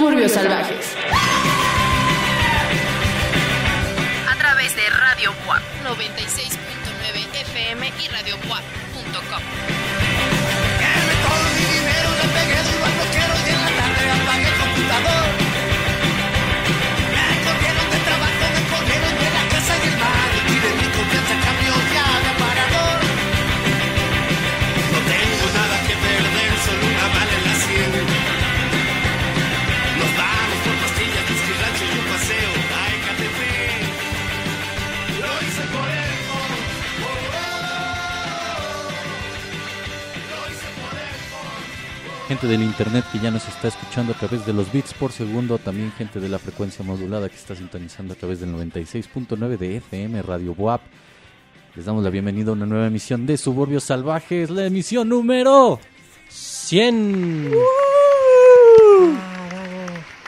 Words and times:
Suburbios 0.00 0.32
Salvajes. 0.32 0.96
A 4.30 4.34
través 4.38 4.74
de 4.74 4.88
Radio 4.88 5.30
WAP 5.46 5.62
96.9 5.84 7.40
FM 7.42 7.92
y 8.02 8.08
Radio 8.08 8.30
del 42.46 42.62
internet 42.62 43.04
que 43.12 43.18
ya 43.18 43.30
nos 43.30 43.46
está 43.46 43.68
escuchando 43.68 44.12
a 44.12 44.16
través 44.16 44.46
de 44.46 44.52
los 44.52 44.72
bits 44.72 44.94
por 44.94 45.12
segundo, 45.12 45.58
también 45.58 45.92
gente 45.92 46.20
de 46.20 46.28
la 46.28 46.38
frecuencia 46.38 46.84
modulada 46.84 47.28
que 47.28 47.36
está 47.36 47.54
sintonizando 47.54 48.14
a 48.14 48.16
través 48.16 48.40
del 48.40 48.54
96.9 48.54 49.58
de 49.58 49.76
FM 49.76 50.22
Radio 50.22 50.52
WAP. 50.56 50.80
Les 51.76 51.84
damos 51.84 52.02
la 52.02 52.10
bienvenida 52.10 52.50
a 52.50 52.54
una 52.54 52.66
nueva 52.66 52.86
emisión 52.86 53.26
de 53.26 53.36
Suburbios 53.36 53.84
Salvajes, 53.84 54.48
la 54.48 54.64
emisión 54.64 55.08
número 55.10 55.80
100. 56.28 57.50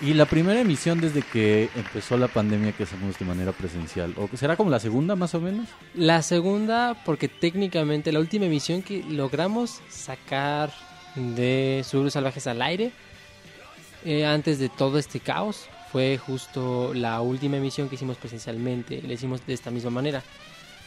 Y 0.02 0.14
la 0.14 0.26
primera 0.26 0.60
emisión 0.60 1.00
desde 1.00 1.22
que 1.22 1.70
empezó 1.76 2.16
la 2.16 2.28
pandemia 2.28 2.72
que 2.72 2.82
hacemos 2.82 3.18
de 3.18 3.24
manera 3.24 3.52
presencial, 3.52 4.14
o 4.16 4.28
será 4.36 4.56
como 4.56 4.70
la 4.70 4.80
segunda 4.80 5.16
más 5.16 5.34
o 5.34 5.40
menos. 5.40 5.68
La 5.94 6.20
segunda, 6.22 6.96
porque 7.04 7.28
técnicamente 7.28 8.12
la 8.12 8.20
última 8.20 8.46
emisión 8.46 8.82
que 8.82 9.02
logramos 9.04 9.80
sacar 9.88 10.72
de 11.14 11.84
Suburbios 11.88 12.14
Salvajes 12.14 12.46
al 12.46 12.62
aire, 12.62 12.90
eh, 14.04 14.24
antes 14.26 14.58
de 14.58 14.68
todo 14.68 14.98
este 14.98 15.20
caos, 15.20 15.66
fue 15.92 16.18
justo 16.18 16.92
la 16.94 17.20
última 17.20 17.58
emisión 17.58 17.88
que 17.88 17.96
hicimos 17.96 18.16
presencialmente. 18.16 19.02
Le 19.02 19.14
hicimos 19.14 19.46
de 19.46 19.54
esta 19.54 19.70
misma 19.70 19.90
manera. 19.90 20.22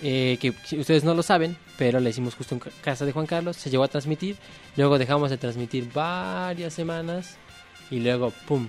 Eh, 0.01 0.37
que 0.41 0.49
ustedes 0.77 1.05
no 1.05 1.13
lo 1.13 1.23
saben, 1.23 1.55
pero 1.77 1.99
la 2.01 2.09
hicimos 2.09 2.35
justo 2.35 2.53
en 2.55 2.59
ca- 2.59 2.69
casa 2.81 3.05
de 3.05 3.13
Juan 3.13 3.25
Carlos, 3.27 3.55
se 3.55 3.69
llegó 3.69 3.83
a 3.83 3.87
transmitir, 3.87 4.35
luego 4.75 4.97
dejamos 4.97 5.29
de 5.29 5.37
transmitir 5.37 5.89
varias 5.93 6.73
semanas 6.73 7.37
y 7.89 8.01
luego, 8.01 8.31
¡pum!, 8.45 8.67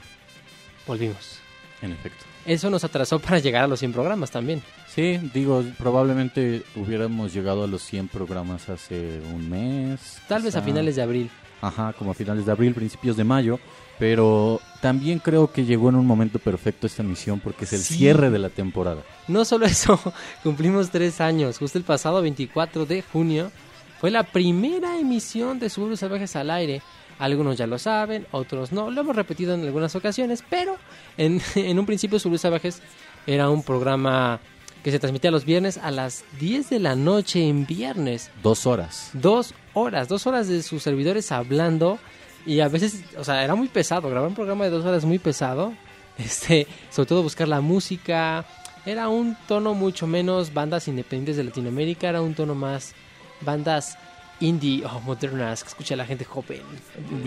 volvimos. 0.86 1.40
En 1.82 1.90
efecto. 1.90 2.24
Eso 2.46 2.70
nos 2.70 2.84
atrasó 2.84 3.18
para 3.18 3.38
llegar 3.38 3.64
a 3.64 3.66
los 3.66 3.80
100 3.80 3.92
programas 3.92 4.30
también. 4.30 4.62
Sí, 4.88 5.18
digo, 5.34 5.64
probablemente 5.78 6.62
hubiéramos 6.76 7.32
llegado 7.34 7.64
a 7.64 7.66
los 7.66 7.82
100 7.82 8.08
programas 8.08 8.68
hace 8.68 9.20
un 9.34 9.50
mes. 9.50 10.18
Tal 10.28 10.42
vez 10.42 10.54
a 10.56 10.62
finales 10.62 10.96
de 10.96 11.02
abril. 11.02 11.30
Ajá, 11.60 11.92
como 11.94 12.10
a 12.10 12.14
finales 12.14 12.46
de 12.46 12.52
abril, 12.52 12.74
principios 12.74 13.16
de 13.16 13.24
mayo. 13.24 13.58
Pero 13.98 14.60
también 14.82 15.18
creo 15.20 15.50
que 15.50 15.64
llegó 15.64 15.88
en 15.88 15.94
un 15.94 16.06
momento 16.06 16.38
perfecto 16.38 16.86
esta 16.86 17.02
emisión 17.02 17.40
porque 17.40 17.64
es 17.64 17.72
el 17.72 17.80
Sí. 17.80 17.94
cierre 17.94 18.28
de 18.30 18.38
la 18.38 18.50
temporada. 18.50 19.02
No 19.26 19.44
solo 19.46 19.64
eso, 19.66 19.98
cumplimos 20.42 20.90
tres 20.90 21.20
años. 21.20 21.58
Justo 21.58 21.78
el 21.78 21.84
pasado 21.84 22.20
24 22.22 22.84
de 22.84 23.02
junio 23.02 23.50
fue 23.98 24.10
la 24.10 24.22
primera 24.22 24.98
emisión 24.98 25.58
de 25.58 25.70
Suburbios 25.70 26.00
Salvajes 26.00 26.36
al 26.36 26.50
aire. 26.50 26.82
Algunos 27.18 27.56
ya 27.56 27.66
lo 27.66 27.78
saben, 27.78 28.26
otros 28.30 28.72
no. 28.72 28.90
Lo 28.90 29.00
hemos 29.00 29.16
repetido 29.16 29.54
en 29.54 29.64
algunas 29.64 29.94
ocasiones, 29.94 30.44
pero 30.48 30.76
en, 31.16 31.40
en 31.54 31.78
un 31.78 31.86
principio 31.86 32.18
Suburbios 32.18 32.42
Salvajes 32.42 32.82
era 33.26 33.48
un 33.48 33.62
programa 33.62 34.40
que 34.86 34.92
se 34.92 35.00
transmitía 35.00 35.32
los 35.32 35.44
viernes 35.44 35.78
a 35.78 35.90
las 35.90 36.24
10 36.38 36.70
de 36.70 36.78
la 36.78 36.94
noche 36.94 37.48
en 37.48 37.66
viernes. 37.66 38.30
Dos 38.40 38.66
horas. 38.66 39.10
Dos 39.14 39.52
horas, 39.74 40.06
dos 40.06 40.28
horas 40.28 40.46
de 40.46 40.62
sus 40.62 40.80
servidores 40.80 41.32
hablando. 41.32 41.98
Y 42.46 42.60
a 42.60 42.68
veces, 42.68 43.02
o 43.18 43.24
sea, 43.24 43.42
era 43.42 43.56
muy 43.56 43.66
pesado. 43.66 44.08
Grabar 44.08 44.28
un 44.28 44.36
programa 44.36 44.62
de 44.62 44.70
dos 44.70 44.84
horas 44.84 45.04
muy 45.04 45.18
pesado. 45.18 45.72
Este, 46.18 46.66
sobre 46.90 47.08
todo 47.08 47.22
buscar 47.24 47.48
la 47.48 47.60
música. 47.60 48.46
Era 48.86 49.08
un 49.08 49.36
tono 49.48 49.74
mucho 49.74 50.06
menos 50.06 50.54
bandas 50.54 50.86
independientes 50.86 51.36
de 51.36 51.42
Latinoamérica. 51.42 52.08
Era 52.08 52.22
un 52.22 52.34
tono 52.34 52.54
más 52.54 52.94
bandas 53.40 53.98
indie 54.40 54.84
o 54.84 55.00
modernas 55.00 55.62
que 55.62 55.68
escucha 55.68 55.96
la 55.96 56.04
gente 56.06 56.24
joven. 56.24 56.60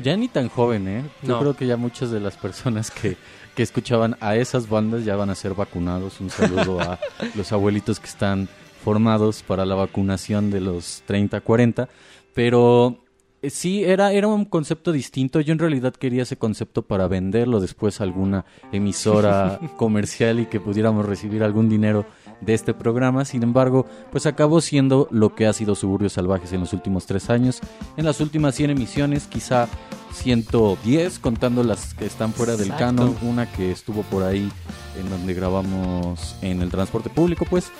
Ya 0.03 0.15
ni 0.15 0.27
tan 0.27 0.49
joven, 0.49 0.87
¿eh? 0.87 1.03
Yo 1.23 1.29
No. 1.35 1.39
creo 1.39 1.55
que 1.55 1.65
ya 1.67 1.77
muchas 1.77 2.11
de 2.11 2.19
las 2.19 2.37
personas 2.37 2.91
que, 2.91 3.17
que 3.55 3.63
escuchaban 3.63 4.15
a 4.21 4.35
esas 4.35 4.69
bandas 4.69 5.05
ya 5.05 5.15
van 5.15 5.29
a 5.29 5.35
ser 5.35 5.53
vacunados. 5.55 6.19
Un 6.21 6.29
saludo 6.29 6.79
a 6.79 6.99
los 7.35 7.51
abuelitos 7.51 7.99
que 7.99 8.07
están 8.07 8.47
formados 8.83 9.43
para 9.43 9.65
la 9.65 9.75
vacunación 9.75 10.51
de 10.51 10.61
los 10.61 11.03
30, 11.07 11.41
40. 11.41 11.89
Pero 12.33 13.03
eh, 13.41 13.49
sí, 13.49 13.83
era, 13.83 14.11
era 14.13 14.27
un 14.27 14.45
concepto 14.45 14.91
distinto. 14.91 15.41
Yo 15.41 15.51
en 15.53 15.59
realidad 15.59 15.93
quería 15.93 16.23
ese 16.23 16.37
concepto 16.37 16.83
para 16.83 17.07
venderlo 17.07 17.59
después 17.59 17.99
a 17.99 18.03
alguna 18.03 18.45
emisora 18.71 19.59
comercial 19.77 20.39
y 20.39 20.45
que 20.45 20.59
pudiéramos 20.59 21.05
recibir 21.05 21.43
algún 21.43 21.69
dinero 21.69 22.05
de 22.41 22.53
este 22.53 22.73
programa. 22.73 23.25
Sin 23.25 23.43
embargo, 23.43 23.85
pues 24.11 24.25
acabó 24.25 24.61
siendo 24.61 25.07
lo 25.11 25.35
que 25.35 25.47
ha 25.47 25.53
sido 25.53 25.75
Suburbios 25.75 26.13
Salvajes 26.13 26.53
en 26.53 26.61
los 26.61 26.73
últimos 26.73 27.05
tres 27.05 27.29
años. 27.29 27.59
En 27.97 28.05
las 28.05 28.21
últimas 28.21 28.55
100 28.55 28.71
emisiones, 28.71 29.27
quizá 29.27 29.67
110, 30.13 31.19
contando 31.19 31.63
las 31.63 31.93
que 31.93 32.05
están 32.05 32.33
fuera 32.33 32.53
del 32.53 32.71
Exacto. 32.71 32.85
canon. 32.85 33.17
Una 33.21 33.51
que 33.51 33.71
estuvo 33.71 34.03
por 34.03 34.23
ahí 34.23 34.51
en 34.99 35.09
donde 35.09 35.33
grabamos 35.33 36.35
en 36.41 36.61
el 36.61 36.69
transporte 36.69 37.09
público, 37.09 37.45
pues. 37.49 37.71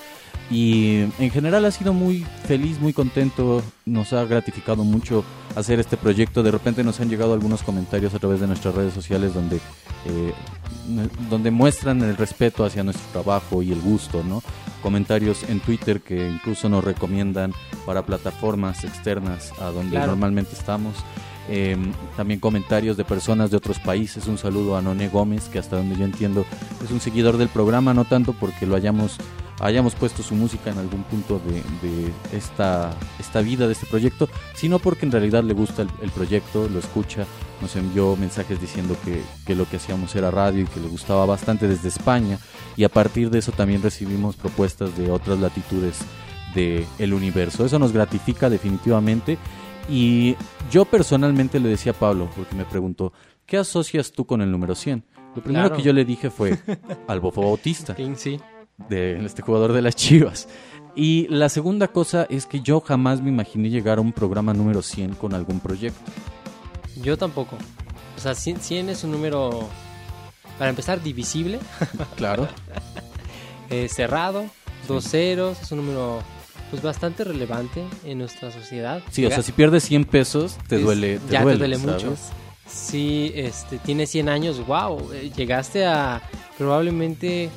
Y 0.50 1.02
en 1.18 1.30
general 1.30 1.64
ha 1.64 1.70
sido 1.70 1.92
muy 1.92 2.26
feliz, 2.46 2.80
muy 2.80 2.92
contento, 2.92 3.62
nos 3.86 4.12
ha 4.12 4.24
gratificado 4.24 4.82
mucho 4.82 5.24
hacer 5.54 5.78
este 5.78 5.96
proyecto. 5.96 6.42
De 6.42 6.50
repente 6.50 6.82
nos 6.82 6.98
han 7.00 7.08
llegado 7.08 7.34
algunos 7.34 7.62
comentarios 7.62 8.14
a 8.14 8.18
través 8.18 8.40
de 8.40 8.48
nuestras 8.48 8.74
redes 8.74 8.92
sociales 8.92 9.32
donde, 9.32 9.56
eh, 10.06 10.32
donde 11.28 11.50
muestran 11.52 12.02
el 12.02 12.16
respeto 12.16 12.64
hacia 12.64 12.82
nuestro 12.82 13.06
trabajo 13.12 13.62
y 13.62 13.70
el 13.70 13.80
gusto, 13.80 14.24
¿no? 14.24 14.42
Comentarios 14.82 15.44
en 15.48 15.60
Twitter 15.60 16.00
que 16.00 16.28
incluso 16.28 16.68
nos 16.68 16.82
recomiendan 16.82 17.52
para 17.86 18.04
plataformas 18.04 18.82
externas 18.84 19.52
a 19.60 19.66
donde 19.66 19.90
Claro. 19.92 20.08
normalmente 20.12 20.54
estamos. 20.54 20.96
Eh, 21.48 21.76
también 22.16 22.38
comentarios 22.38 22.96
de 22.96 23.04
personas 23.04 23.50
de 23.50 23.56
otros 23.56 23.78
países. 23.80 24.26
Un 24.26 24.38
saludo 24.38 24.76
a 24.76 24.82
Noné 24.82 25.08
Gómez, 25.08 25.48
que 25.48 25.58
hasta 25.58 25.76
donde 25.76 25.96
yo 25.96 26.04
entiendo 26.04 26.44
es 26.84 26.90
un 26.90 27.00
seguidor 27.00 27.36
del 27.38 27.48
programa, 27.48 27.92
no 27.94 28.04
tanto 28.04 28.32
porque 28.32 28.66
lo 28.66 28.76
hayamos, 28.76 29.16
hayamos 29.60 29.94
puesto 29.94 30.22
su 30.22 30.34
música 30.34 30.70
en 30.70 30.78
algún 30.78 31.02
punto 31.04 31.40
de, 31.44 31.62
de 31.86 32.12
esta, 32.36 32.90
esta 33.18 33.40
vida, 33.40 33.66
de 33.66 33.72
este 33.74 33.86
proyecto, 33.86 34.28
sino 34.54 34.78
porque 34.78 35.06
en 35.06 35.12
realidad 35.12 35.44
le 35.44 35.54
gusta 35.54 35.82
el, 35.82 35.88
el 36.02 36.10
proyecto, 36.10 36.68
lo 36.68 36.78
escucha, 36.78 37.26
nos 37.60 37.76
envió 37.76 38.16
mensajes 38.16 38.60
diciendo 38.60 38.96
que, 39.04 39.20
que 39.46 39.54
lo 39.54 39.68
que 39.68 39.76
hacíamos 39.76 40.14
era 40.16 40.30
radio 40.30 40.62
y 40.64 40.66
que 40.66 40.80
le 40.80 40.88
gustaba 40.88 41.26
bastante 41.26 41.68
desde 41.68 41.88
España. 41.88 42.38
Y 42.76 42.84
a 42.84 42.88
partir 42.88 43.28
de 43.30 43.38
eso 43.40 43.52
también 43.52 43.82
recibimos 43.82 44.36
propuestas 44.36 44.96
de 44.96 45.10
otras 45.10 45.38
latitudes 45.38 45.98
del 46.54 47.12
universo. 47.12 47.64
Eso 47.64 47.78
nos 47.78 47.92
gratifica 47.92 48.48
definitivamente. 48.50 49.38
Y 49.88 50.36
yo 50.70 50.84
personalmente 50.84 51.58
le 51.60 51.68
decía 51.68 51.92
a 51.92 51.94
Pablo, 51.94 52.30
porque 52.36 52.54
me 52.54 52.64
preguntó, 52.64 53.12
¿qué 53.46 53.56
asocias 53.58 54.12
tú 54.12 54.24
con 54.24 54.40
el 54.40 54.50
número 54.50 54.74
100? 54.74 55.04
Lo 55.36 55.42
primero 55.42 55.64
Claro. 55.66 55.76
que 55.76 55.82
yo 55.82 55.92
le 55.92 56.04
dije 56.04 56.30
fue 56.30 56.58
al 57.08 57.20
Bofo 57.20 57.42
Bautista, 57.42 57.94
sí. 58.16 58.40
De 58.88 59.24
este 59.24 59.42
jugador 59.42 59.72
de 59.72 59.82
las 59.82 59.94
Chivas. 59.96 60.48
Y 60.96 61.28
la 61.28 61.48
segunda 61.48 61.88
cosa 61.88 62.26
es 62.28 62.46
que 62.46 62.60
yo 62.60 62.80
jamás 62.80 63.20
me 63.22 63.28
imaginé 63.30 63.70
llegar 63.70 63.98
a 63.98 64.00
un 64.00 64.12
programa 64.12 64.52
número 64.52 64.82
100 64.82 65.14
con 65.14 65.34
algún 65.34 65.60
proyecto. 65.60 66.10
Yo 67.02 67.16
tampoco. 67.16 67.56
O 68.16 68.20
sea, 68.20 68.34
100, 68.34 68.60
100 68.60 68.88
es 68.90 69.04
un 69.04 69.12
número, 69.12 69.68
para 70.58 70.70
empezar, 70.70 71.02
divisible, 71.02 71.58
Claro. 72.16 72.48
eh, 73.70 73.88
cerrado, 73.88 74.44
dos 74.88 75.04
ceros, 75.04 75.60
es 75.62 75.70
un 75.72 75.78
número 75.78 76.20
pues 76.70 76.82
bastante 76.82 77.24
relevante 77.24 77.82
en 78.04 78.18
nuestra 78.18 78.52
sociedad. 78.52 79.02
Sí, 79.10 79.24
o 79.24 79.30
sea, 79.30 79.42
si 79.42 79.50
pierdes 79.52 79.84
100 79.84 80.04
pesos, 80.04 80.56
te 80.68 80.76
Es- 80.76 80.82
duele. 80.82 81.18
Te 81.18 81.32
ya 81.32 81.42
duele, 81.42 81.58
te 81.58 81.58
duele 81.66 81.76
¿sabes? 81.78 82.04
mucho. 82.04 82.16
Si 82.68 83.32
este, 83.34 83.78
tiene 83.78 84.06
100 84.06 84.28
años, 84.28 84.64
wow, 84.66 85.10
eh, 85.12 85.32
llegaste 85.36 85.84
a 85.86 86.22
probablemente 86.58 87.50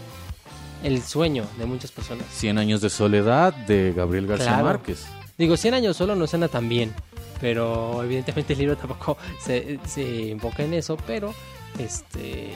el 0.83 1.01
sueño 1.01 1.45
de 1.57 1.65
muchas 1.65 1.91
personas. 1.91 2.25
100 2.33 2.57
años 2.57 2.81
de 2.81 2.89
soledad 2.89 3.53
de 3.53 3.93
Gabriel 3.95 4.27
García 4.27 4.47
Claro. 4.49 4.65
Márquez. 4.65 5.05
Digo, 5.37 5.57
100 5.57 5.73
años 5.73 5.97
solo 5.97 6.15
no 6.15 6.27
suena 6.27 6.47
tan 6.47 6.69
bien, 6.69 6.93
pero 7.41 8.03
evidentemente 8.03 8.53
el 8.53 8.59
libro 8.59 8.77
tampoco 8.77 9.17
se, 9.43 9.79
se 9.87 10.31
enfoca 10.31 10.63
en 10.63 10.73
eso, 10.75 10.97
pero 11.07 11.33
este 11.79 12.53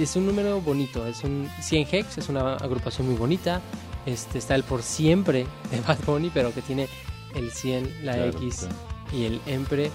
es 0.00 0.14
un 0.16 0.26
número 0.26 0.60
bonito, 0.60 1.06
es 1.06 1.24
un 1.24 1.48
100 1.60 1.88
Hex, 1.90 2.18
es 2.18 2.28
una 2.28 2.54
agrupación 2.54 3.08
muy 3.08 3.16
bonita. 3.16 3.60
Este 4.06 4.38
está 4.38 4.54
el 4.54 4.62
por 4.62 4.82
siempre 4.82 5.46
de 5.70 5.80
Bad 5.86 5.98
Bunny, 6.06 6.30
pero 6.32 6.54
que 6.54 6.62
tiene 6.62 6.88
el 7.34 7.50
100, 7.50 8.04
la 8.06 8.14
Claro, 8.14 8.28
X 8.38 8.56
claro. 8.60 8.74
y 9.12 9.24
el 9.24 9.40
Empre. 9.46 9.90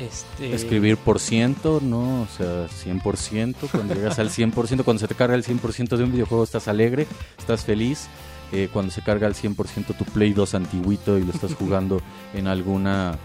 Este, 0.00 0.54
Escribir 0.54 0.96
por 0.96 1.18
ciento, 1.20 1.80
¿no? 1.82 2.22
O 2.22 2.26
sea, 2.26 2.66
100%. 2.68 3.54
Cuando 3.70 3.94
llegas 3.94 4.18
al 4.18 4.30
100%, 4.30 4.82
cuando 4.82 4.98
se 4.98 5.08
te 5.08 5.14
carga 5.14 5.34
el 5.34 5.44
100% 5.44 5.96
de 5.96 6.04
un 6.04 6.12
videojuego, 6.12 6.42
estás 6.42 6.68
alegre, 6.68 7.06
estás 7.38 7.64
feliz. 7.64 8.08
Eh, 8.52 8.68
cuando 8.72 8.90
se 8.90 9.02
carga 9.02 9.26
al 9.26 9.34
100% 9.34 9.96
tu 9.96 10.04
Play 10.06 10.32
2 10.32 10.54
antiguito 10.54 11.18
y 11.18 11.24
lo 11.24 11.32
estás 11.32 11.54
jugando 11.54 12.00
en 12.34 12.48
alguna, 12.48 13.16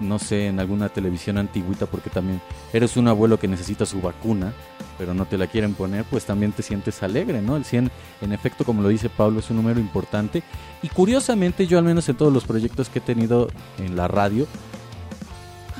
no 0.00 0.18
sé, 0.18 0.48
en 0.48 0.58
alguna 0.58 0.88
televisión 0.88 1.38
antiguita 1.38 1.86
porque 1.86 2.10
también 2.10 2.40
eres 2.72 2.96
un 2.96 3.06
abuelo 3.06 3.38
que 3.38 3.46
necesita 3.46 3.86
su 3.86 4.00
vacuna, 4.00 4.52
pero 4.98 5.14
no 5.14 5.26
te 5.26 5.38
la 5.38 5.46
quieren 5.46 5.74
poner, 5.74 6.04
pues 6.04 6.24
también 6.24 6.50
te 6.50 6.62
sientes 6.62 7.00
alegre, 7.04 7.42
¿no? 7.42 7.56
El 7.56 7.64
100, 7.64 7.92
en 8.22 8.32
efecto, 8.32 8.64
como 8.64 8.82
lo 8.82 8.88
dice 8.88 9.08
Pablo, 9.08 9.38
es 9.38 9.50
un 9.50 9.58
número 9.58 9.78
importante. 9.78 10.42
Y 10.82 10.88
curiosamente, 10.88 11.68
yo 11.68 11.78
al 11.78 11.84
menos 11.84 12.08
en 12.08 12.16
todos 12.16 12.32
los 12.32 12.44
proyectos 12.44 12.88
que 12.88 12.98
he 12.98 13.02
tenido 13.02 13.50
en 13.78 13.94
la 13.94 14.08
radio, 14.08 14.48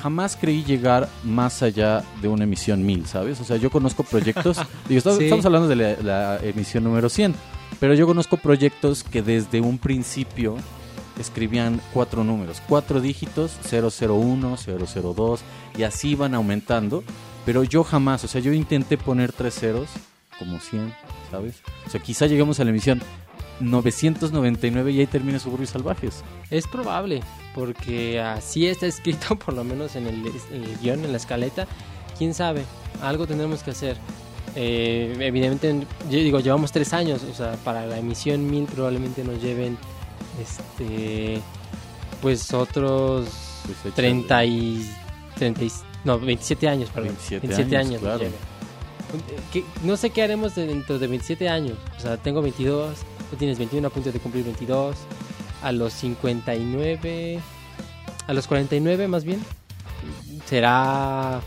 jamás 0.03 0.37
creí 0.41 0.65
llegar 0.65 1.09
más 1.25 1.63
allá 1.63 2.03
de 2.21 2.29
una 2.29 2.45
emisión 2.45 2.85
1000, 2.85 3.07
¿sabes? 3.07 3.41
O 3.41 3.45
sea, 3.45 3.57
yo 3.57 3.71
conozco 3.71 4.03
proyectos, 4.03 4.59
digo, 4.89 4.99
estamos, 4.99 5.19
Sí. 5.19 5.25
estamos 5.25 5.45
hablando 5.47 5.69
de 5.69 5.77
la, 5.77 5.97
la 6.03 6.39
emisión 6.43 6.85
número 6.85 7.09
100, 7.09 7.35
pero 7.79 7.95
yo 7.95 8.07
conozco 8.07 8.37
proyectos 8.37 9.05
que 9.05 9.23
desde 9.23 9.61
un 9.61 9.79
principio 9.79 10.57
escribían 11.19 11.81
cuatro 11.93 12.25
números, 12.25 12.61
cuatro 12.69 13.01
dígitos, 13.01 13.53
001, 13.71 14.57
002, 14.57 15.41
y 15.79 15.83
así 15.85 16.11
iban 16.11 16.35
aumentando, 16.35 17.05
pero 17.47 17.63
yo 17.65 17.85
jamás, 17.85 18.25
o 18.25 18.29
sea, 18.29 18.41
yo 18.41 18.53
intenté 18.53 18.97
poner 18.99 19.33
tres 19.33 19.55
ceros, 19.55 19.89
como 20.39 20.59
100, 20.59 20.93
¿sabes? 21.31 21.57
O 21.87 21.91
sea, 21.91 22.01
quizá 22.03 22.27
lleguemos 22.27 22.59
a 22.61 22.65
la 22.65 22.71
emisión 22.71 23.01
999 23.61 24.91
y 24.93 25.01
ahí 25.01 25.07
termine 25.07 25.39
Suburbios 25.39 25.71
Salvajes. 25.71 26.23
Es 26.51 26.67
probable, 26.67 27.23
porque 27.55 28.21
así 28.21 28.67
está 28.67 28.87
escrito, 28.87 29.37
por 29.45 29.55
lo 29.55 29.65
menos 29.65 29.97
en 29.97 30.07
el, 30.07 30.27
en 30.53 30.65
el 30.65 30.79
guion, 30.81 31.05
en 31.05 31.13
la 31.13 31.17
escaleta. 31.19 31.67
Quién 32.19 32.35
sabe, 32.35 32.65
algo 33.03 33.27
tendremos 33.27 33.63
que 33.63 33.71
hacer. 33.73 33.97
Eh, 34.55 35.15
evidentemente, 35.21 35.87
yo 36.11 36.19
digo, 36.19 36.41
llevamos 36.41 36.73
tres 36.73 36.93
años, 36.93 37.23
o 37.31 37.35
sea, 37.35 37.53
para 37.65 37.87
la 37.87 37.99
emisión 37.99 38.51
1000 38.51 38.67
probablemente 38.67 39.25
nos 39.25 39.43
lleven, 39.43 39.79
este, 40.41 41.41
pues 42.21 42.53
otros 42.53 43.27
Pues, 43.65 43.79
échale. 43.81 43.93
30 43.95 44.45
y, 44.45 44.91
30 45.37 45.65
y- 45.65 45.73
no, 46.05 46.19
27 46.19 46.69
años, 46.69 46.91
perdón. 46.91 47.17
27 47.31 47.77
años, 47.77 47.93
nos 47.93 48.19
claro. 48.19 48.25
¿Qué- 49.53 49.65
no 49.85 49.97
sé 49.97 50.11
qué 50.11 50.23
haremos 50.23 50.55
de- 50.55 50.67
dentro 50.67 50.99
de 50.99 51.07
27 51.07 51.49
años. 51.49 51.77
O 51.99 52.01
sea, 52.01 52.17
tengo 52.17 52.41
22, 52.43 52.97
tú 53.31 53.37
tienes 53.37 53.59
21 53.59 53.87
a 53.89 53.91
punto 53.91 54.11
de 54.11 54.19
cumplir 54.19 54.45
22. 54.45 54.97
A 55.63 55.73
los 55.73 55.93
59, 55.93 57.41
a 58.27 58.33
los 58.33 58.47
49 58.47 59.09
más 59.09 59.25
bien, 59.25 59.41
será... 60.47 61.41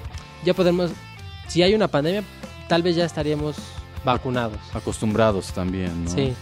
Ya 0.44 0.54
podemos, 0.54 0.92
si 1.48 1.64
hay 1.64 1.74
una 1.74 1.88
pandemia, 1.88 2.24
tal 2.70 2.84
vez 2.84 2.96
ya 2.96 3.06
estaríamos 3.06 3.56
vacunados. 4.04 4.60
Acostumbrados 4.74 5.52
también, 5.54 6.06
¿no? 6.06 6.12
Sí, 6.12 6.34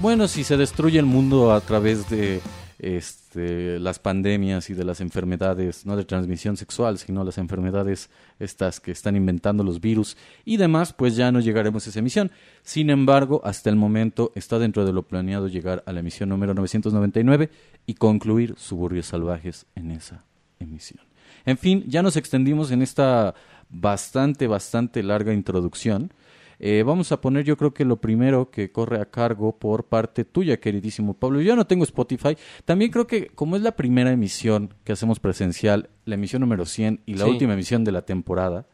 Bueno, 0.00 0.28
si 0.28 0.44
se 0.44 0.56
destruye 0.56 0.98
el 0.98 1.06
mundo 1.06 1.52
a 1.52 1.60
través 1.60 2.08
de 2.10 2.40
este, 2.82 3.78
las 3.78 3.98
pandemias 3.98 4.70
y 4.70 4.74
de 4.74 4.84
las 4.84 5.00
enfermedades, 5.00 5.86
no 5.86 5.96
de 5.96 6.04
transmisión 6.04 6.56
sexual, 6.56 6.98
sino 6.98 7.24
las 7.24 7.38
enfermedades 7.38 8.10
estas 8.38 8.80
que 8.80 8.90
están 8.90 9.16
inventando 9.16 9.62
los 9.62 9.80
virus 9.80 10.16
y 10.44 10.56
demás, 10.56 10.92
pues 10.92 11.16
ya 11.16 11.30
no 11.30 11.40
llegaremos 11.40 11.86
a 11.86 11.90
esa 11.90 11.98
emisión. 11.98 12.30
Sin 12.62 12.90
embargo, 12.90 13.40
hasta 13.44 13.70
el 13.70 13.76
momento 13.76 14.32
está 14.34 14.58
dentro 14.58 14.84
de 14.84 14.92
lo 14.92 15.02
planeado 15.02 15.48
llegar 15.48 15.82
a 15.86 15.92
la 15.92 16.00
emisión 16.00 16.28
número 16.28 16.54
999 16.54 17.50
y 17.86 17.94
concluir 17.94 18.54
Suburbios 18.56 19.06
Salvajes 19.06 19.66
en 19.74 19.90
esa 19.90 20.24
emisión. 20.58 21.04
En 21.46 21.58
fin, 21.58 21.84
ya 21.86 22.02
nos 22.02 22.16
extendimos 22.16 22.70
en 22.70 22.82
esta 22.82 23.34
bastante, 23.68 24.46
bastante 24.46 25.02
larga 25.02 25.32
introducción. 25.32 26.12
Eh, 26.62 26.82
vamos 26.84 27.10
a 27.10 27.20
poner 27.22 27.44
yo 27.46 27.56
creo 27.56 27.72
que 27.72 27.86
lo 27.86 27.96
primero 28.02 28.50
que 28.50 28.70
corre 28.70 29.00
a 29.00 29.06
cargo 29.06 29.56
por 29.58 29.84
parte 29.84 30.26
tuya, 30.26 30.60
queridísimo 30.60 31.14
Pablo. 31.14 31.40
Yo 31.40 31.56
no 31.56 31.66
tengo 31.66 31.84
Spotify. 31.84 32.36
También 32.66 32.90
creo 32.90 33.06
que 33.06 33.28
como 33.28 33.56
es 33.56 33.62
la 33.62 33.72
primera 33.72 34.12
emisión 34.12 34.74
que 34.84 34.92
hacemos 34.92 35.18
presencial, 35.20 35.88
la 36.04 36.16
emisión 36.16 36.40
número 36.40 36.66
100 36.66 37.00
y 37.06 37.14
la 37.14 37.24
Sí. 37.24 37.30
última 37.30 37.54
emisión 37.54 37.82
de 37.82 37.92
la 37.92 38.02
temporada, 38.02 38.66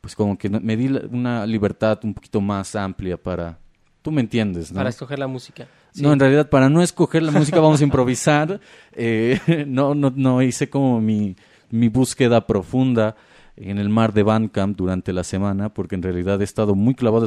pues 0.00 0.14
como 0.14 0.38
que 0.38 0.48
me 0.48 0.76
di 0.76 0.86
una 1.10 1.44
libertad 1.46 1.98
un 2.04 2.14
poquito 2.14 2.40
más 2.40 2.76
amplia 2.76 3.16
para... 3.16 3.58
Tú 4.02 4.12
me 4.12 4.20
entiendes, 4.20 4.70
¿no? 4.70 4.76
para 4.76 4.90
escoger 4.90 5.18
la 5.18 5.26
música. 5.26 5.66
Sí. 5.90 6.02
No, 6.02 6.12
en 6.12 6.20
realidad, 6.20 6.48
para 6.48 6.68
no 6.68 6.80
escoger 6.80 7.24
la 7.24 7.32
música 7.32 7.58
vamos 7.58 7.80
a 7.80 7.84
improvisar. 7.84 8.60
Eh, 8.92 9.64
no, 9.66 9.94
no, 9.96 10.12
no 10.14 10.40
hice 10.42 10.70
como 10.70 11.00
mi, 11.00 11.34
mi 11.70 11.88
búsqueda 11.88 12.46
profunda 12.46 13.16
en 13.56 13.78
el 13.78 13.88
mar 13.88 14.12
de 14.12 14.22
Bandcamp 14.22 14.76
durante 14.76 15.12
la 15.12 15.24
semana, 15.24 15.72
porque 15.72 15.94
en 15.94 16.02
realidad 16.02 16.40
he 16.40 16.44
estado 16.44 16.74
muy 16.74 16.94
clavado, 16.94 17.26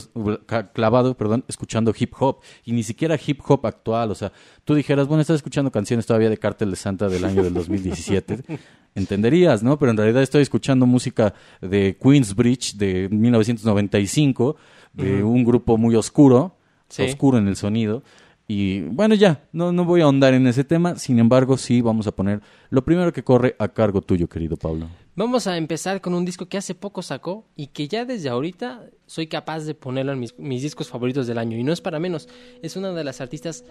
clavado 0.74 1.16
perdón, 1.18 1.44
escuchando 1.48 1.94
hip 1.98 2.14
hop, 2.20 2.38
y 2.66 2.72
ni 2.72 2.84
siquiera 2.84 3.18
hip 3.26 3.40
hop 3.48 3.66
actual. 3.66 4.12
O 4.12 4.16
sea, 4.16 4.32
tú 4.64 4.76
dijeras, 4.76 5.08
bueno, 5.08 5.22
estás 5.22 5.38
escuchando 5.38 5.72
canciones 5.72 6.06
todavía 6.06 6.30
de 6.30 6.38
Cártel 6.38 6.70
de 6.70 6.76
Santa 6.76 7.10
del 7.10 7.26
año 7.26 7.42
del 7.44 7.54
2017. 7.54 8.40
Entenderías, 8.96 9.64
¿no? 9.64 9.78
Pero 9.80 9.92
en 9.92 9.98
realidad 9.98 10.22
estoy 10.22 10.42
escuchando 10.42 10.86
música 10.86 11.34
de 11.62 11.98
Queensbridge 12.02 12.76
de 12.76 13.08
1995, 13.10 14.56
de 14.94 15.24
un 15.24 15.44
grupo 15.44 15.78
muy 15.78 15.96
oscuro, 15.96 16.56
Sí. 16.90 17.04
oscuro 17.04 17.38
en 17.38 17.48
el 17.48 17.56
sonido. 17.56 18.02
Y 18.52 18.82
bueno, 18.82 19.14
ya, 19.14 19.44
no, 19.52 19.72
no 19.72 19.86
voy 19.86 20.02
a 20.02 20.06
ahondar 20.06 20.34
en 20.34 20.48
ese 20.48 20.64
tema. 20.64 20.96
Sin 20.96 21.20
embargo, 21.20 21.56
sí 21.56 21.82
vamos 21.82 22.08
a 22.08 22.12
poner 22.12 22.42
lo 22.72 22.84
primero 22.84 23.14
que 23.14 23.24
corre 23.24 23.56
a 23.60 23.68
cargo 23.68 24.02
tuyo, 24.02 24.28
querido 24.28 24.58
Pablo. 24.58 24.88
Vamos 25.16 25.46
a 25.46 25.56
empezar 25.56 26.02
con 26.02 26.16
un 26.16 26.26
disco 26.26 26.48
que 26.48 26.58
hace 26.58 26.74
poco 26.74 27.04
sacó 27.04 27.46
y 27.56 27.68
que 27.68 27.88
ya 27.88 28.06
desde 28.06 28.28
ahorita 28.28 28.90
soy 29.06 29.28
capaz 29.28 29.66
de 29.66 29.76
ponerlo 29.76 30.14
en 30.14 30.20
mis, 30.20 30.36
mis 30.40 30.64
discos 30.64 30.90
favoritos 30.90 31.28
del 31.28 31.38
año. 31.38 31.60
Y 31.60 31.64
no 31.64 31.72
es 31.72 31.80
para 31.80 32.00
menos, 32.00 32.28
es 32.64 32.76
una 32.76 32.92
de 32.92 33.04
las 33.04 33.22
artistas 33.22 33.66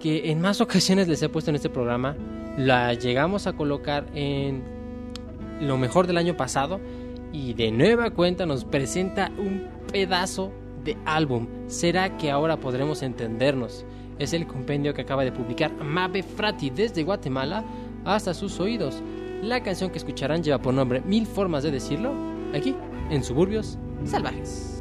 que 0.00 0.32
en 0.32 0.40
más 0.40 0.60
ocasiones 0.60 1.06
les 1.06 1.22
he 1.22 1.28
puesto 1.28 1.52
en 1.52 1.54
este 1.54 1.70
programa. 1.70 2.16
La 2.58 2.92
llegamos 2.94 3.46
a 3.46 3.52
colocar 3.52 4.04
en 4.16 4.64
lo 5.60 5.78
mejor 5.78 6.08
del 6.08 6.18
año 6.18 6.36
pasado 6.36 6.80
y 7.32 7.54
de 7.54 7.70
nueva 7.70 8.10
cuenta 8.10 8.46
nos 8.46 8.64
presenta 8.64 9.30
un 9.38 9.68
pedazo 9.92 10.50
de 10.84 10.96
álbum. 11.04 11.46
¿Será 11.66 12.16
que 12.16 12.30
ahora 12.30 12.58
podremos 12.58 13.02
entendernos? 13.02 13.84
Es 14.18 14.32
el 14.32 14.46
compendio 14.46 14.92
que 14.94 15.02
acaba 15.02 15.24
de 15.24 15.32
publicar 15.32 15.72
Mabe 15.72 16.22
Frati 16.22 16.70
desde 16.70 17.04
Guatemala 17.04 17.64
hasta 18.04 18.34
sus 18.34 18.60
oídos. 18.60 19.02
La 19.42 19.62
canción 19.62 19.90
que 19.90 19.98
escucharán 19.98 20.42
lleva 20.42 20.60
por 20.60 20.74
nombre 20.74 21.00
Mil 21.00 21.26
formas 21.26 21.62
de 21.62 21.70
decirlo, 21.70 22.12
aquí, 22.54 22.74
en 23.10 23.24
Suburbios 23.24 23.78
Salvajes. 24.04 24.79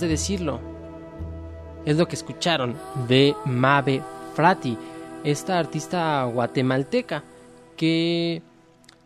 De 0.00 0.08
decirlo. 0.08 0.60
Es 1.84 1.96
lo 1.96 2.06
que 2.06 2.16
escucharon 2.16 2.76
de 3.08 3.34
Mabe 3.44 4.02
Frati, 4.34 4.76
esta 5.24 5.58
artista 5.58 6.24
guatemalteca 6.24 7.22
que 7.76 8.42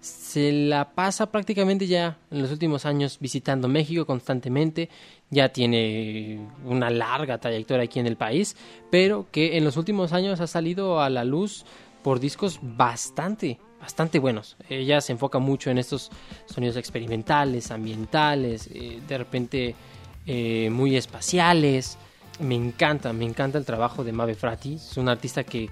se 0.00 0.52
la 0.52 0.90
pasa 0.90 1.26
prácticamente 1.26 1.86
ya 1.86 2.18
en 2.30 2.42
los 2.42 2.52
últimos 2.52 2.86
años 2.86 3.18
visitando 3.18 3.68
México 3.68 4.06
constantemente, 4.06 4.88
ya 5.30 5.48
tiene 5.48 6.46
una 6.64 6.90
larga 6.90 7.38
trayectoria 7.38 7.84
aquí 7.84 7.98
en 7.98 8.06
el 8.06 8.16
país, 8.16 8.56
pero 8.90 9.26
que 9.32 9.56
en 9.56 9.64
los 9.64 9.76
últimos 9.76 10.12
años 10.12 10.40
ha 10.40 10.46
salido 10.46 11.00
a 11.00 11.10
la 11.10 11.24
luz 11.24 11.64
por 12.04 12.20
discos 12.20 12.60
bastante, 12.62 13.58
bastante 13.80 14.20
buenos. 14.20 14.56
Ella 14.68 15.00
se 15.00 15.12
enfoca 15.12 15.40
mucho 15.40 15.70
en 15.70 15.78
estos 15.78 16.12
sonidos 16.46 16.76
experimentales, 16.76 17.72
ambientales, 17.72 18.68
eh, 18.72 19.00
de 19.08 19.18
repente 19.18 19.74
eh, 20.26 20.68
muy 20.70 20.96
espaciales. 20.96 21.98
Me 22.40 22.54
encanta, 22.54 23.12
me 23.12 23.24
encanta 23.24 23.58
el 23.58 23.64
trabajo 23.64 24.04
de 24.04 24.12
Mabe 24.12 24.34
Frati. 24.34 24.74
Es 24.74 24.96
una 24.96 25.12
artista 25.12 25.44
que 25.44 25.70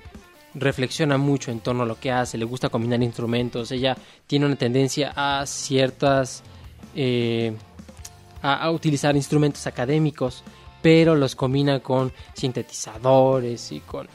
reflexiona 0.54 1.18
mucho 1.18 1.50
en 1.50 1.60
torno 1.60 1.82
a 1.82 1.86
lo 1.86 1.98
que 1.98 2.12
hace, 2.12 2.38
le 2.38 2.44
gusta 2.44 2.68
combinar 2.68 3.02
instrumentos. 3.02 3.72
Ella 3.72 3.96
tiene 4.26 4.46
una 4.46 4.56
tendencia 4.56 5.12
a 5.14 5.44
ciertas. 5.46 6.42
Eh, 6.94 7.56
a, 8.42 8.62
a 8.62 8.70
utilizar 8.70 9.16
instrumentos 9.16 9.66
académicos, 9.66 10.44
pero 10.82 11.16
los 11.16 11.34
combina 11.34 11.80
con 11.80 12.12
sintetizadores 12.34 13.72
y 13.72 13.80
con 13.80 14.06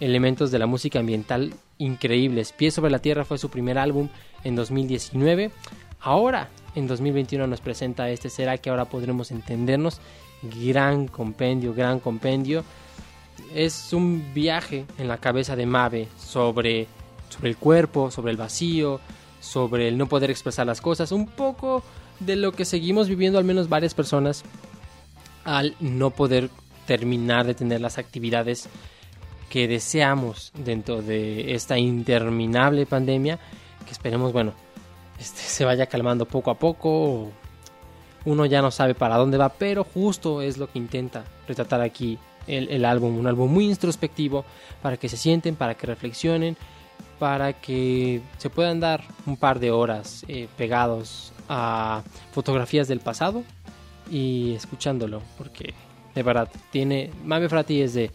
elementos 0.00 0.50
de 0.50 0.58
la 0.58 0.66
música 0.66 0.98
ambiental 0.98 1.52
increíbles. 1.78 2.52
Pie 2.52 2.70
sobre 2.70 2.90
la 2.90 3.00
Tierra 3.00 3.24
fue 3.24 3.38
su 3.38 3.50
primer 3.50 3.78
álbum 3.78 4.08
en 4.44 4.56
2019. 4.56 5.50
Ahora, 6.00 6.48
en 6.76 6.86
2021 6.86 7.46
nos 7.46 7.60
presenta 7.60 8.08
este 8.10 8.30
Será 8.30 8.58
que 8.58 8.70
ahora 8.70 8.84
podremos 8.84 9.30
entendernos. 9.32 10.00
Gran 10.42 11.08
compendio, 11.08 11.74
gran 11.74 11.98
compendio. 11.98 12.62
Es 13.54 13.92
un 13.92 14.32
viaje 14.34 14.84
en 14.98 15.08
la 15.08 15.18
cabeza 15.18 15.56
de 15.56 15.66
Mabe 15.66 16.08
sobre, 16.18 16.86
sobre 17.30 17.50
el 17.50 17.56
cuerpo, 17.56 18.10
sobre 18.10 18.30
el 18.30 18.36
vacío, 18.36 19.00
sobre 19.40 19.88
el 19.88 19.96
no 19.96 20.06
poder 20.06 20.30
expresar 20.30 20.66
las 20.66 20.80
cosas. 20.80 21.12
Un 21.12 21.26
poco 21.26 21.82
de 22.20 22.36
lo 22.36 22.52
que 22.52 22.64
seguimos 22.64 23.08
viviendo 23.08 23.38
al 23.38 23.44
menos 23.44 23.68
varias 23.68 23.94
personas 23.94 24.44
al 25.44 25.74
no 25.80 26.10
poder 26.10 26.50
terminar 26.86 27.46
de 27.46 27.54
tener 27.54 27.80
las 27.80 27.98
actividades 27.98 28.68
que 29.48 29.68
deseamos 29.68 30.52
dentro 30.54 31.02
de 31.02 31.54
esta 31.54 31.78
interminable 31.78 32.84
pandemia 32.84 33.38
que 33.84 33.92
esperemos 33.92 34.32
bueno 34.32 34.65
este, 35.18 35.40
se 35.40 35.64
vaya 35.64 35.86
calmando 35.86 36.26
poco 36.26 36.50
a 36.50 36.58
poco 36.58 37.30
uno 38.24 38.44
ya 38.46 38.60
no 38.60 38.70
sabe 38.70 38.94
para 38.94 39.16
dónde 39.16 39.38
va 39.38 39.50
pero 39.50 39.84
justo 39.84 40.42
es 40.42 40.58
lo 40.58 40.70
que 40.70 40.78
intenta 40.78 41.24
retratar 41.46 41.80
aquí 41.80 42.18
el, 42.46 42.68
el 42.68 42.84
álbum 42.84 43.18
un 43.18 43.26
álbum 43.26 43.52
muy 43.52 43.66
introspectivo 43.66 44.44
para 44.82 44.96
que 44.96 45.08
se 45.08 45.16
sienten 45.16 45.56
para 45.56 45.74
que 45.74 45.86
reflexionen 45.86 46.56
para 47.18 47.54
que 47.54 48.20
se 48.36 48.50
puedan 48.50 48.80
dar 48.80 49.02
un 49.24 49.36
par 49.36 49.58
de 49.58 49.70
horas 49.70 50.24
eh, 50.28 50.48
pegados 50.56 51.32
a 51.48 52.02
fotografías 52.32 52.88
del 52.88 53.00
pasado 53.00 53.42
y 54.10 54.54
escuchándolo, 54.54 55.22
porque 55.38 55.74
de 56.14 56.22
verdad 56.22 56.48
tiene 56.70 57.10
Mabe 57.24 57.48
Frati 57.48 57.82
es 57.82 57.94
de 57.94 58.10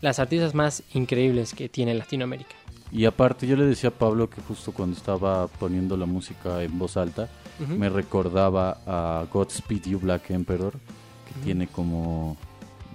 las 0.00 0.18
artistas 0.18 0.54
más 0.54 0.82
increíbles 0.94 1.54
que 1.54 1.68
tiene 1.68 1.94
Latinoamérica. 1.94 2.56
Y 2.92 3.06
aparte, 3.06 3.46
yo 3.46 3.56
le 3.56 3.64
decía 3.64 3.88
a 3.88 3.92
Pablo 3.92 4.28
que 4.28 4.42
justo 4.42 4.72
cuando 4.72 4.96
estaba 4.96 5.46
poniendo 5.48 5.96
la 5.96 6.04
música 6.04 6.62
en 6.62 6.78
voz 6.78 6.98
alta, 6.98 7.30
me 7.66 7.88
recordaba 7.88 8.78
a 8.86 9.24
Godspeed 9.32 9.84
You 9.84 9.98
Black 9.98 10.30
Emperor, 10.30 10.72
que 10.72 11.44
tiene 11.44 11.68
como... 11.68 12.36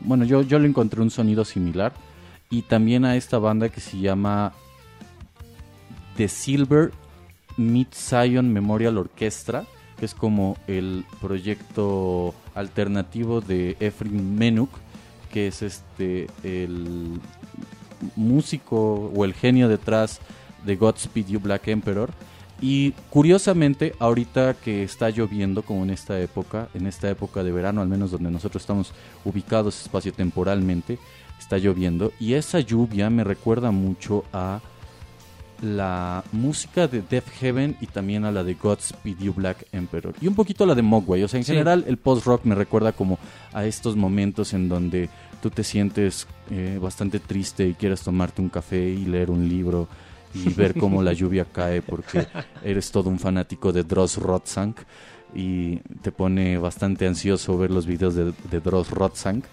Bueno, 0.01 0.23
yo, 0.23 0.43
yo 0.43 0.59
le 0.59 0.67
encontré 0.67 1.01
un 1.01 1.09
sonido 1.09 1.43
similar. 1.45 1.93
Y 2.49 2.61
también 2.61 3.05
a 3.05 3.15
esta 3.15 3.39
banda 3.39 3.69
que 3.69 3.81
se 3.81 3.97
llama 3.97 4.53
The 6.15 6.27
Silver 6.27 6.91
Mid 7.57 7.87
Zion 7.91 8.53
Memorial 8.53 8.99
Orchestra, 8.99 9.65
que 9.97 10.05
es 10.05 10.13
como 10.13 10.57
el 10.67 11.05
proyecto 11.19 12.35
alternativo 12.53 13.41
de 13.41 13.75
Efrim 13.79 14.37
Menuk, 14.37 14.69
que 15.31 15.47
es 15.47 15.63
este 15.63 16.27
el 16.43 17.19
músico 18.15 19.11
o 19.15 19.25
el 19.25 19.33
genio 19.33 19.67
detrás 19.67 20.19
de 20.65 20.75
Godspeed 20.75 21.27
You 21.27 21.39
Black 21.39 21.67
Emperor. 21.67 22.11
Y 22.59 22.91
curiosamente, 23.09 23.93
ahorita 23.99 24.55
que 24.55 24.83
está 24.83 25.09
lloviendo, 25.11 25.61
como 25.61 25.83
en 25.83 25.91
esta 25.91 26.19
época, 26.19 26.69
en 26.73 26.87
esta 26.87 27.09
época 27.09 27.43
de 27.43 27.51
verano, 27.51 27.81
al 27.81 27.87
menos 27.87 28.09
donde 28.09 28.31
nosotros 28.31 28.63
estamos 28.63 28.93
ubicados 29.25 29.79
espacio-temporalmente, 29.81 30.97
está 31.39 31.57
lloviendo. 31.59 32.11
Y 32.19 32.33
esa 32.33 32.59
lluvia 32.59 33.09
me 33.09 33.23
recuerda 33.23 33.69
mucho 33.71 34.25
a 34.33 34.61
la 35.61 36.23
música 36.31 36.87
de 36.87 37.01
Death 37.01 37.29
Heaven 37.39 37.77
y 37.81 37.87
también 37.87 38.25
a 38.25 38.31
la 38.31 38.43
de 38.43 38.53
Godspeed 38.53 39.17
You 39.19 39.33
Black 39.33 39.65
Emperor. 39.71 40.13
Y 40.21 40.27
un 40.27 40.35
poquito 40.35 40.63
a 40.63 40.67
la 40.67 40.75
de 40.75 40.81
Mogwai. 40.81 41.23
O 41.23 41.27
sea, 41.27 41.39
en 41.39 41.43
Sí. 41.45 41.51
general, 41.51 41.83
el 41.87 41.97
post-rock 41.97 42.45
me 42.45 42.55
recuerda 42.55 42.91
como 42.91 43.17
a 43.53 43.65
estos 43.65 43.95
momentos 43.95 44.53
en 44.53 44.69
donde 44.69 45.09
tú 45.41 45.49
te 45.49 45.63
sientes 45.63 46.27
eh, 46.51 46.79
bastante 46.81 47.19
triste 47.19 47.67
y 47.67 47.73
quieres 47.73 48.01
tomarte 48.01 48.41
un 48.41 48.49
café 48.49 48.89
y 48.89 49.05
leer 49.05 49.29
un 49.31 49.47
libro 49.49 49.87
y 50.33 50.49
ver 50.53 50.75
cómo 50.77 51.01
la 51.03 51.13
lluvia 51.13 51.45
cae 51.45 51.81
porque 51.81 52.27
eres 52.63 52.91
todo 52.91 53.09
un 53.09 53.19
fanático 53.19 53.71
de 53.71 53.83
Dross 53.83 54.17
Rotzank 54.17 54.77
y 55.35 55.77
te 56.01 56.11
pone 56.11 56.57
bastante 56.57 57.05
ansioso 57.07 57.57
ver 57.57 57.71
los 57.71 57.85
videos 57.85 58.15
de, 58.15 58.33
de 58.49 58.59
Dross 58.59 58.89
Rotzank. 58.91 59.45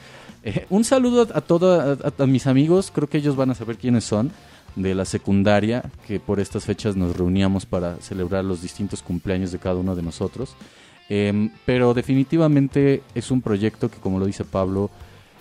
Eh, 0.42 0.66
un 0.70 0.84
saludo 0.84 1.26
a, 1.34 1.40
todos 1.40 1.98
a, 2.04 2.22
a 2.22 2.26
mis 2.26 2.46
amigos, 2.46 2.92
creo 2.94 3.08
que 3.08 3.18
ellos 3.18 3.34
van 3.36 3.50
a 3.50 3.54
saber 3.54 3.76
quiénes 3.76 4.04
son, 4.04 4.30
de 4.76 4.94
la 4.94 5.04
secundaria, 5.04 5.84
que 6.06 6.18
por 6.20 6.40
estas 6.40 6.64
fechas 6.64 6.96
nos 6.96 7.16
reuníamos 7.16 7.64
para 7.66 7.96
celebrar 7.96 8.44
los 8.44 8.60
distintos 8.62 9.02
cumpleaños 9.02 9.52
de 9.52 9.58
cada 9.58 9.76
uno 9.76 9.94
de 9.94 10.02
nosotros. 10.02 10.56
Em, 11.08 11.50
pero 11.66 11.92
definitivamente 11.94 13.02
es 13.14 13.30
un 13.30 13.42
proyecto 13.42 13.90
que, 13.90 13.98
como 13.98 14.18
lo 14.18 14.26
dice 14.26 14.44
Pablo, 14.44 14.90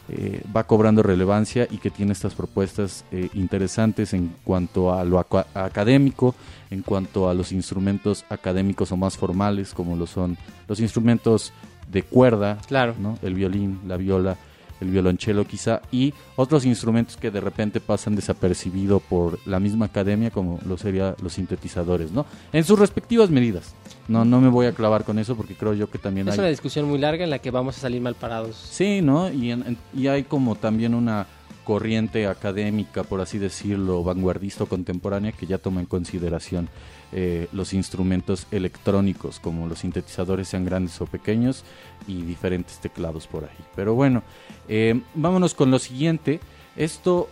eh, 0.10 0.42
va 0.56 0.66
cobrando 0.66 1.02
relevancia 1.02 1.66
y 1.72 1.78
que 1.78 1.90
tiene 1.90 2.12
estas 2.12 2.34
propuestas 2.36 3.06
eh, 3.12 3.30
interesantes 3.36 4.14
en 4.14 4.36
cuanto 4.44 4.94
a 4.94 5.06
lo 5.06 5.18
aca- 5.18 5.48
académico, 5.54 6.36
en 6.70 6.82
cuanto 6.82 7.30
a 7.30 7.34
los 7.34 7.54
instrumentos 7.54 8.26
académicos 8.30 8.92
o 8.92 8.98
más 8.98 9.16
formales, 9.18 9.74
como 9.74 9.96
lo 9.96 10.06
son 10.06 10.38
los 10.68 10.82
instrumentos 10.82 11.54
de 11.90 12.04
cuerda, 12.04 12.58
Claro. 12.68 12.96
¿no? 13.00 13.18
el 13.22 13.34
violín, 13.34 13.80
la 13.88 13.96
viola, 13.96 14.36
el 14.84 14.92
violonchelo 14.92 15.46
quizá, 15.46 15.82
y 15.92 16.14
otros 16.36 16.66
instrumentos 16.66 17.18
que 17.18 17.32
de 17.32 17.42
repente 17.42 17.80
pasan 17.80 18.16
desapercibido 18.16 19.00
por 19.00 19.40
la 19.48 19.60
misma 19.60 19.86
academia, 19.88 20.30
como 20.32 20.60
lo 20.66 20.78
serían 20.78 21.16
los 21.22 21.34
sintetizadores, 21.34 22.12
¿no? 22.12 22.26
En 22.52 22.64
sus 22.64 22.78
respectivas 22.78 23.30
medidas. 23.30 23.74
No, 24.08 24.26
no 24.26 24.42
me 24.42 24.50
voy 24.50 24.66
a 24.66 24.74
clavar 24.74 25.06
con 25.06 25.18
eso 25.18 25.36
porque 25.36 25.56
creo 25.56 25.74
yo 25.74 25.90
que 25.90 25.98
también 25.98 26.28
Es 26.28 26.34
hay... 26.34 26.40
una 26.40 26.50
discusión 26.50 26.88
muy 26.88 26.98
larga 27.00 27.24
en 27.24 27.30
la 27.30 27.40
que 27.40 27.52
vamos 27.52 27.78
a 27.78 27.80
salir 27.82 28.02
mal 28.02 28.16
parados. 28.16 28.56
Sí, 28.58 29.02
¿no? 29.02 29.32
Y, 29.32 29.52
en- 29.52 29.66
en- 29.66 29.78
y 29.96 30.08
hay 30.08 30.24
como 30.24 30.56
también 30.56 30.94
una 30.94 31.26
corriente 31.64 32.28
académica, 32.28 33.04
por 33.04 33.22
así 33.22 33.38
decirlo, 33.38 34.04
vanguardista 34.04 34.66
o 34.66 34.68
contemporánea 34.68 35.32
que 35.32 35.48
ya 35.48 35.58
toma 35.58 35.82
en 35.82 35.86
consideración 35.86 36.70
eh, 37.12 37.48
los 37.52 37.74
instrumentos 37.74 38.48
electrónicos, 38.52 39.40
como 39.40 39.68
los 39.68 39.80
sintetizadores 39.80 40.48
sean 40.48 40.66
grandes 40.66 41.00
o 41.02 41.06
pequeños 41.06 41.64
y 42.08 42.22
diferentes 42.24 42.80
teclados 42.80 43.28
por 43.28 43.44
ahí. 43.44 43.66
Pero 43.76 43.94
bueno, 43.94 44.24
eh, 44.68 45.02
vámonos 45.14 45.54
con 45.54 45.72
lo 45.72 45.80
siguiente. 45.80 46.40
Esto 46.76 47.30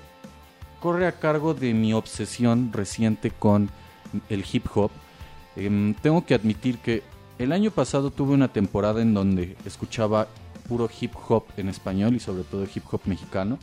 corre 0.80 1.08
a 1.08 1.14
cargo 1.14 1.54
de 1.54 1.74
mi 1.74 1.94
obsesión 1.94 2.72
reciente 2.74 3.32
con 3.32 3.70
el 4.30 4.46
hip 4.52 4.66
hop. 4.74 4.92
Em, 5.56 5.94
tengo 5.96 6.26
que 6.26 6.34
admitir 6.34 6.78
que 6.78 7.04
el 7.38 7.52
año 7.52 7.72
pasado 7.72 8.12
tuve 8.12 8.34
una 8.34 8.48
temporada 8.48 9.02
en 9.02 9.14
donde 9.14 9.56
escuchaba 9.66 10.28
puro 10.72 10.90
hip 11.02 11.12
hop 11.28 11.44
en 11.58 11.68
español 11.68 12.16
y 12.16 12.22
sobre 12.22 12.44
todo 12.44 12.64
hip 12.64 12.84
hop 12.90 13.02
mexicano. 13.04 13.60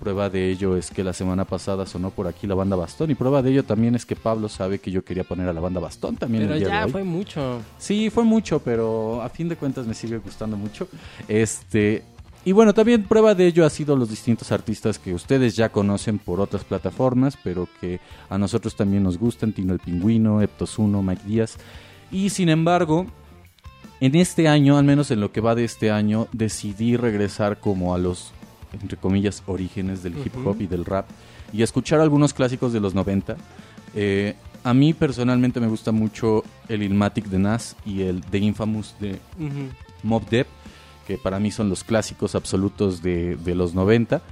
Prueba 0.00 0.30
de 0.30 0.50
ello 0.50 0.78
es 0.78 0.90
que 0.90 1.04
la 1.04 1.12
semana 1.12 1.44
pasada 1.44 1.84
sonó 1.84 2.08
por 2.10 2.26
aquí 2.26 2.46
la 2.46 2.54
banda 2.54 2.74
Bastón 2.74 3.10
y 3.10 3.14
prueba 3.14 3.42
de 3.42 3.50
ello 3.50 3.64
también 3.64 3.94
es 3.94 4.06
que 4.06 4.16
Pablo 4.16 4.48
sabe 4.48 4.78
que 4.78 4.90
yo 4.90 5.04
quería 5.04 5.24
poner 5.24 5.46
a 5.46 5.52
la 5.52 5.60
banda 5.60 5.78
Bastón 5.78 6.16
también 6.16 6.44
Pero 6.44 6.54
el 6.54 6.60
día 6.60 6.68
de 6.68 6.74
ya 6.74 6.86
hoy. 6.86 6.90
fue 6.92 7.04
mucho. 7.04 7.60
Sí, 7.76 8.08
fue 8.08 8.24
mucho, 8.24 8.60
pero 8.60 9.20
a 9.20 9.28
fin 9.28 9.50
de 9.50 9.56
cuentas 9.56 9.86
me 9.86 9.92
sigue 9.92 10.16
gustando 10.16 10.56
mucho. 10.56 10.88
Este, 11.28 12.02
y 12.46 12.52
bueno, 12.52 12.72
también 12.72 13.02
prueba 13.02 13.34
de 13.34 13.46
ello 13.46 13.66
ha 13.66 13.70
sido 13.70 13.94
los 13.94 14.08
distintos 14.08 14.50
artistas 14.50 14.98
que 14.98 15.12
ustedes 15.12 15.54
ya 15.54 15.68
conocen 15.68 16.18
por 16.18 16.40
otras 16.40 16.64
plataformas, 16.64 17.36
pero 17.44 17.68
que 17.78 18.00
a 18.30 18.38
nosotros 18.38 18.74
también 18.74 19.02
nos 19.02 19.18
gustan, 19.18 19.52
Tino 19.52 19.74
el 19.74 19.80
Pingüino, 19.80 20.40
Eptos 20.40 20.78
Uno, 20.78 21.02
Mike 21.02 21.24
Díaz. 21.26 21.58
Y 22.10 22.30
sin 22.30 22.48
embargo, 22.48 23.06
en 24.00 24.14
este 24.14 24.48
año, 24.48 24.78
al 24.78 24.84
menos 24.84 25.10
en 25.10 25.20
lo 25.20 25.32
que 25.32 25.40
va 25.40 25.54
de 25.54 25.64
este 25.64 25.90
año, 25.90 26.28
decidí 26.32 26.96
regresar 26.96 27.58
como 27.58 27.94
a 27.94 27.98
los, 27.98 28.32
entre 28.80 28.96
comillas, 28.96 29.42
orígenes 29.46 30.02
del 30.02 30.16
hip 30.18 30.34
hop 30.44 30.60
y 30.60 30.66
del 30.66 30.84
rap 30.84 31.06
y 31.52 31.62
escuchar 31.62 32.00
algunos 32.00 32.34
clásicos 32.34 32.72
de 32.72 32.80
los 32.80 32.94
90. 32.94 33.36
Eh, 33.94 34.34
a 34.64 34.74
mí 34.74 34.92
personalmente 34.92 35.60
me 35.60 35.66
gusta 35.66 35.92
mucho 35.92 36.44
el 36.68 36.82
Ilmatic 36.82 37.26
de 37.26 37.38
Nas 37.38 37.76
y 37.86 38.02
el 38.02 38.20
The 38.22 38.38
Infamous 38.38 38.94
de. 39.00 39.18
Mob 40.02 40.28
Deep, 40.28 40.46
que 41.06 41.18
para 41.18 41.40
mí 41.40 41.50
son 41.50 41.68
los 41.68 41.82
clásicos 41.82 42.36
absolutos 42.36 43.02
de, 43.02 43.36
de 43.36 43.54
los 43.54 43.74
90. 43.74 44.22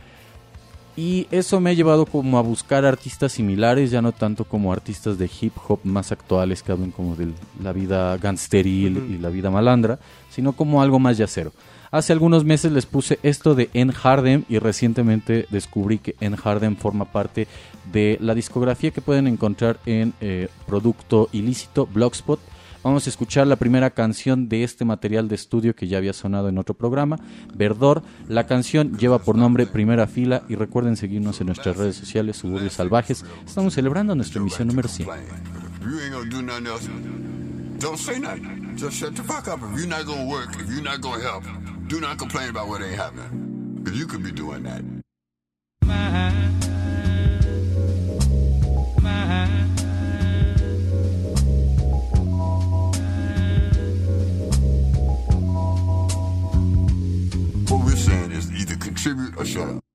Y 0.97 1.27
eso 1.31 1.61
me 1.61 1.71
ha 1.71 1.75
llevado 1.75 2.07
como 2.07 2.39
a 2.39 2.43
buscar 2.43 2.87
artistas 2.87 3.33
similares, 3.33 3.91
ya 3.91 4.01
no 4.01 4.13
tanto 4.13 4.45
como 4.45 4.73
artistas 4.73 5.19
de 5.19 5.31
hip 5.41 5.53
hop 5.69 5.81
más 5.85 6.11
actuales 6.11 6.63
que 6.63 6.73
hablen 6.73 6.91
como 6.91 7.15
de 7.17 7.29
la 7.63 7.73
vida 7.73 8.17
gangsteril 8.17 8.97
y 9.11 9.19
la 9.19 9.29
vida 9.29 9.51
malandra, 9.51 9.99
sino 10.31 10.55
como 10.55 10.81
algo 10.81 10.99
más 10.99 11.19
yacero. 11.19 11.53
Hace 11.91 12.13
algunos 12.13 12.45
meses 12.45 12.73
les 12.73 12.87
puse 12.87 13.19
esto 13.23 13.55
de 13.55 13.71
En 13.75 13.93
Harden 13.93 14.45
y 14.49 14.59
recientemente 14.59 15.47
descubrí 15.51 15.99
que 15.99 16.17
En 16.21 16.35
Harden 16.35 16.77
forma 16.77 17.05
parte 17.05 17.47
de 17.93 18.19
la 18.21 18.35
discografía 18.35 18.91
que 18.91 19.01
pueden 19.01 19.27
encontrar 19.27 19.79
en 19.87 20.15
eh, 20.21 20.49
Producto 20.67 21.29
Ilícito, 21.33 21.87
Blogspot. 21.87 22.41
Vamos 22.87 23.09
a 23.09 23.11
escuchar 23.11 23.49
la 23.49 23.57
primera 23.57 23.91
canción 23.91 24.49
de 24.49 24.63
este 24.63 24.85
material 24.85 25.27
de 25.27 25.35
estudio 25.35 25.75
que 25.75 25.89
ya 25.89 25.99
había 25.99 26.13
sonado 26.13 26.49
en 26.49 26.57
otro 26.57 26.73
programa, 26.73 27.19
Verdor. 27.53 28.05
La 28.29 28.47
canción 28.47 28.97
lleva 28.97 29.19
por 29.19 29.37
nombre 29.37 29.67
Primera 29.67 30.07
Fila 30.07 30.45
y 30.49 30.55
recuerden 30.55 30.97
seguirnos 30.97 31.41
en 31.41 31.49
nuestras 31.49 31.77
redes 31.79 31.97
sociales, 31.97 32.37
Suburbios 32.37 32.75
Salvajes. 32.75 33.25
Estamos 33.45 33.75
celebrando 33.75 34.15
nuestra 34.15 34.41
emisión 34.41 34.69
número 34.69 34.87
100. 34.87 35.09
If 35.09 35.85
you 35.85 35.99
ain't 35.99 36.13
gonna 36.15 36.31
do 36.31 36.43
nothing 36.43 36.67
else, 36.69 36.89
don't 37.81 37.99
say 37.99 38.21
nothing. 38.21 38.77
Just 38.77 39.01
shut 39.01 39.17
the 39.17 39.23
fuck 39.25 39.49
up. 39.49 39.59
If 39.73 39.81
you're 39.81 39.89
not 39.89 40.07
gonna 40.07 40.31
work, 40.31 40.55
if 40.55 40.71
you're 40.71 40.81
not 40.81 41.01
gonna 41.01 41.21
help, 41.21 41.43
do 41.89 42.01
not 42.01 42.19
complain 42.19 42.51
about 42.51 42.69
what 42.69 42.83
ain't 42.83 42.95
happening. 42.95 43.83
Because 43.83 43.99
you 43.99 44.07
could 44.07 44.23
be 44.23 44.31
doing 44.31 44.63
that. 44.63 44.96
simpel 59.07 59.39
og 59.39 59.47
sær. 59.47 59.86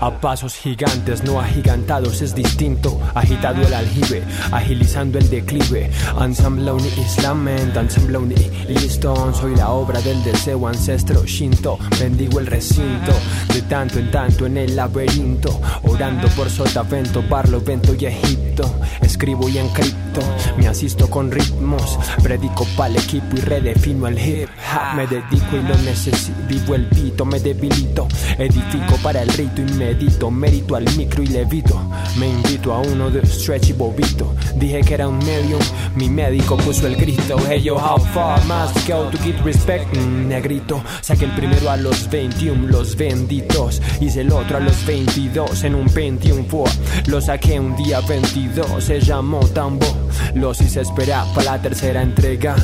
A 0.00 0.20
pasos 0.20 0.54
gigantes, 0.54 1.24
no 1.24 1.40
agigantados, 1.40 2.22
es 2.22 2.34
distinto. 2.34 3.00
Agitado 3.14 3.66
el 3.66 3.74
aljibe, 3.74 4.22
agilizando 4.52 5.18
el 5.18 5.28
declive. 5.28 5.90
Ensamble 6.20 6.72
un 6.72 6.84
islamment, 6.86 7.76
ensamble 7.76 8.18
un 8.18 8.34
listo. 8.68 9.32
Soy 9.32 9.56
la 9.56 9.70
obra 9.70 10.00
del 10.00 10.22
deseo 10.24 10.66
ancestro 10.66 11.24
Shinto. 11.24 11.78
Bendigo 11.98 12.38
el 12.38 12.46
recinto, 12.46 13.12
de 13.52 13.62
tanto 13.62 13.98
en 13.98 14.10
tanto 14.10 14.46
en 14.46 14.56
el 14.58 14.76
laberinto. 14.76 15.60
Orando 15.82 16.28
por 16.28 16.48
Sotavento, 16.50 17.22
Barlovento 17.28 17.94
y 17.94 18.06
Egipto. 18.06 18.72
Escribo 19.00 19.48
y 19.48 19.58
encripto, 19.58 20.20
me 20.56 20.68
asisto 20.68 21.08
con 21.08 21.30
ritmos. 21.30 21.98
Predico 22.22 22.66
pa'l 22.76 22.96
equipo 22.96 23.36
y 23.36 23.40
redefino 23.40 24.06
el 24.06 24.18
hip. 24.18 24.48
Me 24.94 25.06
dedico 25.06 25.56
y 25.56 25.62
lo 25.62 25.76
necesito. 25.78 26.38
Vivo 26.48 26.74
el 26.74 26.86
pito, 26.86 27.24
me 27.24 27.40
debilito. 27.40 28.08
Edifico 28.38 28.96
para 29.02 29.22
el 29.22 29.28
rito 29.28 29.62
y 29.62 29.72
medito. 29.88 30.30
Mérito 30.30 30.76
al 30.76 30.84
micro 30.96 31.22
y 31.22 31.28
levito. 31.28 31.80
Me 32.18 32.28
invito 32.28 32.72
a 32.72 32.80
uno 32.80 33.10
de 33.10 33.24
stretch 33.26 33.70
y 33.70 33.72
bobito. 33.72 34.34
Dije 34.56 34.80
que 34.82 34.94
era 34.94 35.08
un 35.08 35.18
medium, 35.18 35.60
mi 35.94 36.08
médico 36.08 36.56
puso 36.56 36.86
el 36.86 36.96
grito. 36.96 37.36
Hey 37.48 37.62
yo, 37.62 37.76
how 37.76 37.98
far 38.12 38.38
must 38.44 38.86
go 38.88 39.08
to 39.10 39.18
get 39.18 39.40
respect? 39.44 39.86
Mm, 39.96 40.28
negrito, 40.28 40.82
saqué 41.00 41.24
el 41.24 41.30
primero 41.32 41.70
a 41.70 41.76
los 41.76 42.08
21, 42.10 42.68
los 42.68 42.96
benditos. 42.96 43.80
Hice 44.00 44.20
el 44.20 44.32
otro 44.32 44.58
a 44.58 44.60
los 44.60 44.84
22 44.84 45.64
en 45.64 45.74
un 45.74 45.86
21 45.92 46.44
fue. 46.48 46.70
Lo 47.06 47.20
saqué 47.20 47.58
un 47.58 47.76
día 47.76 48.00
22, 48.00 48.84
se 48.84 49.00
llamó 49.00 49.40
Tambo. 49.48 49.86
Los 50.34 50.60
hice 50.60 50.82
esperar 50.82 51.24
para 51.34 51.52
la 51.52 51.62
tercera 51.62 52.02
entrega. 52.02 52.56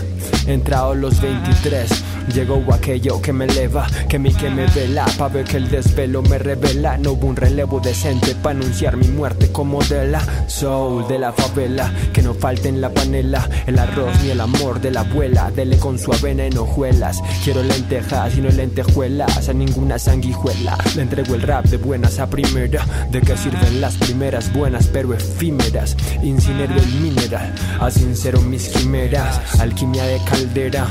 Entrado 0.47 0.95
los 0.95 1.21
23, 1.21 1.89
llegó 2.35 2.63
aquello 2.73 3.21
que 3.21 3.33
me 3.33 3.47
eleva, 3.47 3.87
que 4.09 4.19
mi 4.19 4.33
que 4.33 4.51
me 4.51 4.67
vela, 4.67 5.07
pa' 5.19 5.29
ver 5.29 5.45
que 5.45 5.57
el 5.57 5.71
desvelo 5.71 6.23
me 6.23 6.39
revela. 6.39 6.97
No 6.99 7.13
hubo 7.13 7.27
un 7.29 7.37
relevo 7.37 7.81
decente 7.81 8.35
para 8.35 8.59
anunciar 8.59 8.97
mi 8.97 9.09
muerte 9.09 9.51
como 9.53 9.83
de 9.85 10.07
la 10.09 10.23
soul 10.47 11.07
de 11.09 11.19
la 11.19 11.33
favela. 11.33 11.93
Que 12.13 12.23
no 12.23 12.35
falte 12.35 12.69
en 12.69 12.81
la 12.81 12.91
panela 12.91 13.49
el 13.67 13.79
arroz 13.79 14.13
ni 14.23 14.31
el 14.31 14.41
amor 14.41 14.81
de 14.81 14.91
la 14.91 15.01
abuela. 15.01 15.51
Dele 15.51 15.79
con 15.79 15.99
su 15.99 16.13
avena 16.13 16.45
en 16.45 16.57
hojuelas. 16.59 17.21
Quiero 17.43 17.63
lentejas 17.63 18.37
y 18.37 18.41
no 18.41 18.51
lentejuelas, 18.51 19.49
a 19.49 19.53
ninguna 19.53 19.99
sanguijuela. 19.99 20.77
Le 20.97 21.03
entrego 21.03 21.35
el 21.35 21.43
rap 21.43 21.67
de 21.67 21.77
buenas 21.77 22.19
a 22.19 22.27
primera. 22.27 22.85
¿De 23.11 23.21
qué 23.21 23.37
sirven 23.37 23.81
las 23.81 23.97
primeras 23.97 24.53
buenas 24.53 24.89
pero 24.89 25.15
efímeras? 25.15 25.97
Incinero 26.23 26.75
el 26.75 27.01
mineral, 27.01 27.55
a 27.81 27.91
sincero 27.91 28.41
mis 28.41 28.69
quimeras. 28.69 29.61
Alquimia 29.61 30.05
de 30.05 30.13
caldera, 30.24 30.87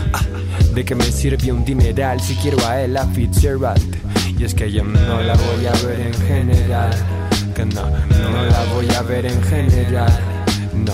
¿de 0.73 0.83
qué 0.86 0.95
me 0.95 1.05
sirve 1.05 1.51
un 1.51 1.63
dineral 1.63 2.19
si 2.19 2.36
quiero 2.36 2.57
a 2.67 2.81
Ella 2.81 3.05
Fitzgerald? 3.13 3.95
Y 4.38 4.43
es 4.43 4.53
que 4.53 4.71
yo 4.71 4.83
no 4.83 5.21
la 5.21 5.33
voy 5.36 5.65
a 5.65 5.71
ver 5.88 5.99
en 6.01 6.13
general. 6.27 6.91
Que 7.55 7.65
no, 7.65 7.83
no 7.83 8.45
la 8.45 8.63
voy 8.73 8.89
a 8.95 9.01
ver 9.03 9.25
en 9.25 9.43
general. 9.43 10.12
No, 10.73 10.93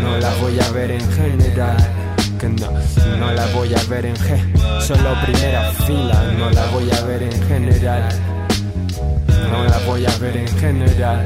no 0.00 0.18
la 0.18 0.30
voy 0.40 0.58
a 0.58 0.70
ver 0.70 0.90
en 0.90 1.12
general. 1.12 1.76
Que 2.40 2.48
no, 2.48 2.70
no 3.18 3.32
la 3.32 3.46
voy 3.54 3.74
a 3.74 3.82
ver 3.90 4.06
en 4.06 4.16
G. 4.16 4.80
Solo 4.80 5.14
primera 5.24 5.70
fila, 5.86 6.32
no 6.38 6.50
la 6.50 6.64
voy 6.66 6.90
a 6.90 7.00
ver 7.02 7.22
en 7.24 7.42
general. 7.42 8.08
No 9.50 9.64
la 9.64 9.78
voy 9.86 10.06
a 10.06 10.16
ver 10.18 10.36
en 10.36 10.48
general. 10.58 11.24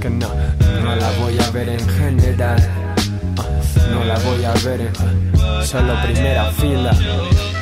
Que 0.00 0.10
no, 0.10 0.28
no 0.82 0.96
la 0.96 1.10
voy 1.20 1.38
a 1.38 1.50
ver 1.50 1.68
en 1.68 1.88
general. 1.88 2.68
Ah, 3.38 3.44
No 3.90 4.04
la 4.04 4.18
voy 4.20 4.44
a 4.44 4.52
ver 4.64 4.80
en 4.80 5.33
solo 5.64 5.94
primera 6.02 6.50
fila. 6.52 7.53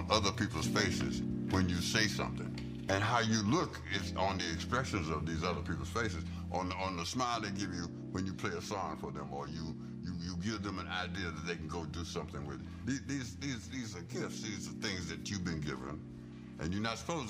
On 0.00 0.06
other 0.10 0.32
people's 0.32 0.66
faces 0.66 1.22
when 1.50 1.68
you 1.68 1.76
say 1.76 2.06
something. 2.06 2.54
And 2.88 3.02
how 3.02 3.20
you 3.20 3.42
look 3.42 3.80
is 3.94 4.14
on 4.16 4.38
the 4.38 4.50
expressions 4.52 5.08
of 5.08 5.26
these 5.26 5.44
other 5.44 5.60
people's 5.60 5.88
faces, 5.88 6.24
on 6.50 6.72
on 6.72 6.96
the 6.96 7.06
smile 7.06 7.40
they 7.40 7.50
give 7.50 7.72
you 7.72 7.86
when 8.10 8.26
you 8.26 8.32
play 8.32 8.50
a 8.50 8.62
song 8.62 8.96
for 9.00 9.12
them, 9.12 9.32
or 9.32 9.46
you 9.46 9.76
you, 10.02 10.12
you 10.20 10.36
give 10.42 10.62
them 10.62 10.78
an 10.78 10.88
idea 10.88 11.30
that 11.30 11.46
they 11.46 11.54
can 11.54 11.68
go 11.68 11.84
do 11.84 12.04
something 12.04 12.44
with. 12.46 12.60
These 12.86 13.02
these 13.06 13.36
these, 13.36 13.68
these 13.68 13.96
are 13.96 14.02
gifts. 14.02 14.42
These 14.42 14.68
are 14.68 14.78
things 14.86 15.08
that 15.08 15.30
you've 15.30 15.44
been 15.44 15.60
given, 15.60 16.00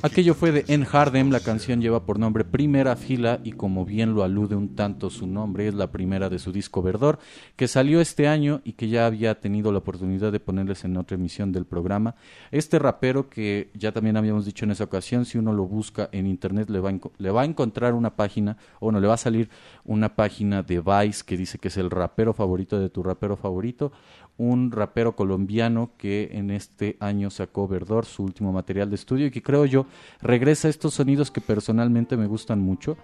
Aquello 0.03 0.35
fue 0.35 0.51
de 0.51 0.65
En. 0.67 0.85
Hardem, 0.91 1.31
la 1.31 1.39
canción 1.39 1.81
lleva 1.81 2.05
por 2.05 2.19
nombre 2.19 2.45
Primera 2.45 2.97
Fila 2.97 3.39
y 3.45 3.53
como 3.53 3.85
bien 3.85 4.15
lo 4.15 4.25
alude 4.25 4.57
un 4.57 4.75
tanto 4.75 5.09
su 5.09 5.27
nombre, 5.29 5.69
es 5.69 5.75
la 5.75 5.93
primera 5.93 6.29
de 6.29 6.41
su 6.41 6.51
disco 6.51 6.83
Verdor, 6.83 7.21
que 7.55 7.69
salió 7.69 8.01
este 8.01 8.27
año 8.27 8.61
y 8.65 8.73
que 8.73 8.89
ya 8.89 9.07
había 9.07 9.41
tenido 9.41 9.71
la 9.71 9.79
oportunidad 9.79 10.33
de 10.33 10.41
ponerles 10.41 10.85
en 10.85 10.97
otra 10.97 11.15
emisión 11.15 11.53
del 11.53 11.65
programa. 11.65 12.17
Este 12.51 12.81
rapero 12.81 13.29
que 13.29 13.71
ya 13.75 13.93
también 13.93 14.17
habíamos 14.17 14.47
dicho 14.47 14.65
en 14.65 14.73
esa 14.73 14.85
ocasión, 14.85 15.25
si 15.25 15.39
uno 15.39 15.53
lo 15.53 15.65
busca 15.65 16.09
en 16.11 16.27
internet 16.27 16.69
le 16.69 16.81
va 16.81 16.91
le 17.19 17.31
va 17.31 17.43
a 17.43 17.45
encontrar 17.45 17.95
una 17.95 18.17
página, 18.17 18.57
o 18.81 18.87
bueno, 18.87 18.99
le 18.99 19.07
va 19.07 19.15
a 19.15 19.19
salir 19.19 19.49
una 19.85 20.17
página 20.17 20.65
de 20.65 20.81
Vice 20.81 21.23
que 21.25 21.37
dice 21.37 21.59
que 21.59 21.69
es 21.69 21.77
el 21.77 21.91
rapero 21.91 22.33
favorito 22.33 22.81
de 22.81 22.91
tu 22.91 23.03
rapero 23.03 23.37
favorito, 23.37 23.93
un 24.39 24.71
rapero 24.71 25.15
colombiano 25.15 25.91
que 25.99 26.31
en 26.33 26.51
este 26.51 26.97
año 27.01 27.31
sacó 27.31 27.69
Verdor, 27.69 28.07
su 28.07 28.23
último 28.23 28.53
material 28.53 28.89
de 28.89 28.97
estudio, 28.97 29.27
y 29.27 29.31
que 29.31 29.43
creo 29.43 29.67
yo 29.67 29.87
regresa 30.23 30.69
a 30.69 30.71
estos 30.71 30.95
sonidos 30.95 31.31
que 31.31 31.41
personalmente 31.41 32.17
me 32.17 32.27
gustan 32.27 32.61
mucho, 32.61 32.97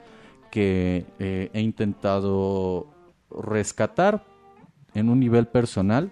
que 0.51 1.05
eh, 1.19 1.51
he 1.53 1.61
intentado 1.61 2.87
rescatar 3.31 4.25
en 4.95 5.11
un 5.11 5.21
nivel 5.21 5.47
personal, 5.47 6.11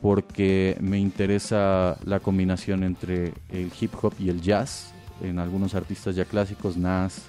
porque 0.00 0.76
me 0.80 0.98
interesa 0.98 1.96
la 2.04 2.18
combinación 2.20 2.82
entre 2.82 3.34
el 3.50 3.70
hip 3.78 3.92
hop 4.02 4.14
y 4.18 4.30
el 4.30 4.40
jazz, 4.40 4.92
en 5.20 5.38
algunos 5.38 5.74
artistas 5.74 6.16
ya 6.16 6.24
clásicos, 6.24 6.76
Nas, 6.76 7.22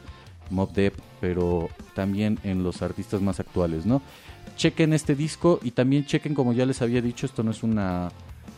Mob 0.50 0.74
Deep, 0.74 0.94
pero 1.22 1.70
también 1.94 2.40
en 2.44 2.64
los 2.64 2.82
artistas 2.82 3.22
más 3.22 3.40
actuales, 3.40 3.86
¿no? 3.86 4.02
Chequen 4.56 4.94
este 4.94 5.16
disco 5.16 5.60
y 5.64 5.72
también 5.72 6.06
chequen, 6.06 6.34
como 6.34 6.54
ya 6.54 6.66
les 6.66 6.82
había 6.82 7.02
dicho, 7.02 7.26
esto 7.26 7.44
no 7.44 7.52
es 7.52 7.64
una 7.64 8.12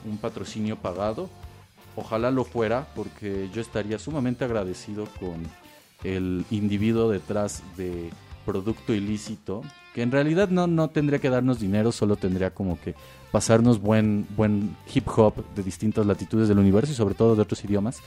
un 0.06 0.18
patrocinio 0.18 0.78
pagado. 0.78 1.30
Ojalá 1.96 2.32
lo 2.32 2.44
fuera, 2.44 2.88
porque 2.96 3.50
yo 3.54 3.62
estaría 3.62 3.98
sumamente 4.00 4.46
agradecido 4.46 5.08
con 5.20 5.44
el 6.04 6.46
individuo 6.52 7.10
detrás 7.10 7.64
de 7.78 8.10
producto 8.46 8.94
ilícito, 8.94 9.64
que 9.94 10.02
en 10.02 10.12
realidad 10.12 10.50
no, 10.50 10.68
no 10.68 10.90
tendría 10.90 11.20
que 11.20 11.30
darnos 11.30 11.60
dinero, 11.60 11.92
solo 11.92 12.16
tendría 12.16 12.52
como 12.52 12.80
que 12.80 12.96
pasarnos 13.32 13.82
buen, 13.82 14.28
buen 14.36 14.76
hip 14.94 15.08
hop 15.16 15.34
de 15.56 15.64
distintas 15.64 16.06
latitudes 16.06 16.48
del 16.48 16.60
universo 16.60 16.92
y 16.92 16.96
sobre 16.96 17.16
todo 17.16 17.36
de 17.36 17.42
otros 17.42 17.64
idiomas. 17.64 18.02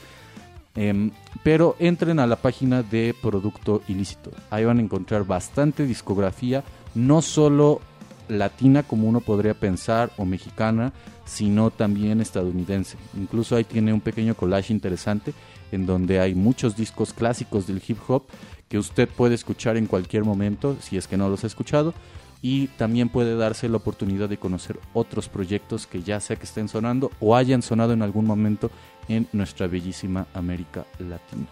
Em, 0.74 1.11
pero 1.42 1.74
entren 1.81 2.20
a 2.20 2.27
la 2.27 2.37
página 2.37 2.83
de 2.83 3.14
Producto 3.20 3.83
Ilícito. 3.88 4.31
Ahí 4.51 4.64
van 4.64 4.79
a 4.79 4.83
encontrar 4.83 5.24
bastante 5.24 5.87
discografía, 5.87 6.62
no 6.99 7.23
solo 7.23 7.81
latina 8.29 8.83
como 8.83 9.09
uno 9.09 9.21
podría 9.21 9.55
pensar 9.55 10.11
o 10.17 10.25
mexicana, 10.25 10.93
sino 11.25 11.71
también 11.71 12.21
estadounidense. 12.21 12.97
Incluso 13.17 13.57
ahí 13.57 13.65
tiene 13.65 13.93
un 13.93 14.01
pequeño 14.01 14.35
collage 14.35 14.73
interesante 14.73 15.33
en 15.71 15.87
donde 15.87 16.21
hay 16.21 16.35
muchos 16.35 16.77
discos 16.77 17.13
clásicos 17.13 17.67
del 17.67 17.83
hip 17.87 17.99
hop 18.09 18.25
que 18.69 18.79
usted 18.79 19.09
puede 19.09 19.35
escuchar 19.35 19.77
en 19.77 19.87
cualquier 19.87 20.25
momento 20.25 20.77
si 20.81 20.97
es 20.97 21.07
que 21.07 21.17
no 21.17 21.29
los 21.29 21.45
ha 21.45 21.47
escuchado 21.47 21.95
y 22.43 22.69
también 22.69 23.09
puede 23.09 23.37
darse 23.37 23.69
la 23.69 23.77
oportunidad 23.77 24.29
de 24.29 24.39
conocer 24.39 24.79
otros 24.93 25.29
proyectos 25.29 25.87
que 25.87 26.03
ya 26.03 26.21
sea 26.21 26.37
que 26.37 26.45
estén 26.45 26.69
sonando 26.69 27.11
o 27.21 27.37
hayan 27.37 27.63
sonado 27.63 27.93
en 27.93 28.03
algún 28.03 28.27
momento 28.27 28.71
en 29.09 29.27
nuestra 29.33 29.67
bellísima 29.67 30.27
América 30.35 30.85
Latina. 30.99 31.47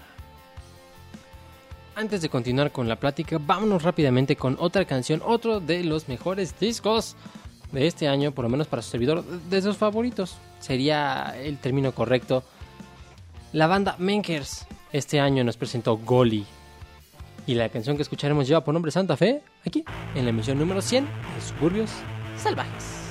Antes 1.97 2.21
de 2.21 2.29
continuar 2.29 2.73
con 2.73 2.89
la 2.89 2.97
plática, 2.97 3.39
vámonos 3.41 3.83
rápidamente 3.83 4.37
con 4.37 4.59
otra 4.61 4.85
canción, 4.85 5.23
otro 5.25 5.61
de 5.61 5.83
los 5.83 6.09
mejores 6.09 6.61
discos 6.61 7.17
de 7.73 7.87
este 7.87 8.07
año, 8.07 8.33
por 8.33 8.45
lo 8.45 8.51
menos 8.51 8.67
para 8.67 8.83
su 8.83 8.91
servidor, 8.91 9.25
de 9.25 9.63
sus 9.63 9.79
favoritos. 9.79 10.37
Sería 10.61 11.35
el 11.43 11.57
término 11.57 11.93
correcto. 11.93 12.45
La 13.55 13.67
banda 13.67 13.97
Menkers 13.99 14.67
este 14.93 15.21
año 15.21 15.43
nos 15.43 15.57
presentó 15.57 15.97
Goli. 15.97 16.45
Y 17.47 17.55
la 17.55 17.71
canción 17.71 17.97
que 17.97 18.03
escucharemos 18.03 18.47
lleva 18.47 18.63
por 18.63 18.75
nombre 18.75 18.93
Santa 18.93 19.17
Fe, 19.17 19.41
aquí, 19.67 19.83
en 20.15 20.25
la 20.25 20.31
emisión 20.31 20.59
número 20.59 20.83
100 20.83 21.03
de 21.03 21.41
Suburbios 21.41 21.91
Salvajes. 22.37 23.06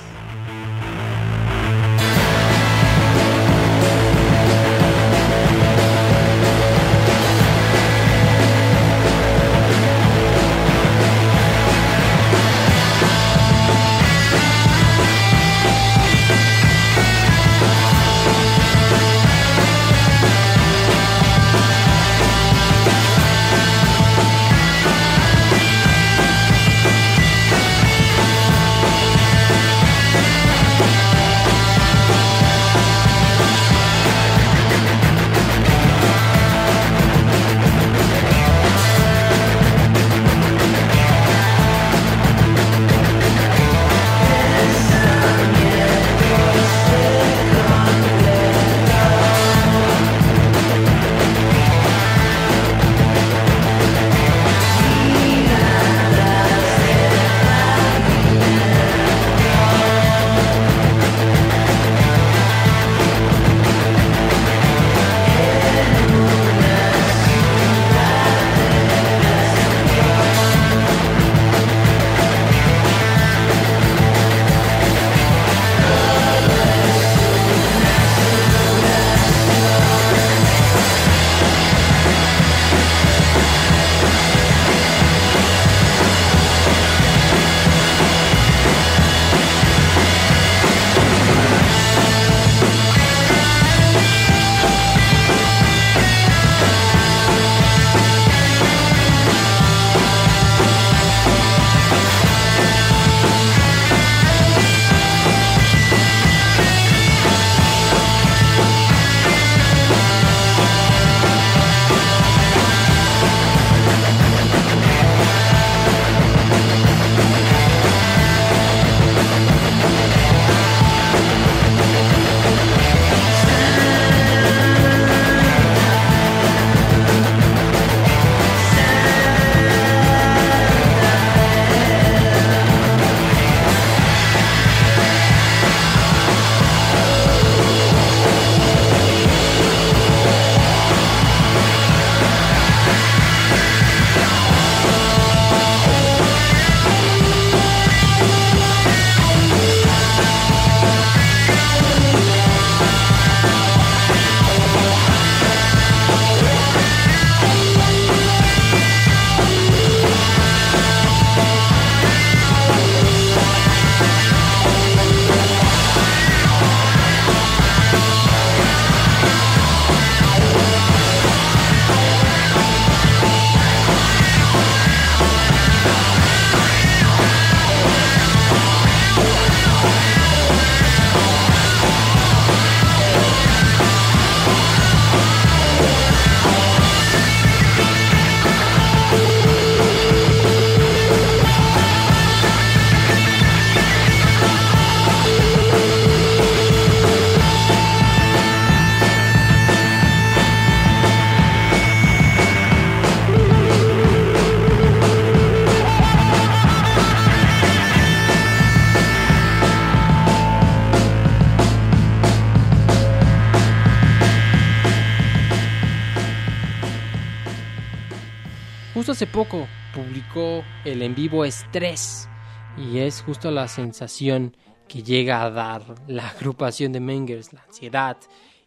Hace 219.16 219.26
poco 219.26 219.66
publicó 219.94 220.62
el 220.84 221.00
en 221.00 221.14
vivo 221.14 221.46
Estrés 221.46 222.28
y 222.76 222.98
es 222.98 223.22
justo 223.22 223.50
la 223.50 223.66
sensación 223.66 224.54
que 224.88 225.02
llega 225.02 225.42
a 225.42 225.50
dar 225.50 225.82
la 226.06 226.28
agrupación 226.38 226.92
de 226.92 227.00
Mengers, 227.00 227.54
la 227.54 227.62
ansiedad, 227.62 228.18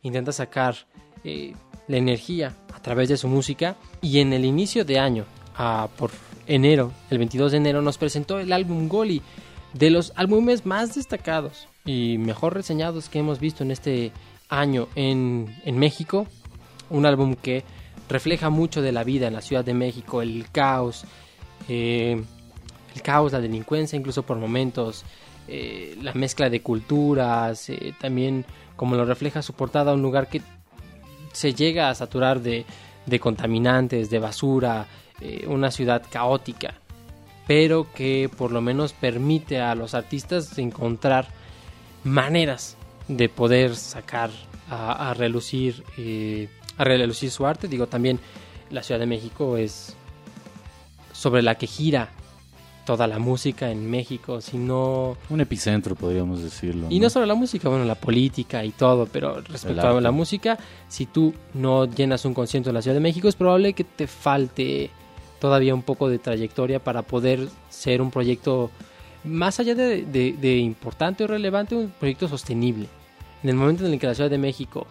intenta 0.02 0.32
sacar 0.32 0.76
eh, 1.24 1.54
la 1.88 1.98
energía 1.98 2.56
a 2.74 2.82
través 2.82 3.10
de 3.10 3.18
su 3.18 3.28
música 3.28 3.76
y 4.02 4.22
en 4.22 4.34
el 4.34 4.44
inicio 4.44 4.84
de 4.86 4.98
año, 4.98 5.26
por 5.98 6.10
enero, 6.48 6.94
el 7.12 7.20
22 7.20 7.52
de 7.52 7.58
enero, 7.60 7.84
nos 7.84 8.00
presentó 8.00 8.40
el 8.40 8.52
álbum 8.52 8.88
Goli, 8.88 9.22
de 9.74 9.92
los 9.92 10.14
álbumes 10.16 10.66
más 10.66 10.96
destacados 10.96 11.68
y 11.86 12.18
mejor 12.18 12.56
reseñados 12.56 13.08
que 13.08 13.20
hemos 13.20 13.40
visto 13.40 13.64
en 13.64 13.70
este 13.70 14.12
año 14.50 14.88
en, 14.96 15.56
en 15.64 15.78
México, 15.78 16.26
un 16.90 17.06
álbum 17.06 17.36
que 17.36 17.64
refleja 18.10 18.50
mucho 18.50 18.82
de 18.82 18.92
la 18.92 19.04
vida 19.04 19.28
en 19.28 19.34
la 19.34 19.42
Ciudad 19.42 19.64
de 19.64 19.74
México, 19.74 20.22
el 20.22 20.48
caos, 20.52 21.06
eh, 21.70 22.22
el 22.96 23.02
caos, 23.02 23.32
la 23.32 23.40
delincuencia, 23.40 23.98
incluso 23.98 24.24
por 24.24 24.38
momentos, 24.38 25.06
eh, 25.48 25.98
la 26.02 26.14
mezcla 26.14 26.50
de 26.50 26.62
culturas, 26.62 27.70
eh, 27.70 27.94
también 28.00 28.46
como 28.76 28.96
lo 28.96 29.06
refleja 29.06 29.42
su 29.42 29.54
portada, 29.54 29.94
un 29.94 30.02
lugar 30.02 30.28
que 30.28 30.42
se 31.32 31.54
llega 31.54 31.90
a 31.90 31.96
saturar 31.96 32.42
de, 32.42 32.66
de 33.06 33.20
contaminantes, 33.20 34.10
de 34.10 34.20
basura, 34.20 34.88
una 35.48 35.70
ciudad 35.70 36.02
caótica, 36.10 36.76
pero 37.46 37.92
que 37.94 38.30
por 38.38 38.52
lo 38.52 38.62
menos 38.62 38.94
permite 38.94 39.60
a 39.60 39.76
los 39.76 39.94
artistas 39.94 40.58
encontrar 40.58 41.28
maneras 42.06 42.78
de 43.10 43.28
poder 43.28 43.76
sacar 43.76 44.30
a, 44.70 45.14
relucir 45.14 45.84
a 46.80 46.84
relucir 46.84 47.30
su 47.30 47.46
arte. 47.46 47.68
Digo, 47.68 47.86
también 47.86 48.20
la 48.72 48.82
Ciudad 48.82 49.00
de 49.00 49.06
México 49.06 49.58
es 49.58 49.96
sobre 51.14 51.42
la 51.42 51.56
que 51.56 51.68
gira 51.68 52.10
toda 52.86 53.06
la 53.06 53.20
música 53.20 53.70
en 53.70 53.88
México, 53.90 54.42
sino 54.42 55.16
Un 55.30 55.42
epicentro, 55.42 55.94
podríamos 55.96 56.42
decirlo. 56.42 56.88
y 56.90 57.00
no 57.00 57.10
solo 57.12 57.28
la 57.28 57.36
música, 57.36 57.70
bueno, 57.70 57.86
la 57.86 57.94
política 57.94 58.66
y 58.66 58.72
todo, 58.72 59.06
pero 59.06 59.42
respecto 59.42 59.88
a 59.88 60.02
la 60.02 60.12
música, 60.12 60.58
si 60.88 61.06
tú 61.06 61.34
no 61.54 61.86
llenas 61.86 62.26
un 62.26 62.34
concierto 62.34 62.70
en 62.70 62.76
la 62.76 62.82
Ciudad 62.82 62.96
de 62.96 63.02
México, 63.02 63.28
es 63.28 63.36
probable 63.36 63.74
que 63.74 63.84
te 63.84 64.08
falte 64.08 64.90
todavía 65.40 65.76
un 65.76 65.84
poco 65.84 66.10
de 66.10 66.18
trayectoria 66.18 66.84
para 66.84 67.04
poder 67.04 67.48
ser 67.70 68.02
un 68.02 68.10
proyecto 68.10 68.72
más 69.24 69.60
allá 69.60 69.76
de, 69.76 70.04
de- 70.06 70.34
de 70.34 70.58
importante 70.58 71.24
o 71.26 71.28
relevante, 71.28 71.76
un 71.76 71.90
proyecto 72.00 72.28
sostenible. 72.28 72.88
En 73.44 73.50
el 73.50 73.56
momento 73.56 73.86
en 73.86 73.94
el 73.94 74.00
que 74.00 74.08
la 74.08 74.16
Ciudad 74.16 74.32
de 74.32 74.38
México 74.40 74.88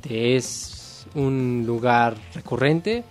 te 0.00 0.34
es 0.36 0.75
un 1.14 1.64
lugar 1.66 2.16
recurrente, 2.34 3.04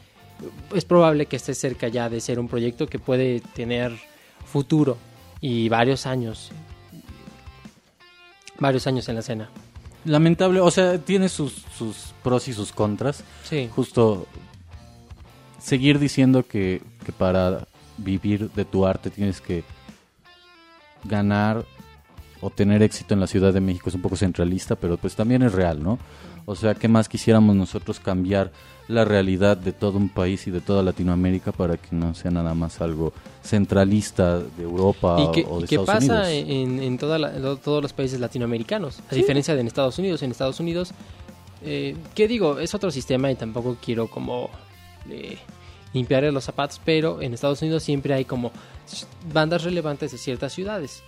es 0.73 0.85
probable 0.85 1.25
que 1.25 1.35
estés 1.35 1.57
cerca 1.57 1.87
ya 1.87 2.09
de 2.09 2.19
ser 2.19 2.39
un 2.39 2.47
proyecto 2.47 2.87
que 2.87 2.99
puede 2.99 3.39
tener 3.39 3.93
futuro 4.45 4.97
y 5.41 5.69
varios 5.69 6.05
años 6.05 6.51
varios 8.59 8.87
años 8.87 9.07
en 9.09 9.15
la 9.15 9.21
escena. 9.21 9.49
Lamentable, 10.05 10.59
o 10.59 10.71
sea, 10.71 10.97
tiene 10.99 11.29
sus, 11.29 11.65
sus 11.77 12.13
pros 12.23 12.47
y 12.47 12.53
sus 12.53 12.71
contras. 12.71 13.23
Sí. 13.43 13.69
Justo 13.75 14.27
seguir 15.59 15.99
diciendo 15.99 16.45
que, 16.47 16.81
que 17.03 17.11
para 17.11 17.67
vivir 17.97 18.51
de 18.51 18.65
tu 18.65 18.85
arte 18.85 19.09
tienes 19.09 19.41
que 19.41 19.63
ganar 21.03 21.65
o 22.41 22.49
tener 22.49 22.83
éxito 22.83 23.13
en 23.13 23.19
la 23.19 23.27
Ciudad 23.27 23.53
de 23.53 23.61
México 23.61 23.89
es 23.89 23.95
un 23.95 24.01
poco 24.01 24.15
centralista, 24.15 24.75
pero 24.75 24.97
pues 24.97 25.15
también 25.15 25.41
es 25.41 25.53
real, 25.53 25.81
¿no? 25.81 25.97
O 26.47 26.55
sea, 26.55 26.75
¿qué 26.75 26.87
más 26.87 27.09
quisiéramos 27.09 27.55
nosotros 27.55 27.99
cambiar 27.99 28.51
la 28.87 29.03
realidad 29.03 29.57
de 29.57 29.71
todo 29.71 29.97
un 29.97 30.09
país 30.09 30.45
y 30.45 30.51
de 30.51 30.61
toda 30.61 30.83
Latinoamérica 30.83 31.51
para 31.51 31.75
que 31.77 31.95
no 31.95 32.13
sea 32.13 32.29
nada 32.29 32.53
más 32.53 32.81
algo 32.81 33.13
centralista 33.43 34.39
de 34.39 34.63
Europa 34.63 35.17
¿Y 35.35 35.43
o 35.47 35.59
de 35.59 35.65
y 35.65 35.67
qué 35.67 35.75
Estados 35.75 35.85
pasa 35.87 36.05
Unidos? 36.05 36.27
en, 36.29 36.83
en 36.83 36.97
toda 36.99 37.17
la- 37.17 37.31
lo- 37.39 37.57
todos 37.57 37.81
los 37.81 37.93
países 37.93 38.19
latinoamericanos? 38.19 38.99
A 39.09 39.15
diferencia 39.15 39.55
de 39.55 39.61
en 39.61 39.67
Estados 39.67 39.97
Unidos. 39.97 40.21
En 40.21 40.29
Estados 40.31 40.59
Unidos, 40.59 40.91
eh, 41.63 41.95
¿qué 42.13 42.27
digo? 42.27 42.59
Es 42.59 42.75
otro 42.75 42.91
sistema 42.91 43.31
y 43.31 43.35
tampoco 43.35 43.75
quiero 43.83 44.07
como 44.07 44.49
eh, 45.09 45.39
limpiarle 45.93 46.31
los 46.31 46.43
zapatos, 46.43 46.79
pero 46.85 47.21
en 47.23 47.33
Estados 47.33 47.61
Unidos 47.63 47.81
siempre 47.81 48.13
hay 48.13 48.25
como 48.25 48.51
bandas 49.33 49.63
relevantes 49.63 50.11
de 50.11 50.19
ciertas 50.19 50.53
ciudades. 50.53 51.01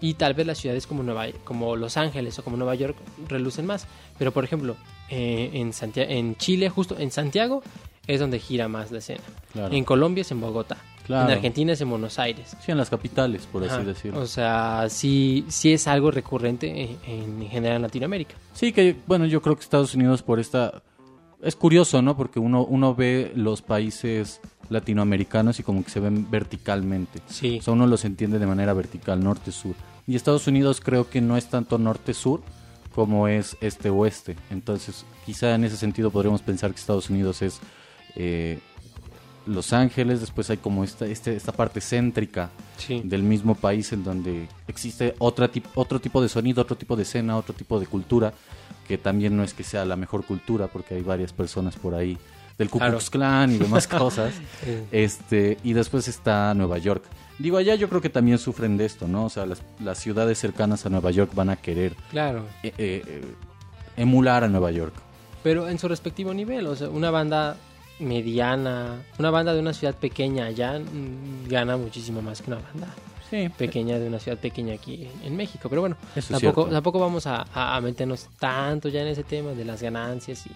Y 0.00 0.14
tal 0.14 0.34
vez 0.34 0.46
las 0.46 0.58
ciudades 0.58 0.86
como, 0.86 1.02
Nueva, 1.02 1.26
como 1.44 1.74
Los 1.76 1.96
Ángeles 1.96 2.38
o 2.38 2.44
como 2.44 2.56
Nueva 2.56 2.74
York 2.74 2.96
relucen 3.28 3.64
más. 3.66 3.86
Pero 4.18 4.32
por 4.32 4.44
ejemplo, 4.44 4.76
eh, 5.08 5.50
en, 5.54 5.72
Santia- 5.72 6.06
en 6.08 6.36
Chile, 6.36 6.68
justo 6.68 6.98
en 6.98 7.10
Santiago, 7.10 7.62
es 8.06 8.20
donde 8.20 8.38
gira 8.38 8.68
más 8.68 8.90
la 8.92 8.98
escena. 8.98 9.22
Claro. 9.52 9.74
En 9.74 9.84
Colombia 9.84 10.20
es 10.22 10.30
en 10.30 10.40
Bogotá. 10.40 10.76
Claro. 11.06 11.28
En 11.30 11.36
Argentina 11.36 11.72
es 11.72 11.80
en 11.80 11.88
Buenos 11.88 12.18
Aires. 12.18 12.56
Sí, 12.64 12.72
en 12.72 12.78
las 12.78 12.90
capitales, 12.90 13.46
por 13.50 13.62
así 13.64 13.84
decirlo. 13.84 14.20
O 14.20 14.26
sea, 14.26 14.86
sí, 14.88 15.44
sí 15.48 15.72
es 15.72 15.86
algo 15.86 16.10
recurrente 16.10 16.98
en, 17.06 17.40
en 17.42 17.48
general 17.48 17.76
en 17.76 17.82
Latinoamérica. 17.82 18.34
Sí, 18.54 18.72
que 18.72 18.96
bueno, 19.06 19.24
yo 19.26 19.40
creo 19.40 19.54
que 19.56 19.62
Estados 19.62 19.94
Unidos 19.94 20.22
por 20.22 20.40
esta... 20.40 20.82
Es 21.46 21.54
curioso, 21.56 22.02
¿no? 22.02 22.16
Porque 22.16 22.40
uno, 22.40 22.64
uno 22.64 22.94
ve 22.94 23.32
los 23.36 23.62
países 23.62 24.40
latinoamericanos 24.68 25.60
y 25.60 25.62
como 25.62 25.84
que 25.84 25.90
se 25.90 26.00
ven 26.00 26.28
verticalmente. 26.30 27.20
Sí. 27.28 27.58
O 27.60 27.62
sea, 27.62 27.72
uno 27.74 27.86
los 27.86 28.04
entiende 28.04 28.38
de 28.38 28.46
manera 28.46 28.72
vertical, 28.72 29.22
norte-sur. 29.22 29.74
Y 30.08 30.16
Estados 30.16 30.46
Unidos 30.48 30.80
creo 30.82 31.08
que 31.08 31.20
no 31.20 31.36
es 31.36 31.46
tanto 31.46 31.78
norte-sur 31.78 32.42
como 32.94 33.28
es 33.28 33.56
este-oeste. 33.60 34.36
Entonces, 34.50 35.04
quizá 35.24 35.54
en 35.54 35.64
ese 35.64 35.76
sentido 35.76 36.10
podríamos 36.10 36.42
pensar 36.42 36.70
que 36.72 36.80
Estados 36.80 37.10
Unidos 37.10 37.42
es 37.42 37.60
eh, 38.16 38.58
Los 39.46 39.72
Ángeles, 39.72 40.18
después 40.20 40.50
hay 40.50 40.56
como 40.56 40.82
esta, 40.82 41.06
este- 41.06 41.36
esta 41.36 41.52
parte 41.52 41.80
céntrica 41.80 42.50
Sí. 42.78 43.02
del 43.04 43.22
mismo 43.22 43.54
país 43.54 43.92
en 43.92 44.02
donde 44.02 44.48
existe 44.66 45.14
otra 45.20 45.48
tip- 45.52 45.66
otro 45.76 46.00
tipo 46.00 46.20
de 46.20 46.28
sonido, 46.28 46.62
otro 46.62 46.76
tipo 46.76 46.96
de 46.96 47.02
escena, 47.04 47.36
otro 47.36 47.54
tipo 47.54 47.78
de 47.78 47.86
cultura, 47.86 48.32
que 48.86 48.98
también 48.98 49.36
no 49.36 49.42
es 49.42 49.54
que 49.54 49.64
sea 49.64 49.84
la 49.84 49.96
mejor 49.96 50.24
cultura, 50.24 50.68
porque 50.68 50.94
hay 50.94 51.02
varias 51.02 51.32
personas 51.32 51.76
por 51.76 51.94
ahí 51.94 52.18
del 52.58 52.70
Ku. 52.70 52.78
Klux 52.78 53.10
Klan 53.10 53.52
y 53.52 53.58
demás 53.58 53.86
cosas. 53.88 54.34
Este, 54.90 55.58
y 55.62 55.72
después 55.72 56.08
está 56.08 56.54
Nueva 56.54 56.78
York. 56.78 57.04
Digo, 57.38 57.58
allá 57.58 57.74
yo 57.74 57.88
creo 57.88 58.00
que 58.00 58.08
también 58.08 58.38
sufren 58.38 58.76
de 58.76 58.86
esto, 58.86 59.06
¿no? 59.08 59.26
O 59.26 59.30
sea, 59.30 59.44
las, 59.44 59.62
las 59.80 59.98
ciudades 59.98 60.38
cercanas 60.38 60.86
a 60.86 60.88
Nueva 60.88 61.10
York 61.10 61.32
van 61.34 61.50
a 61.50 61.56
querer 61.56 61.94
claro. 62.10 62.46
eh, 62.62 62.72
eh, 62.78 63.02
eh, 63.06 63.22
emular 63.96 64.42
a 64.44 64.48
Nueva 64.48 64.70
York. 64.70 64.94
Pero 65.42 65.68
en 65.68 65.78
su 65.78 65.86
respectivo 65.86 66.32
nivel. 66.32 66.66
O 66.66 66.74
sea, 66.74 66.88
una 66.88 67.10
banda 67.10 67.56
mediana, 67.98 69.02
una 69.18 69.30
banda 69.30 69.52
de 69.52 69.60
una 69.60 69.74
ciudad 69.74 69.94
pequeña 69.94 70.46
allá 70.46 70.78
mm, 70.78 71.48
gana 71.48 71.76
muchísimo 71.76 72.22
más 72.22 72.40
que 72.40 72.50
una 72.50 72.60
banda 72.60 72.88
Sí, 73.30 73.48
pequeña 73.56 73.98
de 73.98 74.06
una 74.08 74.18
ciudad 74.18 74.38
pequeña 74.38 74.74
aquí 74.74 75.08
en, 75.22 75.26
en 75.28 75.36
México. 75.36 75.68
Pero 75.68 75.80
bueno, 75.80 75.96
Eso 76.14 76.38
tampoco, 76.38 76.98
vamos 77.00 77.26
a, 77.26 77.80
meternos 77.82 78.28
tanto 78.38 78.88
ya 78.88 79.00
en 79.02 79.08
ese 79.08 79.24
tema 79.24 79.50
de 79.50 79.64
las 79.64 79.82
ganancias 79.82 80.46
y, 80.46 80.50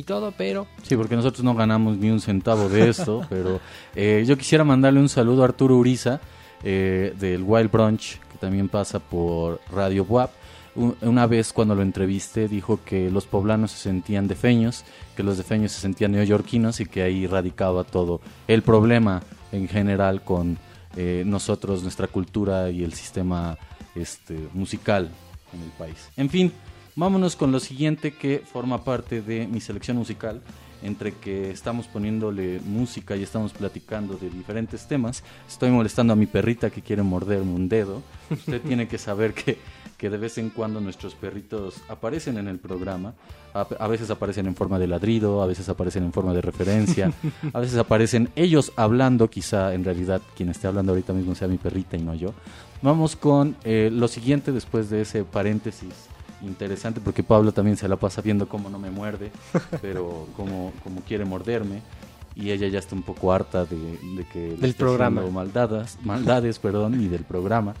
y 0.00 0.02
todo, 0.02 0.32
pero 0.36 0.66
Sí, 0.82 0.96
porque 0.96 1.14
nosotros 1.16 1.44
no 1.44 1.54
ganamos 1.54 1.96
ni 1.96 2.10
un 2.10 2.20
centavo 2.20 2.68
de 2.68 2.88
esto, 2.88 3.24
pero 3.30 3.60
eh, 3.94 4.24
yo 4.26 4.36
quisiera 4.36 4.64
mandarle 4.64 5.00
un 5.00 5.08
saludo 5.08 5.42
a 5.42 5.46
Arturo 5.46 5.76
Uriza 5.76 6.20
eh, 6.64 7.14
del 7.18 7.42
Wild 7.44 7.70
Brunch, 7.70 8.18
que 8.32 8.38
también 8.40 8.68
pasa 8.68 8.98
por 8.98 9.60
Radio 9.70 10.04
WAP. 10.08 10.30
Un- 10.74 10.96
Una 11.02 11.26
vez 11.26 11.52
cuando 11.52 11.74
lo 11.74 11.82
entrevisté 11.82 12.46
dijo 12.48 12.80
que 12.84 13.10
los 13.10 13.26
poblanos 13.26 13.70
se 13.72 13.78
sentían 13.78 14.26
defeños, 14.28 14.84
que 15.16 15.22
los 15.22 15.36
defeños 15.38 15.72
se 15.72 15.80
sentían 15.80 16.12
neoyorquinos 16.12 16.80
y 16.80 16.86
que 16.86 17.02
ahí 17.02 17.26
radicaba 17.26 17.84
todo 17.84 18.20
el 18.48 18.62
problema 18.62 19.22
en 19.52 19.66
general 19.68 20.22
con 20.22 20.58
eh, 21.00 21.22
nosotros, 21.24 21.84
nuestra 21.84 22.08
cultura 22.08 22.70
y 22.70 22.82
el 22.82 22.92
sistema 22.92 23.56
este, 23.94 24.36
musical 24.52 25.08
en 25.52 25.62
el 25.62 25.70
país. 25.70 26.10
En 26.16 26.28
fin, 26.28 26.52
vámonos 26.96 27.36
con 27.36 27.52
lo 27.52 27.60
siguiente 27.60 28.14
que 28.14 28.40
forma 28.40 28.82
parte 28.82 29.22
de 29.22 29.46
mi 29.46 29.60
selección 29.60 29.96
musical. 29.96 30.42
Entre 30.82 31.12
que 31.12 31.50
estamos 31.50 31.86
poniéndole 31.86 32.60
música 32.64 33.14
y 33.14 33.22
estamos 33.22 33.52
platicando 33.52 34.14
de 34.16 34.28
diferentes 34.28 34.88
temas, 34.88 35.22
estoy 35.48 35.70
molestando 35.70 36.14
a 36.14 36.16
mi 36.16 36.26
perrita 36.26 36.68
que 36.68 36.82
quiere 36.82 37.04
morderme 37.04 37.52
un 37.52 37.68
dedo. 37.68 38.02
Usted 38.30 38.60
tiene 38.66 38.88
que 38.88 38.98
saber 38.98 39.34
que, 39.34 39.58
que 39.98 40.08
de 40.08 40.16
vez 40.16 40.38
en 40.38 40.50
cuando 40.50 40.80
nuestros 40.80 41.14
perritos 41.16 41.82
aparecen 41.88 42.38
en 42.38 42.48
el 42.48 42.58
programa. 42.58 43.14
A, 43.52 43.66
a 43.80 43.88
veces 43.88 44.10
aparecen 44.10 44.46
en 44.46 44.54
forma 44.54 44.78
de 44.78 44.86
ladrido, 44.86 45.42
a 45.42 45.46
veces 45.46 45.68
aparecen 45.68 46.04
en 46.04 46.12
forma 46.12 46.32
de 46.32 46.40
referencia, 46.40 47.12
a 47.52 47.60
veces 47.60 47.76
aparecen 47.78 48.30
ellos 48.36 48.72
hablando, 48.76 49.28
quizá 49.28 49.74
en 49.74 49.84
realidad 49.84 50.22
quien 50.36 50.48
esté 50.50 50.68
hablando 50.68 50.92
ahorita 50.92 51.12
mismo 51.12 51.34
sea 51.34 51.48
mi 51.48 51.58
perrita 51.58 51.96
y 51.96 52.02
no 52.02 52.14
yo. 52.14 52.32
Vamos 52.80 53.16
con 53.16 53.56
eh, 53.64 53.90
lo 53.92 54.06
siguiente 54.06 54.52
después 54.52 54.88
de 54.88 55.02
ese 55.02 55.24
paréntesis 55.24 55.92
interesante 56.42 57.00
porque 57.00 57.24
Pablo 57.24 57.50
también 57.52 57.76
se 57.76 57.88
la 57.88 57.96
pasa 57.96 58.22
viendo 58.22 58.48
cómo 58.48 58.70
no 58.70 58.78
me 58.78 58.90
muerde, 58.90 59.32
pero 59.82 60.28
como, 60.36 60.72
como 60.84 61.00
quiere 61.02 61.24
morderme. 61.24 61.82
Y 62.36 62.52
ella 62.52 62.68
ya 62.68 62.78
está 62.78 62.94
un 62.94 63.02
poco 63.02 63.32
harta 63.32 63.64
de, 63.64 63.76
de 63.76 64.24
que 64.32 64.50
Del 64.50 64.70
esté 64.70 64.74
programa. 64.74 65.22
Maldadas, 65.22 65.98
maldades, 66.04 66.60
perdón, 66.60 67.00
y 67.00 67.08
del 67.08 67.24
programa. 67.24 67.74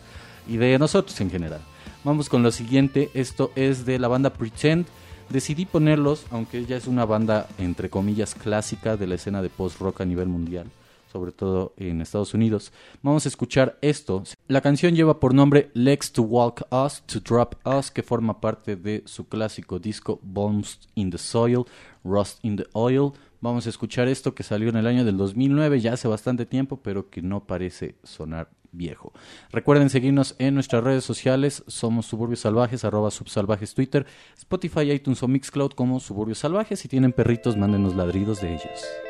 Y 0.48 0.56
de 0.56 0.76
nosotros 0.80 1.20
en 1.20 1.30
general. 1.30 1.60
Vamos 2.04 2.28
con 2.28 2.42
lo 2.42 2.52
siguiente. 2.52 3.10
Esto 3.14 3.50
es 3.56 3.84
de 3.84 3.98
la 3.98 4.08
banda 4.08 4.32
Pretend. 4.32 4.86
Decidí 5.30 5.66
ponerlos, 5.66 6.26
aunque 6.30 6.64
ya 6.64 6.76
es 6.76 6.86
una 6.86 7.04
banda 7.04 7.48
entre 7.58 7.90
comillas 7.90 8.34
clásica 8.34 8.96
de 8.96 9.06
la 9.06 9.16
escena 9.16 9.42
de 9.42 9.50
post-rock 9.50 10.00
a 10.00 10.04
nivel 10.04 10.28
mundial. 10.28 10.66
sobre 11.10 11.32
todo 11.32 11.72
en 11.78 12.02
Estados 12.02 12.34
Unidos. 12.34 12.70
Vamos 13.02 13.24
a 13.24 13.30
escuchar 13.30 13.78
esto. 13.80 14.22
La 14.46 14.60
canción 14.60 14.94
lleva 14.94 15.18
por 15.18 15.32
nombre 15.32 15.70
Legs 15.72 16.12
to 16.12 16.22
Walk 16.22 16.66
Us, 16.70 17.02
to 17.06 17.20
Drop 17.20 17.54
Us, 17.66 17.90
que 17.90 18.02
forma 18.02 18.42
parte 18.42 18.76
de 18.76 19.02
su 19.06 19.26
clásico 19.26 19.78
disco 19.78 20.20
Bones 20.22 20.80
in 20.96 21.10
the 21.10 21.16
Soil, 21.16 21.64
Rust 22.04 22.44
in 22.44 22.56
the 22.56 22.66
Oil. 22.74 23.12
Vamos 23.40 23.66
a 23.66 23.70
escuchar 23.70 24.06
esto 24.06 24.34
que 24.34 24.42
salió 24.42 24.68
en 24.68 24.76
el 24.76 24.86
año 24.86 25.04
del 25.04 25.16
2009, 25.16 25.80
ya 25.80 25.94
hace 25.94 26.08
bastante 26.08 26.44
tiempo, 26.44 26.80
pero 26.82 27.08
que 27.08 27.22
no 27.22 27.44
parece 27.44 27.94
sonar 28.02 28.50
viejo. 28.72 29.12
Recuerden 29.50 29.90
seguirnos 29.90 30.34
en 30.38 30.54
nuestras 30.54 30.84
redes 30.84 31.04
sociales, 31.04 31.64
somos 31.66 32.06
Suburbios 32.06 32.40
Salvajes, 32.40 32.84
arroba 32.84 33.10
Subsalvajes 33.10 33.74
Twitter, 33.74 34.06
Spotify, 34.36 34.92
iTunes 34.92 35.22
o 35.22 35.28
Mixcloud 35.28 35.72
como 35.72 36.00
Suburbios 36.00 36.38
Salvajes. 36.38 36.80
Si 36.80 36.88
tienen 36.88 37.12
perritos, 37.12 37.56
mándenos 37.56 37.96
ladridos 37.96 38.40
de 38.40 38.54
ellos. 38.54 39.07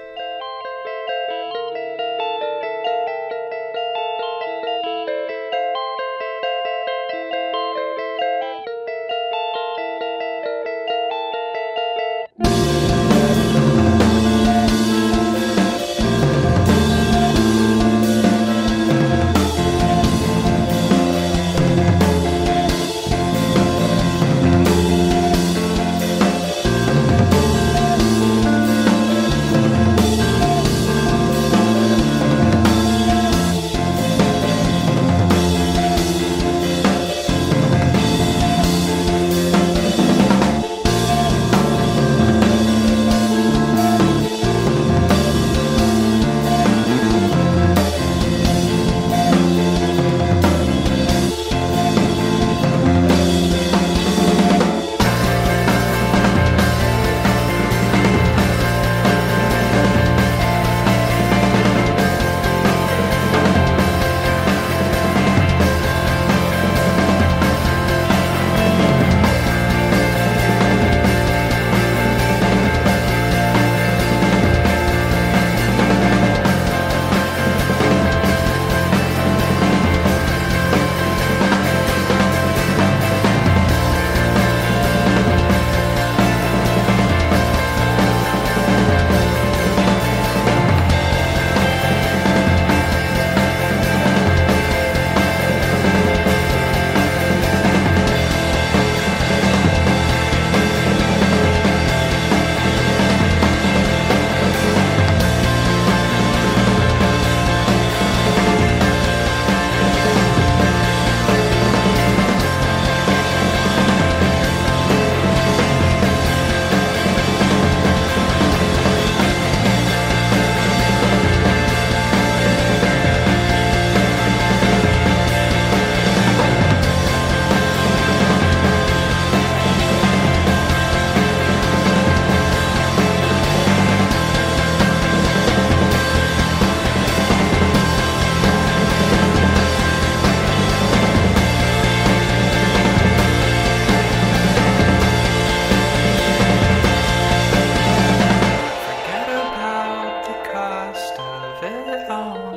very 151.61 152.09
long. 152.09 152.48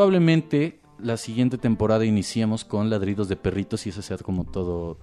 Probablemente 0.00 0.78
la 0.98 1.18
siguiente 1.18 1.58
temporada 1.58 2.06
iniciemos 2.06 2.64
con 2.64 2.88
ladridos 2.88 3.28
de 3.28 3.36
perritos 3.36 3.84
y 3.84 3.90
ese 3.90 4.00
sea 4.00 4.16
como 4.16 4.44
todo 4.44 4.96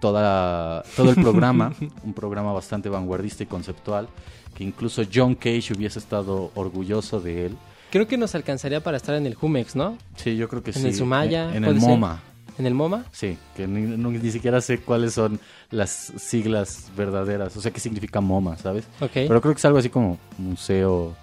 toda, 0.00 0.82
todo 0.96 1.10
el 1.10 1.16
programa, 1.16 1.74
un 2.02 2.14
programa 2.14 2.50
bastante 2.54 2.88
vanguardista 2.88 3.42
y 3.42 3.46
conceptual, 3.46 4.08
que 4.54 4.64
incluso 4.64 5.02
John 5.12 5.34
Cage 5.34 5.74
hubiese 5.76 5.98
estado 5.98 6.50
orgulloso 6.54 7.20
de 7.20 7.44
él. 7.44 7.56
Creo 7.90 8.08
que 8.08 8.16
nos 8.16 8.34
alcanzaría 8.34 8.82
para 8.82 8.96
estar 8.96 9.14
en 9.14 9.26
el 9.26 9.34
Jumex, 9.34 9.76
¿no? 9.76 9.98
Sí, 10.16 10.38
yo 10.38 10.48
creo 10.48 10.62
que 10.62 10.70
En 10.70 10.76
sí. 10.80 10.86
el 10.86 10.94
Sumaya, 10.94 11.50
En, 11.50 11.56
en 11.56 11.64
el 11.66 11.78
ser. 11.78 11.90
MoMA. 11.90 12.22
en 12.56 12.64
el 12.64 12.72
MoMA. 12.72 13.04
Sí, 13.12 13.36
que 13.54 13.66
ni, 13.66 13.82
ni 13.82 14.30
siquiera 14.30 14.62
sé 14.62 14.78
cuáles 14.80 15.12
son 15.12 15.38
las 15.70 15.90
siglas 16.16 16.90
verdaderas, 16.96 17.54
o 17.58 17.60
sea, 17.60 17.70
qué 17.70 17.78
significa 17.78 18.22
MoMA, 18.22 18.56
¿sabes? 18.56 18.86
Ok. 19.02 19.10
Pero 19.12 19.40
creo 19.42 19.52
que 19.52 19.58
es 19.58 19.64
algo 19.66 19.76
así 19.76 19.90
como 19.90 20.16
Museo 20.38 21.14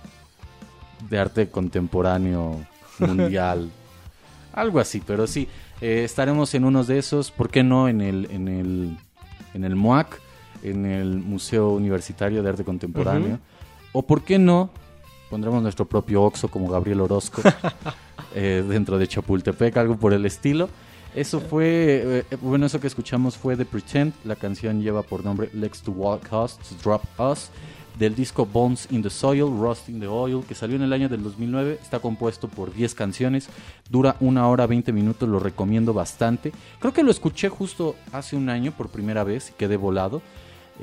de 1.10 1.18
Arte 1.18 1.50
Contemporáneo 1.50 2.64
Mundial, 3.08 3.70
algo 4.54 4.80
así, 4.80 5.02
pero 5.06 5.28
sí, 5.28 5.48
eh, 5.82 6.04
estaremos 6.04 6.54
en 6.54 6.66
unos 6.66 6.88
de 6.88 7.00
esos, 7.00 7.32
¿por 7.32 7.50
qué 7.50 7.64
no 7.64 7.88
en 7.88 8.02
el, 8.02 8.28
en 8.32 8.48
el, 8.48 8.98
en 9.54 9.64
el 9.64 9.76
MUAC, 9.76 10.20
en 10.64 10.86
el 10.86 11.20
Museo 11.20 11.72
Universitario 11.72 12.44
de 12.44 12.50
Arte 12.50 12.64
Contemporáneo, 12.64 13.40
o 13.94 14.02
por 14.06 14.24
qué 14.24 14.38
no, 14.38 14.70
pondremos 15.30 15.62
nuestro 15.64 15.86
propio 15.86 16.24
Oxo 16.24 16.50
como 16.50 16.68
Gabriel 16.68 17.02
Orozco 17.02 17.42
eh, 18.36 18.64
dentro 18.68 18.98
de 18.98 19.08
Chapultepec, 19.08 19.76
algo 19.78 19.98
por 19.98 20.14
el 20.14 20.26
estilo. 20.26 20.70
Eso 21.16 21.42
fue, 21.42 22.24
eh, 22.32 22.38
bueno, 22.42 22.68
eso 22.68 22.80
que 22.80 22.88
escuchamos 22.88 23.36
fue 23.36 23.58
The 23.58 23.66
Pretend, 23.66 24.14
la 24.24 24.36
canción 24.36 24.82
lleva 24.82 25.02
por 25.02 25.26
nombre 25.26 25.50
Lex 25.54 25.82
to 25.82 25.92
Walk 25.92 26.32
Us, 26.32 26.58
to 26.58 26.76
Drop 26.82 27.04
Us, 27.20 27.50
del 27.98 28.16
disco 28.16 28.46
Bones 28.46 28.88
in 28.92 29.02
the 29.02 29.10
Soil, 29.10 29.50
Rust 29.60 29.90
in 29.90 30.00
the 30.00 30.08
Oil, 30.08 30.44
que 30.48 30.56
salió 30.56 30.76
en 30.76 30.82
el 30.82 30.94
año 30.94 31.10
del 31.10 31.24
2009, 31.24 31.80
está 31.82 32.00
compuesto 32.00 32.48
por 32.48 32.74
10 32.74 32.96
canciones, 32.96 33.50
dura 33.90 34.16
una 34.20 34.48
hora 34.48 34.68
20 34.68 34.92
minutos, 34.92 35.28
lo 35.28 35.40
recomiendo 35.40 35.94
bastante. 35.94 36.52
Creo 36.80 36.94
que 36.94 37.04
lo 37.04 37.12
escuché 37.12 37.50
justo 37.50 37.96
hace 38.12 38.36
un 38.36 38.50
año 38.50 38.72
por 38.72 38.90
primera 38.90 39.24
vez 39.24 39.50
y 39.50 39.54
quedé 39.54 39.78
volado. 39.78 40.22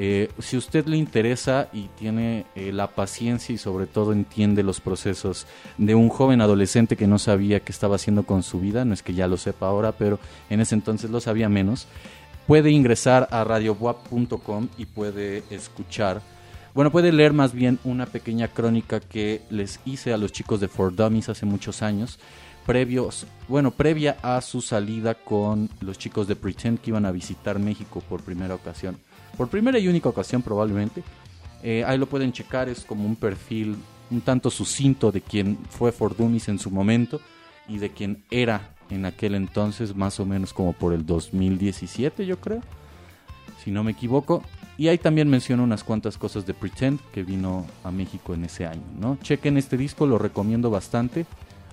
Eh, 0.01 0.31
si 0.39 0.57
usted 0.57 0.87
le 0.87 0.97
interesa 0.97 1.69
y 1.73 1.89
tiene 1.99 2.47
eh, 2.55 2.71
la 2.73 2.87
paciencia 2.87 3.53
y 3.53 3.59
sobre 3.59 3.87
todo 3.87 4.13
entiende 4.13 4.63
los 4.63 4.81
procesos 4.81 5.47
de 5.77 5.97
un 5.97 6.09
joven 6.09 6.41
adolescente 6.41 6.97
que 6.97 7.09
no 7.09 7.19
sabía 7.19 7.61
qué 7.61 7.73
estaba 7.73 7.97
haciendo 7.97 8.23
con 8.23 8.45
su 8.45 8.61
vida, 8.61 8.85
no 8.85 8.95
es 8.95 9.03
que 9.03 9.15
ya 9.15 9.27
lo 9.27 9.37
sepa 9.37 9.67
ahora, 9.67 9.93
pero 9.93 10.21
en 10.51 10.61
ese 10.61 10.77
entonces 10.77 11.11
lo 11.11 11.21
sabía 11.21 11.49
menos, 11.49 11.89
puede 12.47 12.71
ingresar 12.71 13.27
a 13.33 13.43
radiobuap.com 13.43 14.69
y 14.79 14.87
puede 14.87 15.43
escuchar, 15.51 16.23
bueno, 16.79 16.93
puede 16.93 17.11
leer 17.11 17.33
más 17.33 17.55
bien 17.55 17.81
una 17.83 18.07
pequeña 18.07 18.47
crónica 18.47 19.01
que 19.01 19.43
les 19.51 19.81
hice 19.85 20.13
a 20.13 20.17
los 20.17 20.31
chicos 20.31 20.61
de 20.61 20.69
For 20.69 20.95
Dummies 20.95 21.29
hace 21.29 21.45
muchos 21.45 21.83
años, 21.83 22.21
previos, 22.67 23.27
bueno, 23.49 23.73
previa 23.73 24.17
a 24.23 24.41
su 24.43 24.61
salida 24.61 25.17
con 25.17 25.69
los 25.81 25.99
chicos 25.99 26.29
de 26.29 26.37
Pretend 26.37 26.79
que 26.79 26.91
iban 26.91 27.05
a 27.05 27.11
visitar 27.11 27.59
México 27.59 28.01
por 28.09 28.23
primera 28.23 28.55
ocasión 28.55 28.97
por 29.37 29.49
primera 29.49 29.77
y 29.81 29.89
única 29.89 30.09
ocasión 30.09 30.41
probablemente. 30.41 31.03
Eh, 31.65 31.83
ahí 31.85 31.99
lo 31.99 32.07
pueden 32.07 32.31
checar, 32.31 32.69
es 32.69 32.85
como 32.85 33.07
un 33.07 33.17
perfil 33.17 33.75
un 34.13 34.21
tanto 34.21 34.49
sucinto 34.49 35.11
de 35.11 35.21
quien 35.21 35.59
fue 35.71 35.91
Fordumis 35.91 36.49
en 36.49 36.61
su 36.61 36.71
momento 36.71 37.21
y 37.67 37.79
de 37.79 37.91
quien 37.91 38.23
era 38.31 38.77
en 38.89 39.05
aquel 39.05 39.35
entonces, 39.35 39.97
más 39.97 40.21
o 40.21 40.25
menos 40.25 40.55
como 40.55 40.75
por 40.75 40.93
el 40.93 41.05
2017 41.05 42.25
yo 42.25 42.39
creo, 42.39 42.61
si 43.65 43.73
no 43.73 43.83
me 43.83 43.91
equivoco. 43.91 44.45
Y 44.79 44.87
ahí 44.87 44.97
también 44.97 45.29
menciono 45.29 45.65
unas 45.65 45.83
cuantas 45.83 46.17
cosas 46.17 46.47
de 46.47 46.55
Pretend 46.55 47.01
que 47.13 47.25
vino 47.25 47.67
a 47.83 47.91
México 47.91 48.33
en 48.33 48.45
ese 48.45 48.65
año, 48.65 48.85
¿no? 48.99 49.19
Chequen 49.21 49.59
este 49.59 49.77
disco, 49.77 50.07
lo 50.07 50.19
recomiendo 50.19 50.71
bastante, 50.71 51.27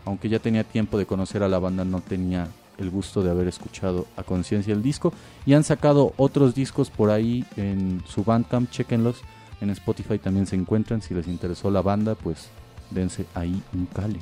aunque 0.06 0.28
ya 0.28 0.40
tenía 0.40 0.64
tiempo 0.64 0.98
de 0.98 1.06
conocer 1.06 1.44
a 1.44 1.48
la 1.48 1.60
banda, 1.60 1.86
no 1.86 2.02
tenía 2.02 2.48
el 2.80 2.90
gusto 2.90 3.22
de 3.22 3.30
haber 3.30 3.48
escuchado 3.48 4.08
a 4.18 4.24
conciencia 4.24 4.74
el 4.74 4.82
disco 4.82 5.14
y 5.46 5.54
han 5.54 5.64
sacado 5.64 6.14
otros 6.18 6.56
discos 6.56 6.90
por 6.90 7.12
ahí 7.12 7.46
en 7.56 8.04
su 8.08 8.24
Bandcamp, 8.24 8.72
chequenlos. 8.72 9.22
En 9.62 9.70
Spotify 9.70 10.18
también 10.18 10.48
se 10.48 10.56
encuentran. 10.56 11.02
Si 11.02 11.14
les 11.14 11.28
interesó 11.28 11.72
la 11.72 11.82
banda, 11.82 12.16
pues 12.16 12.50
dense 12.92 13.26
ahí 13.36 13.62
un 13.74 13.86
cali. 13.86 14.20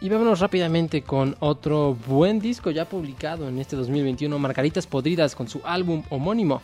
Y 0.00 0.08
vámonos 0.08 0.40
rápidamente 0.40 1.02
con 1.02 1.36
otro 1.40 1.96
buen 2.06 2.40
disco 2.40 2.70
ya 2.70 2.88
publicado 2.88 3.48
en 3.48 3.58
este 3.58 3.76
2021, 3.76 4.38
Margaritas 4.38 4.86
Podridas, 4.86 5.34
con 5.34 5.48
su 5.48 5.60
álbum 5.64 6.02
homónimo. 6.10 6.62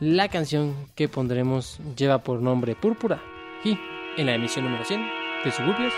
La 0.00 0.28
canción 0.28 0.76
que 0.94 1.08
pondremos 1.08 1.80
lleva 1.96 2.18
por 2.18 2.40
nombre 2.40 2.76
Púrpura. 2.76 3.20
Y 3.64 3.76
en 4.16 4.26
la 4.26 4.36
emisión 4.36 4.64
número 4.64 4.84
100 4.84 5.00
de 5.44 5.50
Suburbios. 5.50 5.92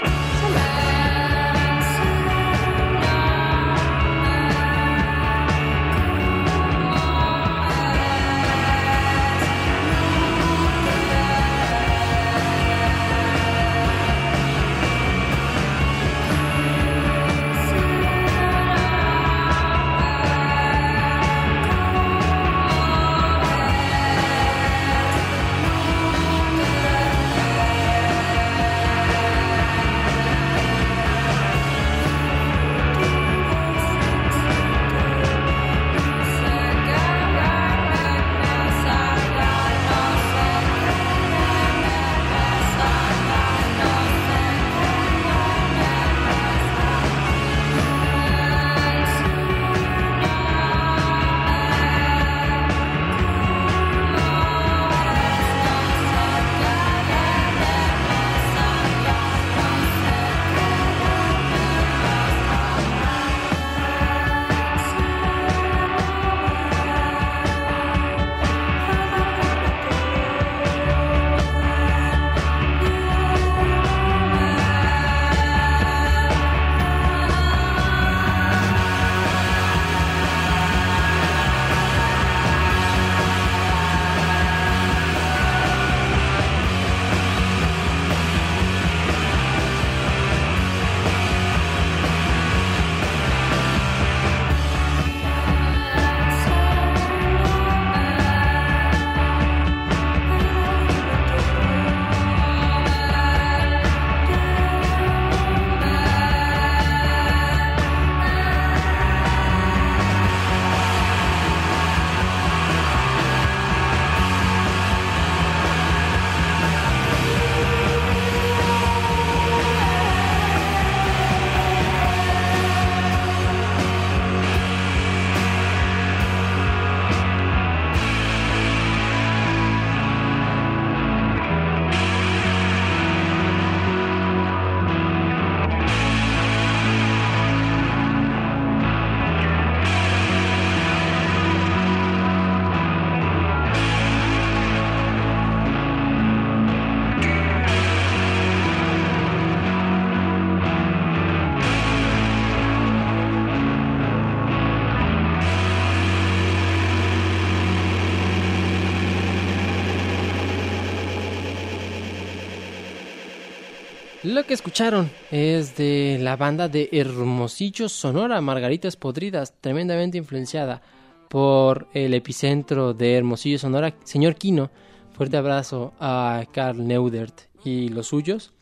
Lo 164.30 164.44
que 164.44 164.54
escucharon 164.54 165.10
es 165.32 165.76
de 165.76 166.18
la 166.20 166.36
banda 166.36 166.68
de 166.68 166.88
Hermosillo 166.92 167.88
Sonora, 167.88 168.40
Margaritas 168.40 168.94
Podridas, 168.96 169.54
tremendamente 169.60 170.18
influenciada 170.18 170.82
por 171.28 171.88
el 171.94 172.14
epicentro 172.14 172.94
de 172.94 173.16
Hermosillo 173.16 173.58
Sonora, 173.58 173.94
señor 174.04 174.36
Quino. 174.36 174.70
Fuerte 175.16 175.36
abrazo 175.36 175.94
a 175.98 176.44
Carl 176.52 176.86
Neudert 176.86 177.40
y 177.64 177.88
los 177.88 178.06
suyos. 178.06 178.52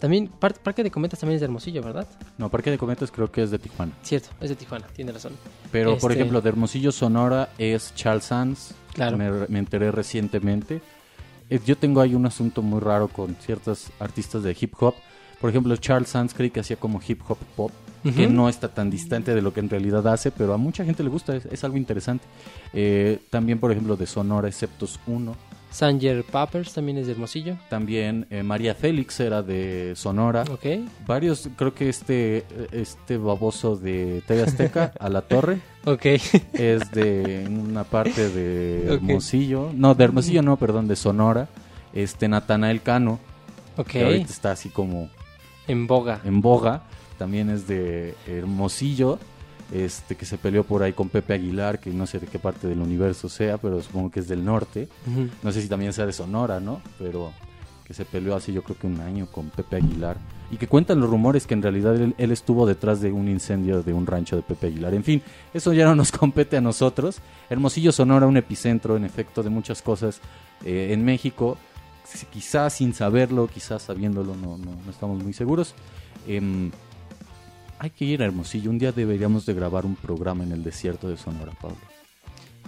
También 0.00 0.26
Par- 0.28 0.54
Parque 0.54 0.82
de 0.82 0.90
Cometas 0.90 1.20
también 1.20 1.36
es 1.36 1.40
de 1.40 1.46
Hermosillo, 1.46 1.82
¿verdad? 1.82 2.06
No, 2.36 2.50
Parque 2.50 2.70
de 2.72 2.76
Cometas 2.78 3.10
creo 3.12 3.30
que 3.30 3.42
es 3.44 3.50
de 3.50 3.58
Tijuana. 3.58 3.92
Cierto, 4.02 4.30
es 4.40 4.48
de 4.50 4.56
Tijuana, 4.56 4.86
tiene 4.88 5.12
razón. 5.12 5.32
Pero, 5.70 5.96
por 5.98 6.10
Este- 6.10 6.20
ejemplo, 6.22 6.40
de 6.40 6.48
Hermosillo 6.48 6.90
Sonora 6.90 7.50
es 7.58 7.94
Charles 7.94 8.24
Sands. 8.24 8.74
Claro. 8.92 9.16
Me, 9.16 9.30
me 9.48 9.58
enteré 9.60 9.90
recientemente. 9.92 10.80
Eh, 11.50 11.60
Yo 11.64 11.76
tengo 11.76 12.00
ahí 12.00 12.14
un 12.14 12.26
asunto 12.26 12.62
muy 12.62 12.80
raro 12.80 13.08
con 13.08 13.34
ciertos 13.36 13.90
artistas 13.98 14.42
de 14.42 14.56
hip 14.58 14.74
hop. 14.80 14.94
Por 15.40 15.50
ejemplo, 15.50 15.76
Charles 15.76 16.08
Sands 16.08 16.34
creí 16.34 16.50
que 16.50 16.60
hacía 16.60 16.76
como 16.76 17.00
hip 17.06 17.20
hop 17.28 17.38
pop, 17.56 17.70
que 18.14 18.28
no 18.28 18.48
está 18.48 18.68
tan 18.68 18.88
distante 18.88 19.34
de 19.34 19.42
lo 19.42 19.52
que 19.52 19.60
en 19.60 19.68
realidad 19.68 20.06
hace, 20.08 20.30
pero 20.30 20.54
a 20.54 20.56
mucha 20.56 20.84
gente 20.84 21.02
le 21.02 21.08
gusta, 21.10 21.34
es, 21.36 21.44
es 21.46 21.64
algo 21.64 21.76
interesante. 21.76 22.24
Eh, 22.72 23.20
también, 23.30 23.58
por 23.58 23.70
ejemplo, 23.72 23.96
de 23.96 24.06
Sonora, 24.06 24.48
Exceptos 24.48 24.98
1. 25.06 25.34
Sanger 25.70 26.24
Pappers 26.24 26.72
también 26.72 26.96
es 26.98 27.06
de 27.06 27.12
Hermosillo. 27.12 27.56
También 27.68 28.26
eh, 28.30 28.42
María 28.42 28.74
Félix 28.74 29.20
era 29.20 29.42
de 29.42 29.92
Sonora. 29.94 30.44
Ok. 30.50 30.64
Varios, 31.06 31.48
creo 31.56 31.74
que 31.74 31.88
este, 31.90 32.44
este 32.72 33.18
baboso 33.18 33.76
de 33.76 34.22
TV 34.26 34.42
Azteca, 34.44 34.92
a 34.98 35.08
la 35.10 35.22
torre, 35.22 35.58
Ok. 35.84 36.06
es 36.54 36.90
de 36.92 37.46
una 37.50 37.84
parte 37.84 38.30
de. 38.30 38.94
Hermosillo. 38.94 39.70
No, 39.74 39.94
de 39.94 40.04
Hermosillo 40.04 40.42
no, 40.42 40.56
perdón, 40.56 40.88
de 40.88 40.96
Sonora. 40.96 41.48
Este 41.92 42.28
Natanael 42.28 42.80
Cano, 42.82 43.18
ok. 43.76 43.86
que 43.86 44.04
ahorita 44.04 44.30
está 44.32 44.52
así 44.52 44.68
como 44.70 45.08
En 45.68 45.86
boga. 45.86 46.20
en 46.24 46.40
boga. 46.40 46.82
También 47.18 47.48
es 47.50 47.66
de 47.66 48.14
Hermosillo, 48.26 49.18
este 49.72 50.14
que 50.14 50.24
se 50.24 50.38
peleó 50.38 50.64
por 50.64 50.82
ahí 50.82 50.92
con 50.92 51.08
Pepe 51.08 51.34
Aguilar, 51.34 51.80
que 51.80 51.90
no 51.90 52.06
sé 52.06 52.18
de 52.18 52.26
qué 52.26 52.38
parte 52.38 52.68
del 52.68 52.80
universo 52.80 53.28
sea, 53.28 53.58
pero 53.58 53.82
supongo 53.82 54.10
que 54.10 54.20
es 54.20 54.28
del 54.28 54.44
norte. 54.44 54.88
No 55.42 55.52
sé 55.52 55.62
si 55.62 55.68
también 55.68 55.92
sea 55.92 56.06
de 56.06 56.12
Sonora, 56.12 56.60
¿no? 56.60 56.80
Pero 56.98 57.32
que 57.86 57.94
se 57.94 58.04
peleó 58.04 58.34
hace 58.34 58.52
yo 58.52 58.62
creo 58.62 58.76
que 58.76 58.86
un 58.86 59.00
año 59.00 59.26
con 59.26 59.50
Pepe 59.50 59.76
Aguilar. 59.76 60.16
Y 60.50 60.56
que 60.56 60.66
cuentan 60.66 61.00
los 61.00 61.10
rumores 61.10 61.46
que 61.46 61.54
en 61.54 61.62
realidad 61.62 61.94
él, 61.96 62.14
él 62.18 62.32
estuvo 62.32 62.66
detrás 62.66 63.00
de 63.00 63.12
un 63.12 63.28
incendio 63.28 63.82
de 63.82 63.92
un 63.92 64.06
rancho 64.06 64.36
de 64.36 64.42
Pepe 64.42 64.68
Aguilar. 64.68 64.94
En 64.94 65.04
fin, 65.04 65.22
eso 65.54 65.72
ya 65.72 65.84
no 65.84 65.94
nos 65.94 66.12
compete 66.18 66.56
a 66.56 66.60
nosotros. 66.60 67.18
Hermosillo 67.48 67.92
Sonora, 67.92 68.26
un 68.26 68.36
epicentro 68.36 68.96
en 68.96 69.04
efecto 69.04 69.42
de 69.42 69.50
muchas 69.50 69.82
cosas 69.82 70.20
eh, 70.64 70.88
en 70.92 71.04
México. 71.04 71.58
Quizás 72.32 72.74
sin 72.74 72.94
saberlo, 72.94 73.48
quizás 73.48 73.82
sabiéndolo, 73.82 74.36
no, 74.36 74.56
no, 74.58 74.76
no 74.84 74.90
estamos 74.90 75.22
muy 75.22 75.32
seguros. 75.32 75.74
Em, 76.26 76.70
hay 77.78 77.90
que 77.90 78.04
ir 78.04 78.22
a 78.22 78.26
Hermosillo. 78.26 78.70
Un 78.70 78.78
día 78.78 78.92
deberíamos 78.92 79.46
de 79.46 79.54
grabar 79.54 79.84
un 79.86 79.96
programa 79.96 80.44
en 80.44 80.52
el 80.52 80.62
desierto 80.64 81.08
de 81.08 81.16
Sonora, 81.16 81.52
Pablo. 81.60 81.76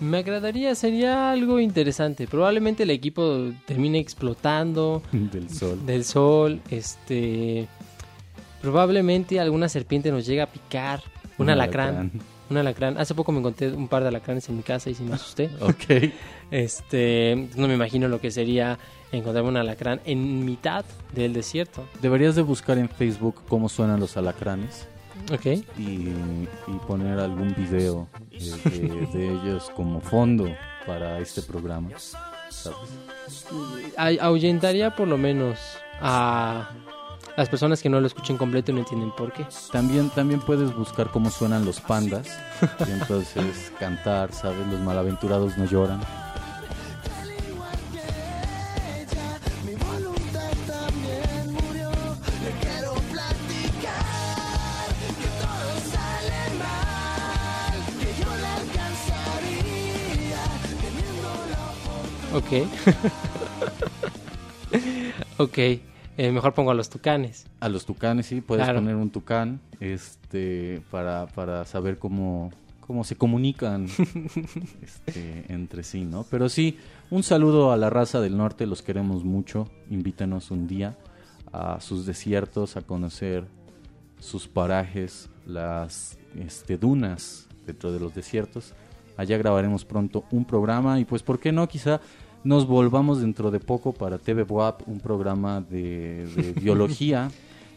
Me 0.00 0.18
agradaría, 0.18 0.74
sería 0.74 1.30
algo 1.32 1.58
interesante. 1.58 2.26
Probablemente 2.28 2.84
el 2.84 2.90
equipo 2.90 3.50
termine 3.66 3.98
explotando 3.98 5.02
Del 5.12 5.50
sol. 5.50 5.84
del 5.86 6.04
sol. 6.04 6.60
Este. 6.70 7.66
Probablemente 8.62 9.40
alguna 9.40 9.68
serpiente 9.68 10.10
nos 10.10 10.26
llegue 10.26 10.42
a 10.42 10.46
picar. 10.46 11.02
Un 11.38 11.50
alacrán. 11.50 12.12
Un 12.50 12.56
alacrán. 12.56 12.96
Hace 12.98 13.14
poco 13.14 13.30
me 13.32 13.38
encontré 13.38 13.72
un 13.72 13.88
par 13.88 14.02
de 14.02 14.08
alacranes 14.08 14.48
en 14.48 14.56
mi 14.56 14.62
casa 14.62 14.88
y 14.90 14.94
sí 14.94 15.02
me 15.04 15.14
asusté. 15.14 15.50
Ok. 15.60 16.12
Este. 16.50 17.48
No 17.56 17.66
me 17.68 17.74
imagino 17.74 18.08
lo 18.08 18.20
que 18.20 18.30
sería 18.30 18.78
encontrarme 19.10 19.48
un 19.50 19.56
alacrán 19.56 20.00
en 20.04 20.44
mitad 20.44 20.84
del 21.14 21.32
desierto. 21.32 21.84
Deberías 22.02 22.36
de 22.36 22.42
buscar 22.42 22.78
en 22.78 22.88
Facebook 22.88 23.42
cómo 23.48 23.68
suenan 23.68 23.98
los 24.00 24.16
alacranes 24.16 24.86
Ok. 25.32 25.46
y, 25.46 25.60
y 25.78 26.78
poner 26.86 27.18
algún 27.18 27.54
video 27.54 28.08
de, 28.30 29.08
de 29.12 29.32
ellos 29.34 29.70
como 29.76 30.00
fondo 30.00 30.46
para 30.86 31.18
este 31.18 31.42
programa. 31.42 31.90
¿sabes? 32.48 32.78
Ah- 33.96 34.10
Ahuyentaría 34.20 34.94
por 34.96 35.06
lo 35.08 35.18
menos 35.18 35.58
a 36.00 36.70
las 37.36 37.48
personas 37.48 37.80
que 37.82 37.88
no 37.88 38.00
lo 38.00 38.06
escuchen 38.06 38.36
completo 38.36 38.70
y 38.72 38.74
no 38.74 38.80
entienden 38.80 39.12
por 39.12 39.32
qué. 39.32 39.46
También, 39.70 40.10
también 40.10 40.40
puedes 40.40 40.74
buscar 40.74 41.10
cómo 41.10 41.30
suenan 41.30 41.64
los 41.64 41.80
pandas 41.80 42.26
y 42.86 42.90
entonces 42.90 43.70
cantar, 43.78 44.32
¿sabes? 44.32 44.66
Los 44.68 44.80
malaventurados 44.80 45.56
no 45.58 45.64
lloran. 45.66 46.00
Ok. 62.38 62.68
ok. 65.38 65.58
eh, 65.58 65.82
mejor 66.32 66.54
pongo 66.54 66.70
a 66.70 66.74
los 66.74 66.88
tucanes. 66.88 67.46
A 67.60 67.68
los 67.68 67.84
tucanes, 67.84 68.26
sí, 68.26 68.40
puedes 68.40 68.64
Claro. 68.64 68.78
poner 68.80 68.94
un 68.96 69.10
tucán 69.10 69.60
este, 69.80 70.80
para, 70.90 71.26
para 71.26 71.64
saber 71.64 71.98
cómo, 71.98 72.50
cómo 72.80 73.02
se 73.04 73.16
comunican 73.16 73.86
este, 74.82 75.44
entre 75.52 75.82
sí, 75.82 76.04
¿no? 76.04 76.24
Pero 76.30 76.48
sí, 76.48 76.78
un 77.10 77.22
saludo 77.22 77.72
a 77.72 77.76
la 77.76 77.90
raza 77.90 78.20
del 78.20 78.36
norte, 78.36 78.66
los 78.66 78.82
queremos 78.82 79.24
mucho. 79.24 79.68
Invítenos 79.90 80.50
un 80.50 80.66
día 80.68 80.96
a 81.52 81.80
sus 81.80 82.06
desiertos, 82.06 82.76
a 82.76 82.82
conocer 82.82 83.44
sus 84.20 84.46
parajes, 84.48 85.28
las 85.46 86.18
este, 86.38 86.76
dunas 86.76 87.48
dentro 87.66 87.90
de 87.92 88.00
los 88.00 88.14
desiertos. 88.14 88.74
Allá 89.16 89.36
grabaremos 89.36 89.84
pronto 89.84 90.24
un 90.30 90.44
programa 90.44 91.00
y 91.00 91.04
pues, 91.04 91.24
¿por 91.24 91.40
qué 91.40 91.50
no? 91.50 91.66
Quizá 91.68 92.00
nos 92.48 92.66
volvamos 92.66 93.20
dentro 93.20 93.50
de 93.50 93.60
poco 93.60 93.92
para 93.92 94.16
TV 94.16 94.42
WAP, 94.42 94.88
un 94.88 95.00
programa 95.00 95.60
de, 95.60 96.26
de 96.28 96.52
biología 96.58 97.30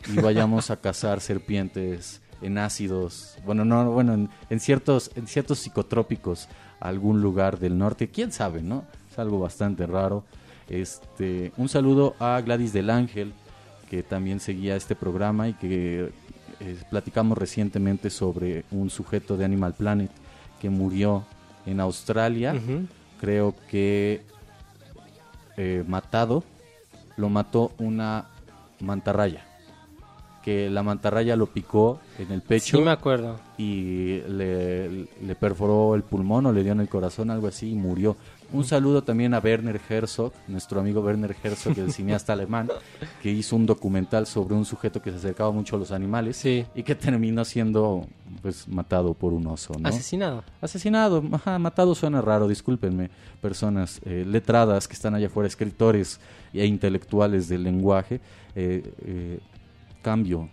y 0.10 0.16
vayamos 0.22 0.72
a 0.72 0.78
cazar 0.78 1.20
serpientes 1.20 2.22
en 2.42 2.58
ácidos, 2.58 3.38
bueno, 3.46 3.66
no, 3.66 3.92
bueno, 3.92 4.14
en, 4.14 4.30
en 4.50 4.60
ciertos, 4.62 5.12
en 5.16 5.28
ciertos 5.28 5.60
psicotrópicos 5.60 6.48
a 6.80 6.88
algún 6.88 7.22
lugar 7.22 7.60
del 7.60 7.78
norte, 7.78 8.08
quién 8.08 8.32
sabe, 8.32 8.62
¿no? 8.62 8.86
Es 9.12 9.20
algo 9.20 9.40
bastante 9.40 9.86
raro. 9.86 10.24
Este, 10.70 11.52
un 11.58 11.68
saludo 11.68 12.16
a 12.18 12.40
Gladys 12.40 12.72
del 12.72 12.92
Ángel, 12.92 13.34
que 13.90 14.04
también 14.04 14.40
seguía 14.40 14.78
este 14.78 14.96
programa 14.96 15.50
y 15.50 15.54
que 15.54 16.12
eh, 16.62 16.78
platicamos 16.90 17.38
recientemente 17.38 18.10
sobre 18.10 18.64
un 18.72 18.90
sujeto 18.90 19.36
de 19.36 19.44
Animal 19.44 19.74
Planet 19.74 20.12
que 20.62 20.70
murió 20.70 21.26
en 21.66 21.82
Australia. 21.82 22.56
Creo 23.20 23.54
que 23.70 24.31
eh, 25.58 25.84
matado, 25.88 26.44
lo 27.18 27.30
mató 27.30 27.72
una 27.78 28.26
mantarraya. 28.80 29.46
Que 30.44 30.70
la 30.70 30.82
mantarraya 30.82 31.36
lo 31.36 31.46
picó 31.48 32.00
en 32.18 32.32
el 32.32 32.42
pecho 32.42 32.78
Sí 32.78 32.84
me 32.84 32.90
acuerdo. 32.92 33.40
y 33.60 34.22
le, 34.28 34.90
le 35.22 35.36
perforó 35.40 35.94
el 35.94 36.02
pulmón 36.04 36.48
o 36.48 36.52
le 36.52 36.64
dio 36.64 36.72
en 36.72 36.80
el 36.80 36.90
corazón, 36.90 37.30
algo 37.30 37.48
así, 37.48 37.72
y 37.72 37.76
murió. 37.76 38.16
Un 38.54 38.66
saludo 38.66 39.02
también 39.02 39.34
a 39.34 39.40
Werner 39.40 39.80
Herzog, 39.88 40.34
nuestro 40.50 40.82
amigo 40.82 41.00
Werner 41.02 41.34
Herzog, 41.42 41.78
el 41.80 41.94
cineasta 41.94 42.34
alemán, 42.34 42.70
que 43.22 43.30
hizo 43.32 43.56
un 43.56 43.66
documental 43.66 44.26
sobre 44.28 44.56
un 44.56 44.66
sujeto 44.66 45.02
que 45.02 45.12
se 45.12 45.18
acercaba 45.18 45.52
mucho 45.52 45.78
a 45.78 45.80
los 45.80 45.92
animales 45.92 46.36
Sí. 46.38 46.66
y 46.76 46.84
que 46.84 46.96
terminó 46.96 47.46
siendo 47.46 48.08
pues 48.42 48.68
matado 48.68 49.14
por 49.14 49.32
un 49.34 49.46
oso, 49.48 49.74
¿no? 49.80 49.88
Asesinado. 49.88 50.44
Asesinado, 50.60 51.24
ajá, 51.32 51.60
matado 51.60 51.94
suena 51.96 52.20
raro, 52.22 52.48
discúlpenme, 52.48 53.10
personas 53.42 54.02
eh, 54.04 54.26
letradas 54.28 54.88
que 54.88 54.96
están 54.96 55.14
allá 55.16 55.28
afuera, 55.28 55.48
escritores 55.48 56.20
e 56.54 56.66
intelectuales 56.66 57.48
del 57.48 57.64
lenguaje. 57.64 58.20
eh, 58.56 58.84
eh, 59.06 59.40
cambio 60.02 60.50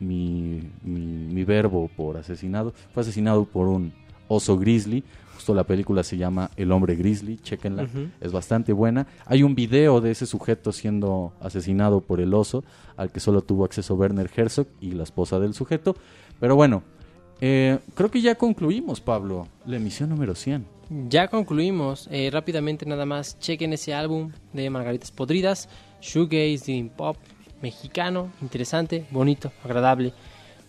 mi, 0.00 0.60
mi, 0.82 1.00
mi 1.00 1.44
verbo 1.44 1.90
por 1.96 2.16
asesinado. 2.16 2.72
Fue 2.92 3.02
asesinado 3.02 3.44
por 3.44 3.68
un 3.68 3.92
oso 4.28 4.58
grizzly. 4.58 5.04
Justo 5.34 5.54
la 5.54 5.64
película 5.64 6.04
se 6.04 6.16
llama 6.16 6.50
El 6.56 6.70
hombre 6.70 6.94
grizzly, 6.94 7.38
chequenla, 7.38 7.88
es 8.20 8.30
bastante 8.30 8.72
buena. 8.72 9.08
Hay 9.26 9.42
un 9.42 9.56
video 9.56 10.00
de 10.00 10.12
ese 10.12 10.26
sujeto 10.26 10.70
siendo 10.70 11.32
asesinado 11.40 12.00
por 12.00 12.20
el 12.20 12.32
oso, 12.34 12.62
al 12.96 13.10
que 13.10 13.18
solo 13.18 13.42
tuvo 13.42 13.64
acceso 13.64 13.96
Werner 13.96 14.30
Herzog 14.34 14.68
y 14.80 14.92
la 14.92 15.02
esposa 15.02 15.40
del 15.40 15.52
sujeto. 15.52 15.96
Pero 16.38 16.54
bueno, 16.54 16.84
eh, 17.40 17.80
creo 17.94 18.12
que 18.12 18.20
ya 18.20 18.36
concluimos, 18.36 19.00
Pablo, 19.00 19.48
la 19.66 19.76
emisión 19.76 20.10
número 20.10 20.36
100. 20.36 20.66
Ya 21.08 21.26
concluimos. 21.26 22.08
Eh, 22.12 22.30
rápidamente 22.32 22.86
nada 22.86 23.04
más 23.04 23.38
chequen 23.40 23.72
ese 23.72 23.92
álbum 23.92 24.30
de 24.52 24.70
Margaritas 24.70 25.10
Podridas. 25.10 25.68
Shoegaze, 26.00 26.58
Dream 26.64 26.90
Pop, 26.90 27.16
mexicano, 27.64 28.30
interesante, 28.40 29.06
bonito, 29.10 29.50
agradable, 29.64 30.12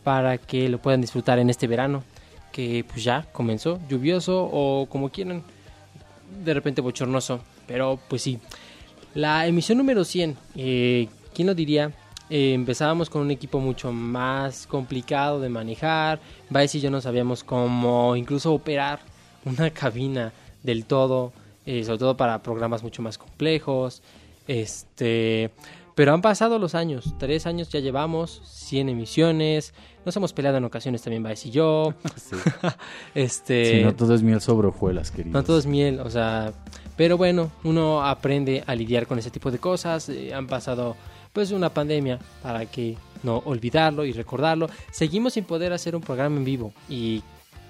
para 0.04 0.38
que 0.38 0.70
lo 0.70 0.80
puedan 0.82 1.02
disfrutar 1.02 1.38
en 1.39 1.50
este 1.50 1.68
verano, 1.68 2.04
que 2.52 2.86
pues 2.88 3.04
ya 3.04 3.28
comenzó, 3.32 3.80
lluvioso 3.89 4.50
o 4.52 4.88
como 4.89 5.10
quieran, 5.10 5.43
de 6.43 6.54
repente 6.54 6.82
bochornoso, 6.82 7.41
pero 7.68 8.00
pues 8.08 8.22
sí. 8.22 8.39
La 9.14 9.46
emisión 9.48 9.78
número 9.78 10.04
100, 10.04 10.38
eh, 10.56 11.08
¿quién 11.34 11.48
lo 11.48 11.56
diría? 11.56 11.91
eh, 12.30 12.54
empezábamos 12.54 13.10
con 13.10 13.22
un 13.22 13.32
equipo 13.32 13.60
mucho 13.60 13.91
más 13.91 14.68
complicado 14.68 15.39
de 15.39 15.50
manejar. 15.50 16.20
Vice 16.50 16.78
y 16.78 16.82
yo 16.82 16.89
no 16.89 17.02
sabíamos 17.02 17.43
cómo 17.43 18.16
incluso 18.16 18.54
operar 18.54 19.00
una 19.46 19.70
cabina 19.72 20.34
del 20.64 20.86
todo, 20.86 21.34
eh, 21.66 21.84
sobre 21.84 22.00
todo 22.00 22.18
para 22.18 22.41
programas 22.41 22.84
mucho 22.84 23.02
más 23.02 23.18
complejos. 23.18 24.02
Este, 24.48 25.52
pero 25.96 26.14
han 26.14 26.22
pasado 26.22 26.60
los 26.60 26.76
años, 26.76 27.16
tres 27.18 27.46
años 27.48 27.70
ya 27.70 27.80
llevamos, 27.80 28.41
100 28.46 28.89
emisiones, 28.89 29.74
nos 30.06 30.16
hemos 30.16 30.34
peleado 30.34 30.58
en 30.58 30.66
ocasiones 30.66 31.02
también 31.02 31.24
Vice 31.24 31.48
y 31.48 31.52
yo. 31.52 31.93
Sí. 32.16 32.36
este, 33.16 33.78
Sí, 33.78 33.84
no 33.84 33.96
todo 33.96 34.14
es 34.14 34.22
miel 34.22 34.41
sobre 34.41 34.68
hojuelas, 34.68 35.12
querido. 35.12 35.34
no 35.34 35.43
todo 35.43 35.58
es 35.58 35.66
miel, 35.66 36.00
o 36.02 36.10
sea, 36.10 36.54
pero 36.96 37.18
bueno, 37.18 37.52
uno 37.64 38.06
aprende 38.06 38.64
a 38.68 38.76
lidiar 38.76 39.08
con 39.08 39.18
ese 39.20 39.32
tipo 39.32 39.52
de 39.52 39.58
cosas. 39.58 40.10
eh, 40.10 40.34
han 40.34 40.48
pasado 40.48 40.96
pues 41.34 41.52
una 41.52 41.70
pandemia 41.70 42.20
para 42.41 42.66
que 42.66 42.98
no 43.24 43.39
olvidarlo 43.46 44.06
y 44.06 44.14
recordarlo. 44.14 44.70
Seguimos 44.91 45.34
sin 45.34 45.43
poder 45.43 45.74
hacer 45.74 45.96
un 45.96 46.02
programa 46.02 46.38
en 46.38 46.46
vivo 46.46 46.74
y 46.88 47.24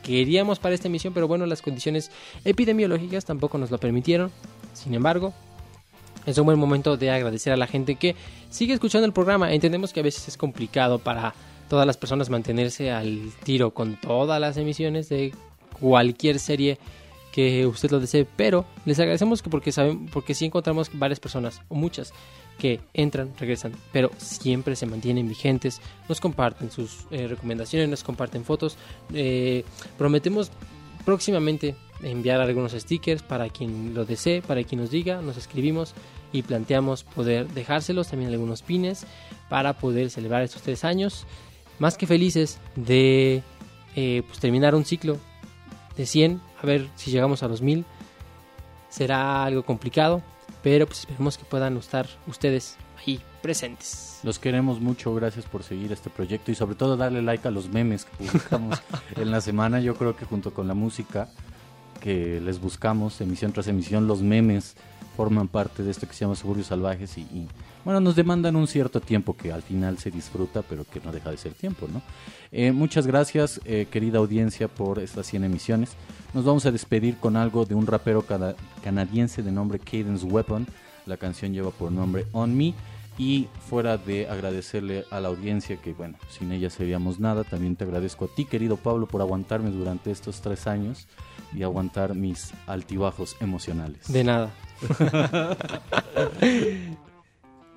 queríamos 0.04 0.60
para 0.60 0.76
esta 0.76 0.88
emisión, 0.88 1.14
pero 1.14 1.28
bueno, 1.28 1.46
las 1.48 1.64
condiciones 1.64 2.12
epidemiológicas 2.44 3.26
tampoco 3.26 3.58
nos 3.58 3.72
lo 3.72 3.80
permitieron. 3.80 4.30
Sin 4.74 4.94
embargo, 4.94 5.34
es 6.26 6.38
un 6.38 6.46
buen 6.46 6.60
momento 6.60 6.98
de 6.98 7.12
agradecer 7.12 7.54
a 7.54 7.58
la 7.58 7.68
gente 7.68 7.96
que 7.96 8.16
sigue 8.50 8.74
escuchando 8.74 9.06
el 9.06 9.14
programa. 9.14 9.54
Entendemos 9.54 9.94
que 9.94 10.00
a 10.00 10.04
veces 10.04 10.28
es 10.28 10.38
complicado 10.38 11.00
para 11.00 11.34
todas 11.70 11.86
las 11.86 11.98
personas 11.98 12.30
mantenerse 12.30 12.92
al 12.92 13.32
tiro 13.44 13.72
con 13.72 14.00
todas 14.00 14.40
las 14.40 14.58
emisiones 14.58 15.10
de 15.10 15.34
cualquier 15.80 16.40
serie 16.40 16.78
que 17.32 17.66
usted 17.68 17.92
lo 17.92 18.00
desee, 18.00 18.26
pero 18.38 18.66
les 18.86 18.98
agradecemos 18.98 19.42
que 19.42 19.50
porque 19.50 19.74
saben, 19.74 20.06
porque 20.06 20.34
sí 20.34 20.46
encontramos 20.46 20.90
varias 20.94 21.20
personas 21.20 21.62
o 21.68 21.76
muchas 21.76 22.14
que 22.58 22.80
entran, 22.94 23.34
regresan, 23.38 23.74
pero 23.92 24.10
siempre 24.18 24.78
se 24.78 24.86
mantienen 24.86 25.28
vigentes, 25.28 25.82
nos 26.08 26.22
comparten 26.22 26.72
sus 26.72 27.06
eh, 27.12 27.28
recomendaciones, 27.28 27.90
nos 27.90 28.06
comparten 28.06 28.46
fotos, 28.46 28.78
eh, 29.14 29.66
prometemos 29.98 30.50
próximamente 31.04 31.76
enviar 32.02 32.42
algunos 32.42 32.74
stickers 32.74 33.24
para 33.24 33.50
quien 33.50 33.94
lo 33.94 34.06
desee, 34.06 34.42
para 34.42 34.64
quien 34.64 34.82
nos 34.82 34.92
diga, 34.92 35.22
nos 35.22 35.38
escribimos 35.38 35.94
y 36.32 36.42
planteamos 36.42 37.04
poder 37.04 37.48
dejárselos, 37.48 38.10
también 38.10 38.32
algunos 38.32 38.62
pines 38.62 39.06
para 39.50 39.74
poder 39.74 40.10
celebrar 40.10 40.44
estos 40.44 40.62
tres 40.62 40.84
años, 40.84 41.26
más 41.80 41.98
que 41.98 42.08
felices 42.08 42.60
de 42.76 43.44
eh, 43.96 44.24
pues, 44.28 44.40
terminar 44.40 44.76
un 44.76 44.86
ciclo 44.86 45.18
de 45.96 46.06
100, 46.06 46.42
a 46.62 46.66
ver 46.66 46.90
si 46.96 47.12
llegamos 47.12 47.44
a 47.44 47.48
los 47.48 47.62
1000, 47.62 47.86
será 48.90 49.46
algo 49.46 49.64
complicado, 49.64 50.22
pero 50.62 50.86
pues 50.86 51.00
esperemos 51.00 51.38
que 51.38 51.46
puedan 51.46 51.78
estar 51.78 52.08
ustedes 52.28 52.78
ahí 52.98 53.22
presentes. 53.42 54.20
Los 54.24 54.40
queremos 54.40 54.82
mucho, 54.82 55.14
gracias 55.14 55.46
por 55.46 55.64
seguir 55.64 55.92
este 55.92 56.10
proyecto 56.10 56.52
y 56.52 56.56
sobre 56.56 56.76
todo 56.76 56.98
darle 56.98 57.22
like 57.22 57.48
a 57.48 57.52
los 57.52 57.70
memes 57.70 58.06
que 58.06 58.26
publicamos 58.26 58.82
en 59.16 59.32
la 59.32 59.42
semana. 59.42 59.80
Yo 59.80 59.96
creo 59.96 60.16
que 60.16 60.26
junto 60.26 60.54
con 60.54 60.68
la 60.68 60.74
música 60.74 61.30
que 62.02 62.40
les 62.42 62.60
buscamos, 62.60 63.20
emisión 63.22 63.52
tras 63.52 63.68
emisión, 63.68 64.08
los 64.08 64.22
memes 64.22 64.76
forman 65.16 65.48
parte 65.48 65.82
de 65.84 65.92
esto 65.92 66.08
que 66.08 66.14
se 66.14 66.26
llama 66.26 66.36
Suburbios 66.36 66.68
Salvajes 66.68 67.18
y, 67.18 67.22
y, 67.22 67.48
bueno, 67.86 68.02
nos 68.02 68.16
demandan 68.16 68.56
un 68.58 68.68
cierto 68.68 69.00
tiempo 69.00 69.36
que 69.38 69.52
al 69.54 69.62
final 69.62 69.98
se 69.98 70.12
disfruta, 70.12 70.62
pero 70.62 70.84
que 70.84 71.00
no 71.00 71.12
deja 71.12 71.32
de 71.32 71.38
ser 71.38 71.54
tiempo, 71.54 71.88
¿no? 71.92 72.02
Eh, 72.52 72.72
muchas 72.74 73.08
gracias, 73.08 73.62
eh, 73.64 73.88
querida 73.90 74.18
audiencia, 74.18 74.68
por 74.68 75.00
estas 75.00 75.26
100 75.28 75.46
emisiones. 75.46 75.92
Nos 76.34 76.44
vamos 76.44 76.66
a 76.66 76.72
despedir 76.72 77.16
con 77.18 77.38
algo 77.38 77.66
de 77.66 77.76
un 77.76 77.88
rapero 77.88 78.24
cana- 78.24 78.56
canadiense 78.84 79.42
de 79.42 79.52
nombre 79.52 79.80
Cadence 79.80 80.26
Weapon. 80.26 80.68
La 81.06 81.16
canción 81.18 81.54
lleva 81.54 81.72
por 81.72 81.92
nombre 81.92 82.26
On 82.34 82.56
Me. 82.58 82.74
Y 83.18 83.48
fuera 83.70 83.98
de 83.98 84.28
agradecerle 84.28 85.06
a 85.10 85.22
la 85.22 85.30
audiencia, 85.30 85.78
que 85.78 85.94
bueno, 85.94 86.18
sin 86.30 86.52
ella 86.52 86.70
seríamos 86.70 87.18
nada, 87.22 87.46
también 87.46 87.78
te 87.78 87.86
agradezco 87.86 88.26
a 88.26 88.28
ti, 88.28 88.44
querido 88.44 88.76
Pablo, 88.76 89.08
por 89.08 89.22
aguantarme 89.22 89.70
durante 89.72 90.12
estos 90.12 90.42
tres 90.42 90.68
años 90.68 91.08
y 91.56 91.64
aguantar 91.64 92.16
mis 92.16 92.54
altibajos 92.68 93.38
emocionales. 93.40 94.12
De 94.12 94.24
nada. 94.24 94.52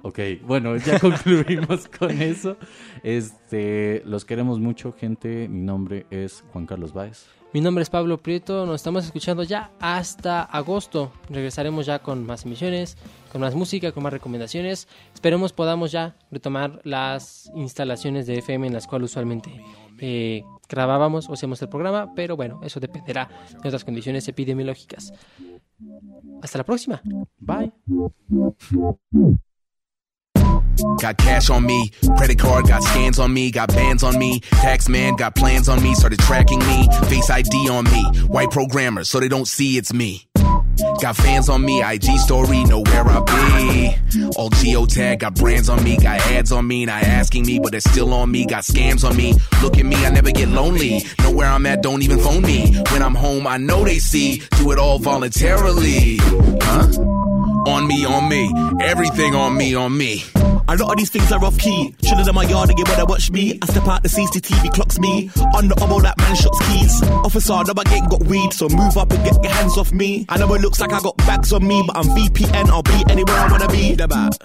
Ok, 0.03 0.21
bueno, 0.43 0.77
ya 0.77 0.99
concluimos 1.01 1.89
con 1.89 2.23
eso. 2.23 2.57
Este, 3.03 4.03
los 4.07 4.25
queremos 4.25 4.61
mucho, 4.61 4.93
gente. 4.93 5.49
Mi 5.49 5.61
nombre 5.61 6.07
es 6.11 6.45
Juan 6.53 6.67
Carlos 6.67 6.93
Báez. 6.93 7.27
Mi 7.53 7.63
nombre 7.63 7.83
es 7.83 7.89
Pablo 7.89 8.19
Prieto, 8.19 8.67
nos 8.67 8.77
estamos 8.77 9.07
escuchando 9.07 9.43
ya 9.43 9.71
hasta 9.81 10.43
agosto. 10.43 11.11
Regresaremos 11.31 11.87
ya 11.87 11.99
con 11.99 12.27
más 12.27 12.45
emisiones, 12.45 12.99
con 13.33 13.41
más 13.41 13.55
música, 13.55 13.91
con 13.91 14.03
más 14.03 14.13
recomendaciones. 14.13 14.87
Esperemos 15.15 15.55
podamos 15.55 15.91
ya 15.91 16.15
retomar 16.31 16.81
las 16.85 17.51
instalaciones 17.55 18.27
de 18.27 18.39
FM 18.39 18.67
en 18.67 18.75
las 18.75 18.87
cuales 18.87 19.11
usualmente 19.11 19.51
eh, 19.99 20.45
grabábamos 20.69 21.29
o 21.29 21.33
hacemos 21.33 21.61
el 21.63 21.69
programa, 21.69 22.13
pero 22.15 22.37
bueno, 22.37 22.61
eso 22.63 22.81
dependerá 22.81 23.29
de 23.63 23.69
otras 23.69 23.85
condiciones 23.85 24.29
epidemiológicas. 24.29 25.13
Hasta 26.43 26.59
la 26.59 26.65
próxima. 26.65 27.01
Bye. 27.39 27.73
Got 31.01 31.17
cash 31.19 31.51
on 31.51 31.67
me, 31.67 31.91
credit 32.17 32.39
card, 32.39 32.69
got 32.69 32.83
scans 32.83 33.19
on 33.19 33.33
me, 33.33 33.51
got 33.51 33.69
bands 33.69 34.03
on 34.05 34.17
me, 34.17 34.41
tax 34.41 34.89
man, 34.89 35.17
got 35.17 35.35
plans 35.35 35.69
on 35.69 35.83
me, 35.83 35.95
started 35.95 36.21
tracking 36.21 36.61
me, 36.61 36.89
face 37.09 37.31
ID 37.31 37.69
on 37.69 37.85
me, 37.85 38.05
white 38.29 38.51
programmer, 38.51 39.05
so 39.05 39.19
they 39.19 39.29
don't 39.29 39.49
see 39.49 39.77
it's 39.77 39.93
me. 39.93 40.29
Got 41.01 41.17
fans 41.17 41.49
on 41.49 41.65
me, 41.65 41.83
IG 41.83 42.19
story, 42.19 42.65
know 42.65 42.81
where 42.81 43.07
I 43.07 43.21
be. 43.21 43.97
All 44.37 44.51
geotag, 44.51 45.21
got 45.21 45.35
brands 45.35 45.69
on 45.69 45.83
me, 45.85 45.97
got 45.97 46.21
ads 46.21 46.51
on 46.51 46.67
me, 46.67 46.87
not 46.87 47.03
asking 47.03 47.47
me, 47.47 47.59
but 47.61 47.71
they're 47.71 47.81
still 47.81 48.13
on 48.13 48.31
me. 48.31 48.47
Got 48.47 48.65
scams 48.65 49.09
on 49.09 49.17
me. 49.17 49.35
Look 49.63 49.79
at 49.79 49.87
me, 49.87 49.97
I 50.05 50.11
never 50.11 50.33
get 50.33 50.49
lonely. 50.49 51.05
Know 51.21 51.33
where 51.33 51.49
I'm 51.49 51.67
at, 51.67 51.83
don't 51.83 52.03
even 52.03 52.19
phone 52.19 52.43
me. 52.43 52.75
When 52.91 53.03
I'm 53.03 53.15
home, 53.15 53.47
I 53.47 53.59
know 53.59 53.85
they 53.85 53.99
see. 53.99 54.43
Do 54.59 54.73
it 54.73 54.79
all 54.79 54.99
voluntarily. 54.99 56.17
Huh? 56.19 56.89
On 57.67 57.87
me, 57.87 58.05
on 58.05 58.29
me. 58.29 58.53
Everything 58.83 59.35
on 59.35 59.57
me, 59.57 59.75
on 59.75 59.97
me. 59.97 60.25
A 60.71 60.77
lot 60.77 60.93
of 60.93 60.99
these 60.99 61.09
things 61.09 61.33
are 61.33 61.43
off 61.43 61.59
key. 61.59 61.95
Chillin' 62.03 62.29
in 62.29 62.35
my 62.35 62.45
yard 62.45 62.69
again 62.69 62.85
when 62.87 62.99
they 62.99 63.05
watch 63.05 63.31
me. 63.31 63.59
I 63.63 63.67
step 63.67 63.89
out 63.89 64.03
the 64.03 64.09
CCTV 64.11 64.75
clocks 64.75 64.99
me. 64.99 65.31
On 65.55 65.67
the 65.67 65.75
omo 65.77 66.03
that 66.03 66.19
man 66.19 66.37
shots 66.37 66.61
keys. 66.69 67.03
Officer, 67.25 67.55
I 67.55 67.63
know 67.63 67.73
I 67.75 67.95
ain't 67.95 68.11
got 68.11 68.23
weed, 68.25 68.53
so 68.53 68.69
move 68.69 68.99
up 68.99 69.11
and 69.11 69.25
get 69.25 69.43
your 69.43 69.51
hands 69.51 69.79
off 69.79 69.93
me. 69.93 70.27
I 70.29 70.37
know 70.37 70.53
it 70.53 70.61
looks 70.61 70.79
like 70.79 70.93
I 70.93 71.01
got 71.01 71.17
bags 71.17 71.55
on 71.55 71.67
me, 71.67 71.83
but 71.87 71.97
I'm 71.97 72.05
VPN. 72.05 72.69
I'll 72.69 72.83
be 72.83 73.03
anywhere 73.09 73.35
I 73.35 73.51
wanna 73.51 73.69
be. 73.69 73.97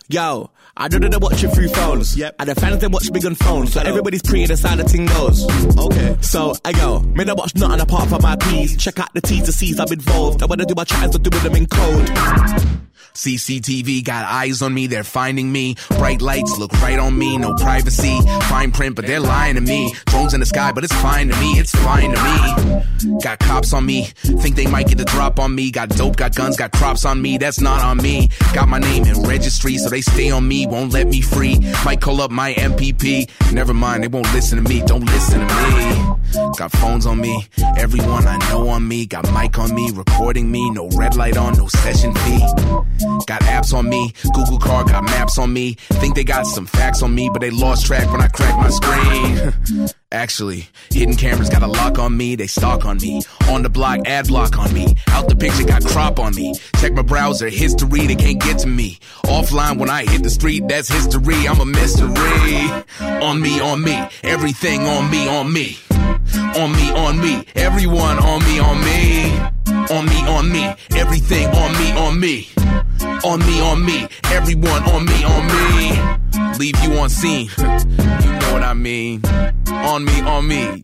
Yo, 0.07 0.49
I 0.78 0.88
know 0.88 0.99
that 0.99 1.11
they're 1.11 1.19
watching 1.19 1.49
through 1.49 1.67
phones. 1.67 2.15
Yep. 2.15 2.36
And 2.39 2.49
the 2.49 2.55
fans 2.55 2.80
they 2.80 2.88
watch 2.88 3.11
big 3.11 3.26
on 3.26 3.36
phones, 3.36 3.74
so 3.74 3.82
everybody's 3.82 4.21
pretty 4.21 4.45
the 4.45 4.55
side 4.55 4.80
the 4.80 4.86
thing 4.86 5.07
goes. 5.07 5.43
Okay. 5.78 6.15
So 6.21 6.55
I 6.63 6.71
go, 6.71 7.01
me 7.01 7.26
I 7.28 7.34
watch 7.34 7.53
nothing 7.55 7.82
apart 7.82 8.07
from 8.07 8.21
my 8.21 8.38
P's. 8.38 8.78
Check 8.78 8.97
out 8.97 9.13
the 9.13 9.19
T's 9.19 9.43
and 9.43 9.53
C's 9.53 9.78
I'm 9.78 9.91
involved. 9.91 10.41
I 10.41 10.45
wanna 10.45 10.65
do 10.65 10.74
my 10.74 10.86
tries, 10.86 11.11
but 11.11 11.21
doing 11.21 11.43
them 11.43 11.55
in 11.57 11.65
code. 11.65 12.80
CCTV 13.14 14.03
got 14.03 14.26
eyes 14.26 14.61
on 14.61 14.74
me, 14.74 14.88
they're 14.88 15.03
finding 15.03 15.51
me. 15.51 15.76
Bright 15.99 16.22
lights 16.22 16.57
look 16.57 16.72
right 16.82 16.97
on 16.97 17.18
me, 17.18 17.38
no 17.38 17.53
privacy. 17.53 18.20
Fine 18.49 18.72
print, 18.72 18.95
but 18.95 19.05
they're 19.05 19.20
lying 19.20 19.55
to 19.55 19.61
me. 19.61 19.93
Drones 20.07 20.34
in 20.34 20.39
the 20.39 20.45
sky, 20.45 20.72
but 20.72 20.84
it's 20.84 20.93
fine 20.93 21.30
to 21.30 21.39
me, 21.39 21.51
it's 21.53 21.76
fine 21.76 22.11
to 22.11 22.24
me. 22.24 23.20
Got 23.22 23.39
cops 23.39 23.74
on 23.74 23.86
me, 23.86 24.05
think 24.16 24.55
they 24.55 24.66
might 24.66 24.88
get 24.88 24.97
the 24.97 25.05
drop 25.05 25.39
on 25.39 25.53
me. 25.53 25.70
Got 25.72 25.89
dope, 25.89 26.16
got 26.16 26.36
guns, 26.36 26.57
got 26.57 26.72
crops 26.72 27.05
on 27.05 27.22
me, 27.22 27.38
that's 27.38 27.61
not 27.61 27.84
on 27.84 27.97
me. 27.97 28.30
Got 28.53 28.68
my 28.68 28.80
name 28.80 29.03
in 29.05 29.22
registry, 29.24 29.78
so 29.78 29.89
they 29.89 30.01
stay 30.01 30.32
on 30.32 30.47
me, 30.47 30.66
won't 30.66 30.91
let 30.91 31.07
me 31.07 31.22
free. 31.22 31.59
Might 31.86 32.01
call 32.01 32.22
up 32.22 32.32
my 32.32 32.53
MPP. 32.53 33.53
Never 33.53 33.74
mind, 33.74 34.03
they 34.03 34.07
won't 34.07 34.32
listen 34.34 34.61
to 34.61 34.68
me, 34.68 34.82
don't 34.82 35.05
listen 35.05 35.39
to 35.39 35.55
me. 35.55 36.12
Got 36.34 36.71
phones 36.71 37.05
on 37.05 37.21
me, 37.21 37.45
everyone 37.77 38.25
I 38.27 38.38
know 38.49 38.67
on 38.69 38.88
me. 38.88 39.05
Got 39.05 39.31
mic 39.34 39.57
on 39.59 39.73
me, 39.75 39.91
recording 39.91 40.51
me, 40.51 40.69
no 40.71 40.89
red 40.95 41.15
light 41.15 41.38
on, 41.38 41.55
no 41.57 41.67
session 41.67 42.13
fee. 42.13 42.39
Got 43.27 43.41
apps 43.41 43.73
on 43.73 43.88
me, 43.88 44.13
Google 44.34 44.57
car 44.57 44.84
got 44.84 45.03
maps 45.03 45.38
on 45.38 45.53
me. 45.53 45.73
Think 45.73 46.15
they 46.15 46.23
got 46.23 46.47
some 46.47 46.65
facts 46.65 47.03
on 47.03 47.13
me, 47.13 47.29
but 47.31 47.41
they 47.41 47.51
lost 47.51 47.86
track 47.86 48.11
when 48.11 48.21
I 48.21 48.27
cracked 48.27 48.57
my 48.57 48.69
screen. 48.69 49.89
Actually, 50.11 50.67
hidden 50.91 51.15
cameras 51.15 51.49
got 51.49 51.63
a 51.63 51.67
lock 51.67 51.99
on 51.99 52.15
me, 52.15 52.36
they 52.36 52.47
stalk 52.47 52.86
on 52.86 52.97
me. 52.97 53.21
On 53.49 53.61
the 53.61 53.69
block, 53.69 53.99
ad 54.05 54.27
block 54.27 54.57
on 54.57 54.73
me. 54.73 54.95
Out 55.09 55.27
the 55.27 55.36
picture, 55.36 55.63
got 55.63 55.84
crop 55.86 56.19
on 56.19 56.34
me. 56.36 56.55
Check 56.77 56.93
my 56.93 57.01
browser, 57.03 57.49
history, 57.49 58.07
they 58.07 58.15
can't 58.15 58.41
get 58.41 58.59
to 58.59 58.67
me. 58.67 58.99
Offline, 59.25 59.77
when 59.77 59.89
I 59.89 60.05
hit 60.05 60.23
the 60.23 60.29
street, 60.29 60.67
that's 60.67 60.89
history, 60.89 61.47
I'm 61.47 61.59
a 61.59 61.65
mystery. 61.65 62.69
On 63.21 63.39
me, 63.39 63.59
on 63.59 63.84
me, 63.84 64.07
everything 64.23 64.81
on 64.88 65.11
me, 65.11 65.27
on 65.27 65.51
me. 65.51 65.77
On 66.55 66.71
me, 66.71 66.91
on 66.91 67.19
me, 67.19 67.45
everyone 67.55 68.19
on 68.19 68.39
me, 68.43 68.59
on 68.59 68.80
me. 68.82 69.53
On 69.89 70.05
me, 70.05 70.28
on 70.28 70.51
me, 70.51 70.76
everything 70.95 71.47
on 71.47 71.71
me, 71.74 71.91
on 71.91 72.19
me. 72.19 72.47
On 73.26 73.39
me, 73.39 73.61
on 73.61 73.86
me, 73.86 74.07
everyone 74.26 74.84
on 74.89 75.05
me, 75.05 75.24
on 75.24 75.47
me. 75.47 76.57
Leave 76.59 76.80
you 76.84 76.97
on 76.99 77.09
scene, 77.09 77.49
you 77.57 77.63
know 77.63 78.53
what 78.53 78.63
I 78.63 78.74
mean. 78.74 79.21
On 79.67 80.05
me, 80.05 80.21
on 80.21 80.47
me, 80.47 80.84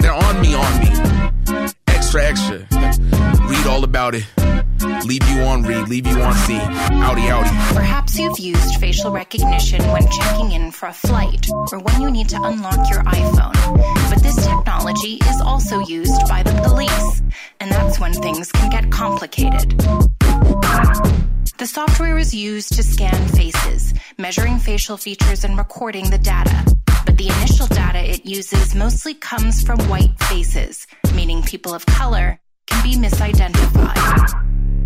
they're 0.00 0.12
on 0.12 0.40
me, 0.40 0.54
on 0.54 0.78
me. 0.80 1.70
Extra, 1.88 2.24
extra, 2.24 2.66
read 3.48 3.66
all 3.66 3.84
about 3.84 4.14
it. 4.14 4.24
Leave 4.80 5.28
you 5.28 5.42
on 5.42 5.62
read, 5.62 5.88
leave 5.88 6.06
you 6.06 6.22
on 6.22 6.32
C. 6.34 6.56
Audi, 6.56 7.28
Audi. 7.28 7.50
Perhaps 7.74 8.18
you've 8.18 8.38
used 8.38 8.80
facial 8.80 9.10
recognition 9.10 9.82
when 9.92 10.08
checking 10.10 10.52
in 10.52 10.70
for 10.70 10.86
a 10.86 10.92
flight 10.92 11.46
or 11.70 11.78
when 11.80 12.00
you 12.00 12.10
need 12.10 12.30
to 12.30 12.40
unlock 12.42 12.88
your 12.88 13.02
iPhone. 13.04 13.52
But 14.08 14.22
this 14.22 14.36
technology 14.36 15.18
is 15.28 15.40
also 15.42 15.80
used 15.80 16.26
by 16.28 16.42
the 16.42 16.52
police, 16.64 17.22
and 17.60 17.70
that's 17.70 18.00
when 18.00 18.14
things 18.14 18.50
can 18.52 18.70
get 18.70 18.90
complicated. 18.90 19.78
The 21.58 21.66
software 21.66 22.16
is 22.16 22.34
used 22.34 22.72
to 22.74 22.82
scan 22.82 23.28
faces, 23.28 23.92
measuring 24.16 24.58
facial 24.58 24.96
features 24.96 25.44
and 25.44 25.58
recording 25.58 26.08
the 26.08 26.18
data. 26.18 26.64
But 27.04 27.18
the 27.18 27.28
initial 27.28 27.66
data 27.66 27.98
it 27.98 28.24
uses 28.24 28.74
mostly 28.74 29.12
comes 29.12 29.62
from 29.62 29.78
white 29.88 30.18
faces, 30.20 30.86
meaning 31.14 31.42
people 31.42 31.74
of 31.74 31.84
color 31.84 32.40
can 32.70 32.82
be 32.82 32.94
misidentified. 32.94 34.79